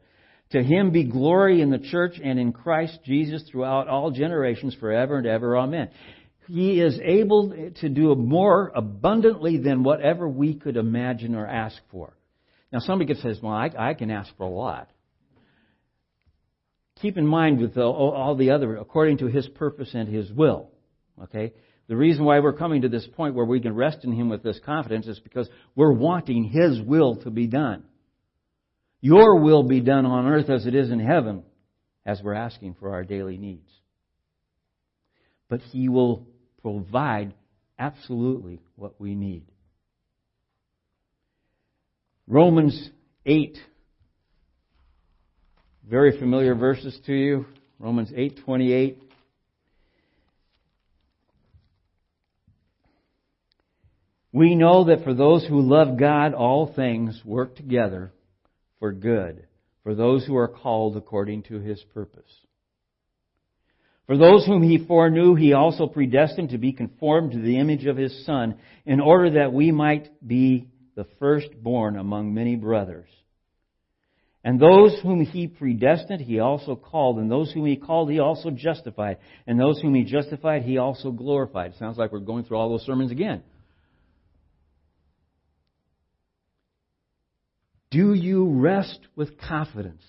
to 0.50 0.62
him 0.62 0.90
be 0.90 1.04
glory 1.04 1.60
in 1.60 1.70
the 1.70 1.78
church 1.78 2.20
and 2.22 2.38
in 2.38 2.52
Christ 2.52 2.98
Jesus 3.04 3.42
throughout 3.50 3.88
all 3.88 4.10
generations 4.10 4.76
forever 4.78 5.16
and 5.16 5.26
ever. 5.26 5.56
Amen. 5.56 5.90
He 6.46 6.80
is 6.80 6.98
able 7.02 7.72
to 7.80 7.88
do 7.88 8.14
more 8.14 8.70
abundantly 8.74 9.58
than 9.58 9.82
whatever 9.82 10.28
we 10.28 10.54
could 10.54 10.76
imagine 10.76 11.34
or 11.34 11.46
ask 11.46 11.76
for. 11.90 12.16
Now 12.72 12.80
somebody 12.80 13.12
could 13.12 13.22
say, 13.22 13.38
well, 13.42 13.52
I, 13.52 13.70
I 13.76 13.94
can 13.94 14.10
ask 14.10 14.30
for 14.36 14.44
a 14.44 14.50
lot. 14.50 14.90
Keep 17.00 17.16
in 17.16 17.26
mind 17.26 17.60
with 17.60 17.74
the, 17.74 17.82
all 17.82 18.36
the 18.36 18.50
other, 18.50 18.76
according 18.76 19.18
to 19.18 19.26
his 19.26 19.48
purpose 19.48 19.90
and 19.94 20.08
his 20.08 20.30
will. 20.30 20.70
Okay? 21.22 21.52
The 21.86 21.96
reason 21.96 22.24
why 22.24 22.40
we're 22.40 22.54
coming 22.54 22.82
to 22.82 22.88
this 22.88 23.06
point 23.14 23.34
where 23.34 23.44
we 23.44 23.60
can 23.60 23.74
rest 23.74 24.04
in 24.04 24.12
Him 24.12 24.30
with 24.30 24.42
this 24.42 24.58
confidence 24.64 25.06
is 25.06 25.18
because 25.20 25.48
we're 25.74 25.92
wanting 25.92 26.44
His 26.44 26.80
will 26.80 27.16
to 27.16 27.30
be 27.30 27.46
done. 27.46 27.84
Your 29.04 29.38
will 29.38 29.64
be 29.64 29.82
done 29.82 30.06
on 30.06 30.26
earth 30.26 30.48
as 30.48 30.64
it 30.64 30.74
is 30.74 30.90
in 30.90 30.98
heaven, 30.98 31.42
as 32.06 32.22
we're 32.22 32.32
asking 32.32 32.76
for 32.80 32.94
our 32.94 33.04
daily 33.04 33.36
needs. 33.36 33.70
But 35.50 35.60
He 35.60 35.90
will 35.90 36.26
provide 36.62 37.34
absolutely 37.78 38.62
what 38.76 38.98
we 38.98 39.14
need. 39.14 39.44
Romans 42.26 42.88
8. 43.26 43.58
Very 45.86 46.18
familiar 46.18 46.54
verses 46.54 46.98
to 47.04 47.12
you. 47.12 47.44
Romans 47.78 48.10
8:28. 48.10 48.96
We 54.32 54.54
know 54.54 54.84
that 54.84 55.04
for 55.04 55.12
those 55.12 55.44
who 55.44 55.60
love 55.60 55.98
God, 55.98 56.32
all 56.32 56.72
things 56.72 57.20
work 57.22 57.54
together 57.54 58.10
for 58.84 58.92
good, 58.92 59.46
for 59.82 59.94
those 59.94 60.26
who 60.26 60.36
are 60.36 60.46
called 60.46 60.94
according 60.94 61.42
to 61.44 61.58
his 61.58 61.82
purpose. 61.94 62.30
For 64.06 64.18
those 64.18 64.44
whom 64.44 64.62
he 64.62 64.76
foreknew, 64.86 65.36
he 65.36 65.54
also 65.54 65.86
predestined 65.86 66.50
to 66.50 66.58
be 66.58 66.74
conformed 66.74 67.32
to 67.32 67.38
the 67.38 67.58
image 67.58 67.86
of 67.86 67.96
his 67.96 68.26
Son, 68.26 68.56
in 68.84 69.00
order 69.00 69.40
that 69.40 69.54
we 69.54 69.72
might 69.72 70.10
be 70.28 70.68
the 70.96 71.06
firstborn 71.18 71.96
among 71.96 72.34
many 72.34 72.56
brothers. 72.56 73.08
And 74.44 74.60
those 74.60 75.00
whom 75.02 75.24
he 75.24 75.48
predestined, 75.48 76.20
he 76.20 76.40
also 76.40 76.76
called. 76.76 77.16
And 77.16 77.30
those 77.30 77.50
whom 77.52 77.64
he 77.64 77.76
called, 77.76 78.10
he 78.10 78.18
also 78.18 78.50
justified. 78.50 79.16
And 79.46 79.58
those 79.58 79.80
whom 79.80 79.94
he 79.94 80.04
justified, 80.04 80.60
he 80.60 80.76
also 80.76 81.10
glorified. 81.10 81.72
Sounds 81.78 81.96
like 81.96 82.12
we're 82.12 82.18
going 82.18 82.44
through 82.44 82.58
all 82.58 82.68
those 82.68 82.84
sermons 82.84 83.10
again. 83.10 83.44
Do 87.94 88.12
you 88.12 88.48
rest 88.48 88.98
with 89.14 89.38
confidence 89.38 90.02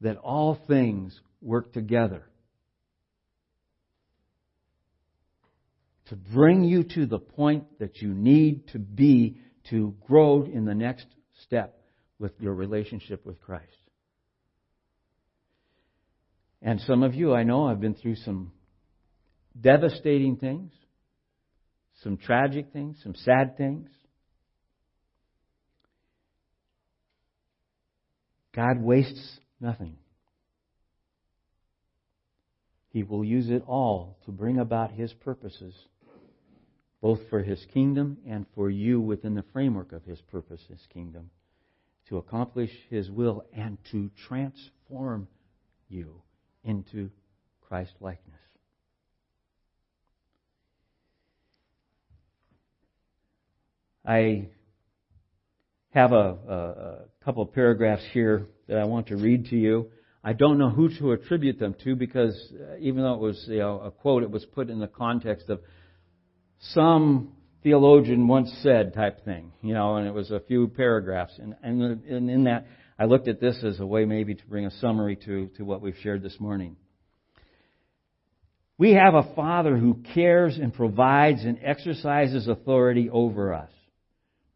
that 0.00 0.16
all 0.16 0.58
things 0.66 1.20
work 1.42 1.74
together 1.74 2.22
to 6.06 6.16
bring 6.16 6.64
you 6.64 6.82
to 6.82 7.04
the 7.04 7.18
point 7.18 7.78
that 7.80 8.00
you 8.00 8.14
need 8.14 8.68
to 8.68 8.78
be 8.78 9.40
to 9.68 9.94
grow 10.06 10.44
in 10.44 10.64
the 10.64 10.74
next 10.74 11.04
step 11.42 11.78
with 12.18 12.32
your 12.40 12.54
relationship 12.54 13.26
with 13.26 13.38
Christ? 13.42 13.66
And 16.62 16.80
some 16.80 17.02
of 17.02 17.14
you, 17.14 17.34
I 17.34 17.42
know, 17.42 17.68
have 17.68 17.80
been 17.82 17.94
through 17.94 18.16
some 18.16 18.52
devastating 19.60 20.36
things, 20.36 20.72
some 22.02 22.16
tragic 22.16 22.72
things, 22.72 22.96
some 23.02 23.14
sad 23.16 23.58
things. 23.58 23.90
God 28.54 28.80
wastes 28.80 29.38
nothing. 29.60 29.96
He 32.90 33.02
will 33.02 33.24
use 33.24 33.50
it 33.50 33.64
all 33.66 34.16
to 34.24 34.30
bring 34.30 34.58
about 34.58 34.92
His 34.92 35.12
purposes, 35.12 35.74
both 37.00 37.18
for 37.28 37.42
His 37.42 37.64
kingdom 37.72 38.18
and 38.26 38.46
for 38.54 38.70
you 38.70 39.00
within 39.00 39.34
the 39.34 39.44
framework 39.52 39.92
of 39.92 40.04
His 40.04 40.20
purpose, 40.20 40.60
His 40.68 40.86
kingdom, 40.92 41.30
to 42.08 42.18
accomplish 42.18 42.70
His 42.88 43.10
will 43.10 43.44
and 43.52 43.78
to 43.90 44.10
transform 44.28 45.26
you 45.88 46.22
into 46.62 47.10
Christ 47.62 47.94
likeness. 48.00 48.34
I 54.06 54.48
have 55.94 56.12
a, 56.12 56.36
a, 56.48 56.54
a 56.54 57.24
couple 57.24 57.42
of 57.42 57.52
paragraphs 57.52 58.02
here 58.12 58.48
that 58.68 58.78
I 58.78 58.84
want 58.84 59.06
to 59.08 59.16
read 59.16 59.46
to 59.46 59.56
you. 59.56 59.90
I 60.24 60.32
don't 60.32 60.58
know 60.58 60.68
who 60.68 60.88
to 60.98 61.12
attribute 61.12 61.58
them 61.58 61.76
to 61.84 61.94
because 61.94 62.34
uh, 62.52 62.76
even 62.80 63.02
though 63.02 63.14
it 63.14 63.20
was 63.20 63.44
you 63.48 63.60
know, 63.60 63.80
a 63.80 63.90
quote, 63.90 64.24
it 64.24 64.30
was 64.30 64.44
put 64.44 64.70
in 64.70 64.80
the 64.80 64.88
context 64.88 65.48
of 65.50 65.60
some 66.72 67.34
theologian 67.62 68.26
once 68.26 68.52
said 68.62 68.92
type 68.92 69.24
thing, 69.24 69.52
you 69.62 69.72
know, 69.72 69.96
and 69.96 70.08
it 70.08 70.12
was 70.12 70.30
a 70.30 70.40
few 70.40 70.66
paragraphs. 70.66 71.38
And, 71.38 71.54
and, 71.62 72.02
and 72.04 72.30
in 72.30 72.44
that, 72.44 72.66
I 72.98 73.04
looked 73.04 73.28
at 73.28 73.40
this 73.40 73.62
as 73.62 73.78
a 73.78 73.86
way 73.86 74.04
maybe 74.04 74.34
to 74.34 74.46
bring 74.46 74.66
a 74.66 74.70
summary 74.72 75.16
to, 75.26 75.48
to 75.58 75.64
what 75.64 75.80
we've 75.80 75.96
shared 76.02 76.22
this 76.22 76.40
morning. 76.40 76.76
We 78.78 78.92
have 78.92 79.14
a 79.14 79.34
Father 79.36 79.76
who 79.76 80.02
cares 80.14 80.58
and 80.58 80.74
provides 80.74 81.44
and 81.44 81.60
exercises 81.62 82.48
authority 82.48 83.08
over 83.10 83.54
us. 83.54 83.70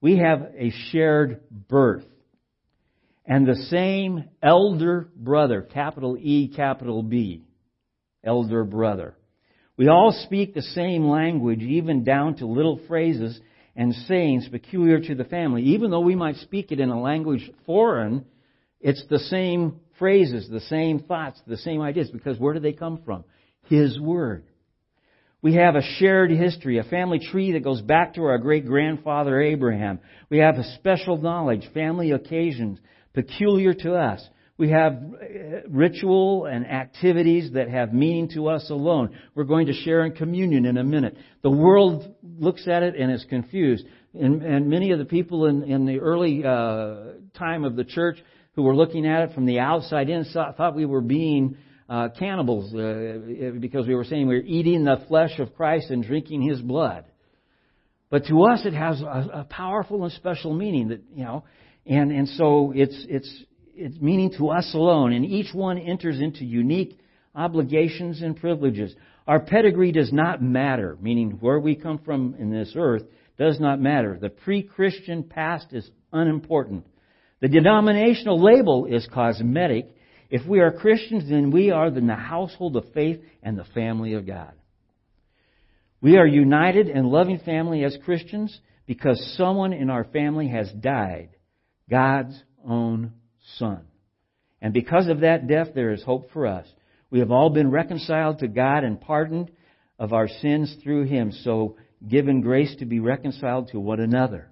We 0.00 0.18
have 0.18 0.42
a 0.56 0.70
shared 0.90 1.40
birth. 1.68 2.04
And 3.26 3.46
the 3.46 3.66
same 3.68 4.24
elder 4.42 5.08
brother, 5.14 5.60
capital 5.60 6.16
E, 6.18 6.48
capital 6.54 7.02
B, 7.02 7.44
elder 8.24 8.64
brother. 8.64 9.14
We 9.76 9.88
all 9.88 10.12
speak 10.24 10.54
the 10.54 10.62
same 10.62 11.08
language, 11.08 11.60
even 11.60 12.04
down 12.04 12.36
to 12.36 12.46
little 12.46 12.80
phrases 12.88 13.38
and 13.76 13.94
sayings 13.94 14.48
peculiar 14.48 15.00
to 15.00 15.14
the 15.14 15.24
family. 15.24 15.62
Even 15.62 15.90
though 15.90 16.00
we 16.00 16.16
might 16.16 16.36
speak 16.36 16.72
it 16.72 16.80
in 16.80 16.88
a 16.88 17.00
language 17.00 17.48
foreign, 17.64 18.24
it's 18.80 19.04
the 19.08 19.20
same 19.20 19.80
phrases, 19.98 20.48
the 20.48 20.60
same 20.62 21.00
thoughts, 21.00 21.40
the 21.46 21.56
same 21.58 21.80
ideas, 21.80 22.10
because 22.10 22.38
where 22.38 22.54
do 22.54 22.60
they 22.60 22.72
come 22.72 23.02
from? 23.04 23.24
His 23.66 24.00
Word. 24.00 24.47
We 25.40 25.54
have 25.54 25.76
a 25.76 25.82
shared 25.98 26.32
history, 26.32 26.78
a 26.78 26.84
family 26.84 27.20
tree 27.20 27.52
that 27.52 27.62
goes 27.62 27.80
back 27.80 28.14
to 28.14 28.24
our 28.24 28.38
great 28.38 28.66
grandfather 28.66 29.40
Abraham. 29.40 30.00
We 30.30 30.38
have 30.38 30.56
a 30.56 30.74
special 30.74 31.16
knowledge, 31.16 31.68
family 31.72 32.10
occasions 32.10 32.80
peculiar 33.14 33.72
to 33.72 33.94
us. 33.94 34.26
We 34.56 34.70
have 34.70 34.94
uh, 34.94 35.68
ritual 35.68 36.46
and 36.46 36.66
activities 36.66 37.52
that 37.52 37.68
have 37.68 37.92
meaning 37.92 38.28
to 38.34 38.48
us 38.48 38.68
alone. 38.70 39.16
We're 39.36 39.44
going 39.44 39.68
to 39.68 39.72
share 39.72 40.04
in 40.04 40.12
communion 40.12 40.66
in 40.66 40.76
a 40.76 40.82
minute. 40.82 41.16
The 41.42 41.50
world 41.50 42.12
looks 42.24 42.66
at 42.66 42.82
it 42.82 42.96
and 42.96 43.12
is 43.12 43.24
confused. 43.28 43.84
And, 44.14 44.42
and 44.42 44.68
many 44.68 44.90
of 44.90 44.98
the 44.98 45.04
people 45.04 45.46
in, 45.46 45.62
in 45.62 45.86
the 45.86 46.00
early 46.00 46.44
uh, 46.44 47.18
time 47.38 47.64
of 47.64 47.76
the 47.76 47.84
church 47.84 48.18
who 48.54 48.64
were 48.64 48.74
looking 48.74 49.06
at 49.06 49.28
it 49.28 49.34
from 49.34 49.46
the 49.46 49.60
outside 49.60 50.10
in 50.10 50.24
thought 50.24 50.74
we 50.74 50.84
were 50.86 51.00
being 51.00 51.56
uh, 51.88 52.08
cannibals 52.18 52.74
uh, 52.74 53.52
because 53.58 53.86
we 53.86 53.94
were 53.94 54.04
saying 54.04 54.28
we 54.28 54.36
are 54.36 54.40
eating 54.40 54.84
the 54.84 55.02
flesh 55.08 55.38
of 55.38 55.54
Christ 55.54 55.90
and 55.90 56.04
drinking 56.04 56.42
His 56.42 56.60
blood. 56.60 57.04
But 58.10 58.26
to 58.26 58.42
us, 58.44 58.64
it 58.64 58.74
has 58.74 59.00
a, 59.00 59.30
a 59.32 59.46
powerful 59.48 60.04
and 60.04 60.12
special 60.12 60.54
meaning 60.54 60.88
that 60.88 61.02
you 61.14 61.24
know, 61.24 61.44
and 61.86 62.12
and 62.12 62.28
so 62.28 62.72
it's 62.74 62.96
it's 63.08 63.44
it's 63.74 64.00
meaning 64.00 64.32
to 64.38 64.50
us 64.50 64.70
alone, 64.74 65.12
and 65.12 65.24
each 65.24 65.54
one 65.54 65.78
enters 65.78 66.20
into 66.20 66.44
unique 66.44 66.98
obligations 67.34 68.22
and 68.22 68.36
privileges. 68.36 68.94
Our 69.26 69.40
pedigree 69.40 69.92
does 69.92 70.12
not 70.12 70.42
matter, 70.42 70.96
meaning 71.00 71.38
where 71.40 71.60
we 71.60 71.76
come 71.76 71.98
from 71.98 72.34
in 72.38 72.50
this 72.50 72.72
earth 72.76 73.02
does 73.38 73.60
not 73.60 73.80
matter. 73.80 74.18
The 74.20 74.30
pre-Christian 74.30 75.22
past 75.22 75.68
is 75.72 75.88
unimportant. 76.12 76.86
The 77.40 77.48
denominational 77.48 78.42
label 78.42 78.86
is 78.86 79.06
cosmetic 79.12 79.94
if 80.30 80.46
we 80.46 80.60
are 80.60 80.70
Christians, 80.70 81.28
then 81.28 81.50
we 81.50 81.70
are 81.70 81.88
in 81.88 82.06
the 82.06 82.14
household 82.14 82.76
of 82.76 82.92
faith 82.92 83.20
and 83.42 83.58
the 83.58 83.64
family 83.64 84.14
of 84.14 84.26
God. 84.26 84.52
We 86.00 86.16
are 86.16 86.26
united 86.26 86.88
and 86.88 87.08
loving 87.08 87.38
family 87.38 87.82
as 87.84 87.96
Christians 88.04 88.58
because 88.86 89.34
someone 89.36 89.72
in 89.72 89.90
our 89.90 90.04
family 90.04 90.48
has 90.48 90.70
died, 90.72 91.30
God's 91.90 92.40
own 92.64 93.12
Son. 93.56 93.82
And 94.60 94.74
because 94.74 95.08
of 95.08 95.20
that 95.20 95.46
death, 95.46 95.68
there 95.74 95.92
is 95.92 96.02
hope 96.02 96.30
for 96.32 96.46
us. 96.46 96.66
We 97.10 97.20
have 97.20 97.30
all 97.30 97.50
been 97.50 97.70
reconciled 97.70 98.40
to 98.40 98.48
God 98.48 98.84
and 98.84 99.00
pardoned 99.00 99.50
of 99.98 100.12
our 100.12 100.28
sins 100.28 100.76
through 100.82 101.04
Him, 101.04 101.32
so 101.32 101.76
given 102.06 102.42
grace 102.42 102.74
to 102.78 102.84
be 102.84 103.00
reconciled 103.00 103.68
to 103.68 103.80
one 103.80 104.00
another. 104.00 104.50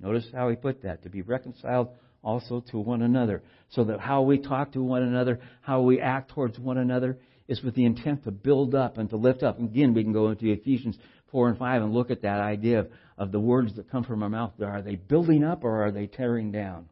Notice 0.00 0.26
how 0.34 0.48
he 0.48 0.56
put 0.56 0.82
that, 0.82 1.02
to 1.04 1.10
be 1.10 1.22
reconciled 1.22 1.88
also 2.22 2.62
to 2.70 2.78
one 2.78 3.02
another. 3.02 3.42
So 3.70 3.84
that 3.84 4.00
how 4.00 4.22
we 4.22 4.38
talk 4.38 4.72
to 4.72 4.82
one 4.82 5.02
another, 5.02 5.40
how 5.60 5.82
we 5.82 6.00
act 6.00 6.30
towards 6.30 6.58
one 6.58 6.78
another, 6.78 7.18
is 7.48 7.62
with 7.62 7.74
the 7.74 7.84
intent 7.84 8.24
to 8.24 8.30
build 8.30 8.74
up 8.74 8.98
and 8.98 9.10
to 9.10 9.16
lift 9.16 9.42
up. 9.42 9.58
Again, 9.58 9.94
we 9.94 10.02
can 10.02 10.12
go 10.12 10.30
into 10.30 10.50
Ephesians 10.50 10.96
4 11.30 11.48
and 11.48 11.58
5 11.58 11.82
and 11.82 11.92
look 11.92 12.10
at 12.10 12.22
that 12.22 12.40
idea 12.40 12.80
of, 12.80 12.88
of 13.18 13.32
the 13.32 13.40
words 13.40 13.74
that 13.76 13.90
come 13.90 14.04
from 14.04 14.22
our 14.22 14.28
mouth. 14.28 14.52
Are 14.62 14.82
they 14.82 14.96
building 14.96 15.44
up 15.44 15.64
or 15.64 15.84
are 15.84 15.90
they 15.90 16.06
tearing 16.06 16.52
down? 16.52 16.88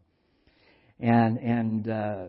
And, 0.98 1.38
and, 1.38 1.88
uh, 1.88 2.24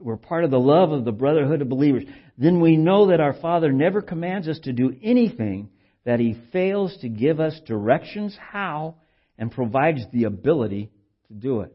we're 0.00 0.16
part 0.16 0.44
of 0.44 0.50
the 0.50 0.58
love 0.58 0.92
of 0.92 1.04
the 1.04 1.12
brotherhood 1.12 1.62
of 1.62 1.68
believers. 1.68 2.04
Then 2.38 2.60
we 2.60 2.76
know 2.76 3.08
that 3.08 3.20
our 3.20 3.34
Father 3.34 3.70
never 3.70 4.00
commands 4.00 4.48
us 4.48 4.58
to 4.60 4.72
do 4.72 4.96
anything 5.02 5.68
that 6.04 6.20
He 6.20 6.40
fails 6.52 6.96
to 7.02 7.08
give 7.08 7.38
us 7.38 7.60
directions 7.66 8.36
how 8.40 8.96
and 9.38 9.50
provides 9.50 10.00
the 10.12 10.24
ability 10.24 10.90
to 11.28 11.34
do 11.34 11.60
it. 11.60 11.74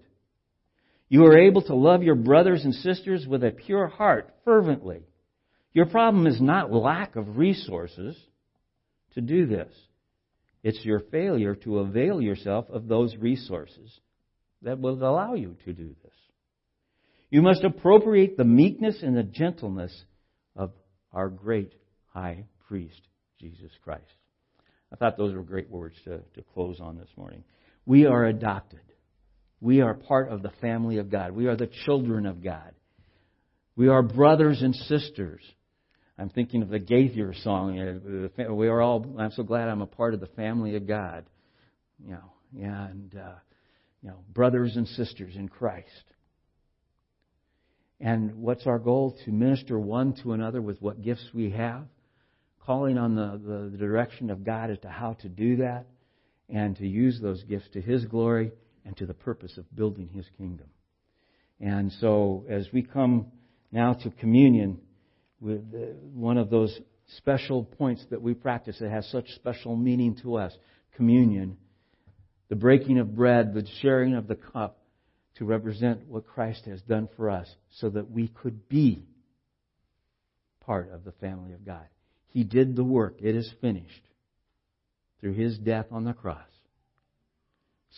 You 1.08 1.26
are 1.26 1.38
able 1.38 1.62
to 1.64 1.76
love 1.76 2.04
your 2.04 2.16
brothers 2.16 2.64
and 2.64 2.74
sisters 2.74 3.28
with 3.28 3.44
a 3.44 3.52
pure 3.52 3.88
heart, 3.88 4.34
fervently. 4.44 5.02
Your 5.74 5.86
problem 5.86 6.26
is 6.26 6.42
not 6.42 6.72
lack 6.72 7.16
of 7.16 7.38
resources 7.38 8.18
to 9.14 9.22
do 9.22 9.46
this. 9.46 9.72
It's 10.64 10.84
your 10.84 11.00
failure 11.00 11.56
to 11.58 11.80
avail 11.80 12.20
yourself 12.22 12.66
of 12.70 12.88
those 12.88 13.16
resources 13.18 14.00
that 14.64 14.80
will 14.80 14.96
allow 14.96 15.36
you 15.36 15.56
to 15.66 15.74
do 15.74 15.96
this. 16.04 16.14
You 17.30 17.42
must 17.42 17.64
appropriate 17.64 18.38
the 18.38 18.46
meekness 18.46 19.04
and 19.04 19.16
the 19.16 19.24
gentleness 19.24 19.94
of 20.56 20.72
our 21.14 21.30
great 21.30 21.74
high 22.14 22.46
priest, 22.68 23.02
Jesus 23.40 23.72
Christ. 23.84 24.04
I 24.92 24.96
thought 24.96 25.18
those 25.18 25.36
were 25.36 25.44
great 25.44 25.70
words 25.70 25.96
to, 26.06 26.20
to 26.36 26.42
close 26.54 26.80
on 26.80 26.98
this 26.98 27.10
morning. 27.16 27.44
We 27.86 28.06
are 28.06 28.26
adopted. 28.26 28.80
We 29.66 29.82
are 29.82 29.96
part 29.96 30.30
of 30.30 30.44
the 30.44 30.52
family 30.62 31.00
of 31.00 31.10
God. 31.10 31.32
We 31.32 31.48
are 31.48 31.56
the 31.56 31.72
children 31.86 32.28
of 32.28 32.44
God. 32.44 32.72
We 33.76 33.88
are 33.88 34.04
brothers 34.04 34.62
and 34.62 34.76
sisters. 34.76 35.42
I'm 36.20 36.30
thinking 36.30 36.62
of 36.62 36.70
the 36.70 36.78
Gaither 36.78 37.34
song. 37.42 38.30
We 38.38 38.68
are 38.68 38.80
all. 38.80 39.16
I'm 39.18 39.32
so 39.32 39.42
glad 39.42 39.68
I'm 39.68 39.82
a 39.82 39.88
part 39.88 40.14
of 40.14 40.20
the 40.20 40.28
family 40.28 40.76
of 40.76 40.86
God. 40.86 41.26
You 41.98 42.12
know, 42.12 42.64
and 42.64 43.16
uh, 43.16 43.34
you 44.04 44.10
know, 44.10 44.20
brothers 44.32 44.76
and 44.76 44.88
sisters 44.88 45.36
in 45.36 45.50
Christ. 45.50 45.90
And 48.00 48.36
what's 48.36 48.68
our 48.68 48.78
goal? 48.78 49.18
To 49.26 49.32
minister 49.32 49.80
one 49.80 50.14
to 50.22 50.34
another 50.34 50.62
with 50.62 50.80
what 50.80 51.02
gifts 51.02 51.28
we 51.34 51.50
have, 51.50 51.86
calling 52.68 53.00
on 53.00 53.16
the, 53.16 53.42
the, 53.44 53.70
the 53.72 53.78
direction 53.78 54.30
of 54.30 54.44
God 54.44 54.70
as 54.70 54.78
to 54.82 54.90
how 54.90 55.14
to 55.22 55.28
do 55.28 55.56
that, 55.56 55.88
and 56.50 56.78
to 56.78 56.88
use 56.88 57.20
those 57.20 57.44
gifts 57.46 57.70
to 57.74 57.82
His 57.82 58.06
glory 58.06 58.52
and 58.86 58.96
to 58.98 59.06
the 59.06 59.14
purpose 59.14 59.58
of 59.58 59.76
building 59.76 60.10
His 60.14 60.26
kingdom. 60.38 60.68
And 61.60 61.92
so, 62.00 62.46
as 62.50 62.68
we 62.74 62.84
come 62.84 63.28
now 63.72 63.94
to 63.94 64.10
communion, 64.12 64.80
with 65.40 65.64
one 66.14 66.38
of 66.38 66.50
those 66.50 66.80
special 67.18 67.64
points 67.64 68.06
that 68.10 68.22
we 68.22 68.34
practice 68.34 68.78
that 68.80 68.90
has 68.90 69.08
such 69.10 69.30
special 69.36 69.76
meaning 69.76 70.18
to 70.24 70.36
us 70.36 70.54
communion, 70.96 71.58
the 72.50 72.56
breaking 72.56 73.00
of 73.00 73.16
bread, 73.16 73.54
the 73.54 73.66
sharing 73.82 74.16
of 74.16 74.28
the 74.28 74.36
cup 74.36 74.80
to 75.36 75.46
represent 75.46 76.08
what 76.08 76.26
Christ 76.26 76.66
has 76.66 76.82
done 76.82 77.10
for 77.16 77.30
us 77.30 77.48
so 77.80 77.90
that 77.90 78.10
we 78.10 78.30
could 78.30 78.70
be 78.70 79.06
part 80.62 80.92
of 80.92 81.04
the 81.04 81.12
family 81.14 81.54
of 81.54 81.66
God. 81.66 81.86
He 82.28 82.44
did 82.44 82.76
the 82.76 82.84
work, 82.84 83.18
it 83.22 83.36
is 83.36 83.52
finished 83.62 84.02
through 85.20 85.34
his 85.34 85.58
death 85.58 85.88
on 85.92 86.04
the 86.04 86.14
cross. 86.14 86.48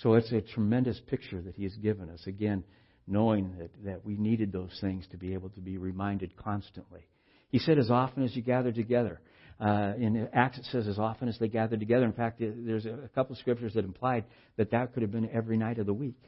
So 0.04 0.14
it's 0.14 0.32
a 0.32 0.42
tremendous 0.42 1.00
picture 1.08 1.42
that 1.42 1.56
he 1.56 1.64
has 1.64 1.76
given 1.76 2.10
us. 2.10 2.22
Again, 2.28 2.64
knowing 3.08 3.56
that, 3.58 3.72
that 3.86 4.06
we 4.06 4.16
needed 4.16 4.52
those 4.52 4.78
things 4.80 5.06
to 5.12 5.18
be 5.18 5.34
able 5.34 5.50
to 5.50 5.62
be 5.62 5.78
reminded 5.78 6.36
constantly. 6.38 7.08
He 7.50 7.60
said, 7.60 7.80
as 7.80 7.90
often 7.90 8.24
as 8.24 8.36
you 8.36 8.42
gather 8.42 8.72
together. 8.72 9.20
Uh, 9.60 9.94
in 9.98 10.28
Acts, 10.34 10.60
it 10.60 10.66
says, 10.66 10.88
as 10.88 11.00
often 11.00 11.28
as 11.30 11.40
they 11.40 11.48
gathered 11.48 11.80
together. 11.80 12.06
In 12.06 12.12
fact, 12.12 12.40
there's 12.40 12.86
a 12.86 13.10
couple 13.16 13.34
of 13.34 13.40
scriptures 13.40 13.74
that 13.74 13.86
implied 13.86 14.26
that 14.58 14.72
that 14.72 14.94
could 14.94 15.02
have 15.02 15.12
been 15.12 15.30
every 15.32 15.58
night 15.58 15.80
of 15.80 15.88
the 15.88 15.94
week. 15.94 16.22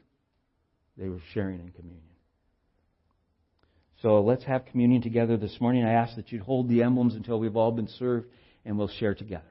They 0.96 1.08
were 1.08 1.20
sharing 1.32 1.60
in 1.60 1.70
communion. 1.70 2.02
So 4.02 4.22
let's 4.22 4.44
have 4.44 4.64
communion 4.66 5.02
together 5.02 5.36
this 5.36 5.56
morning. 5.60 5.84
I 5.84 5.92
ask 5.92 6.16
that 6.16 6.32
you'd 6.32 6.42
hold 6.42 6.68
the 6.68 6.82
emblems 6.82 7.14
until 7.14 7.38
we've 7.38 7.56
all 7.56 7.70
been 7.70 7.88
served 7.98 8.26
and 8.64 8.76
we'll 8.76 8.88
share 8.88 9.14
together. 9.14 9.44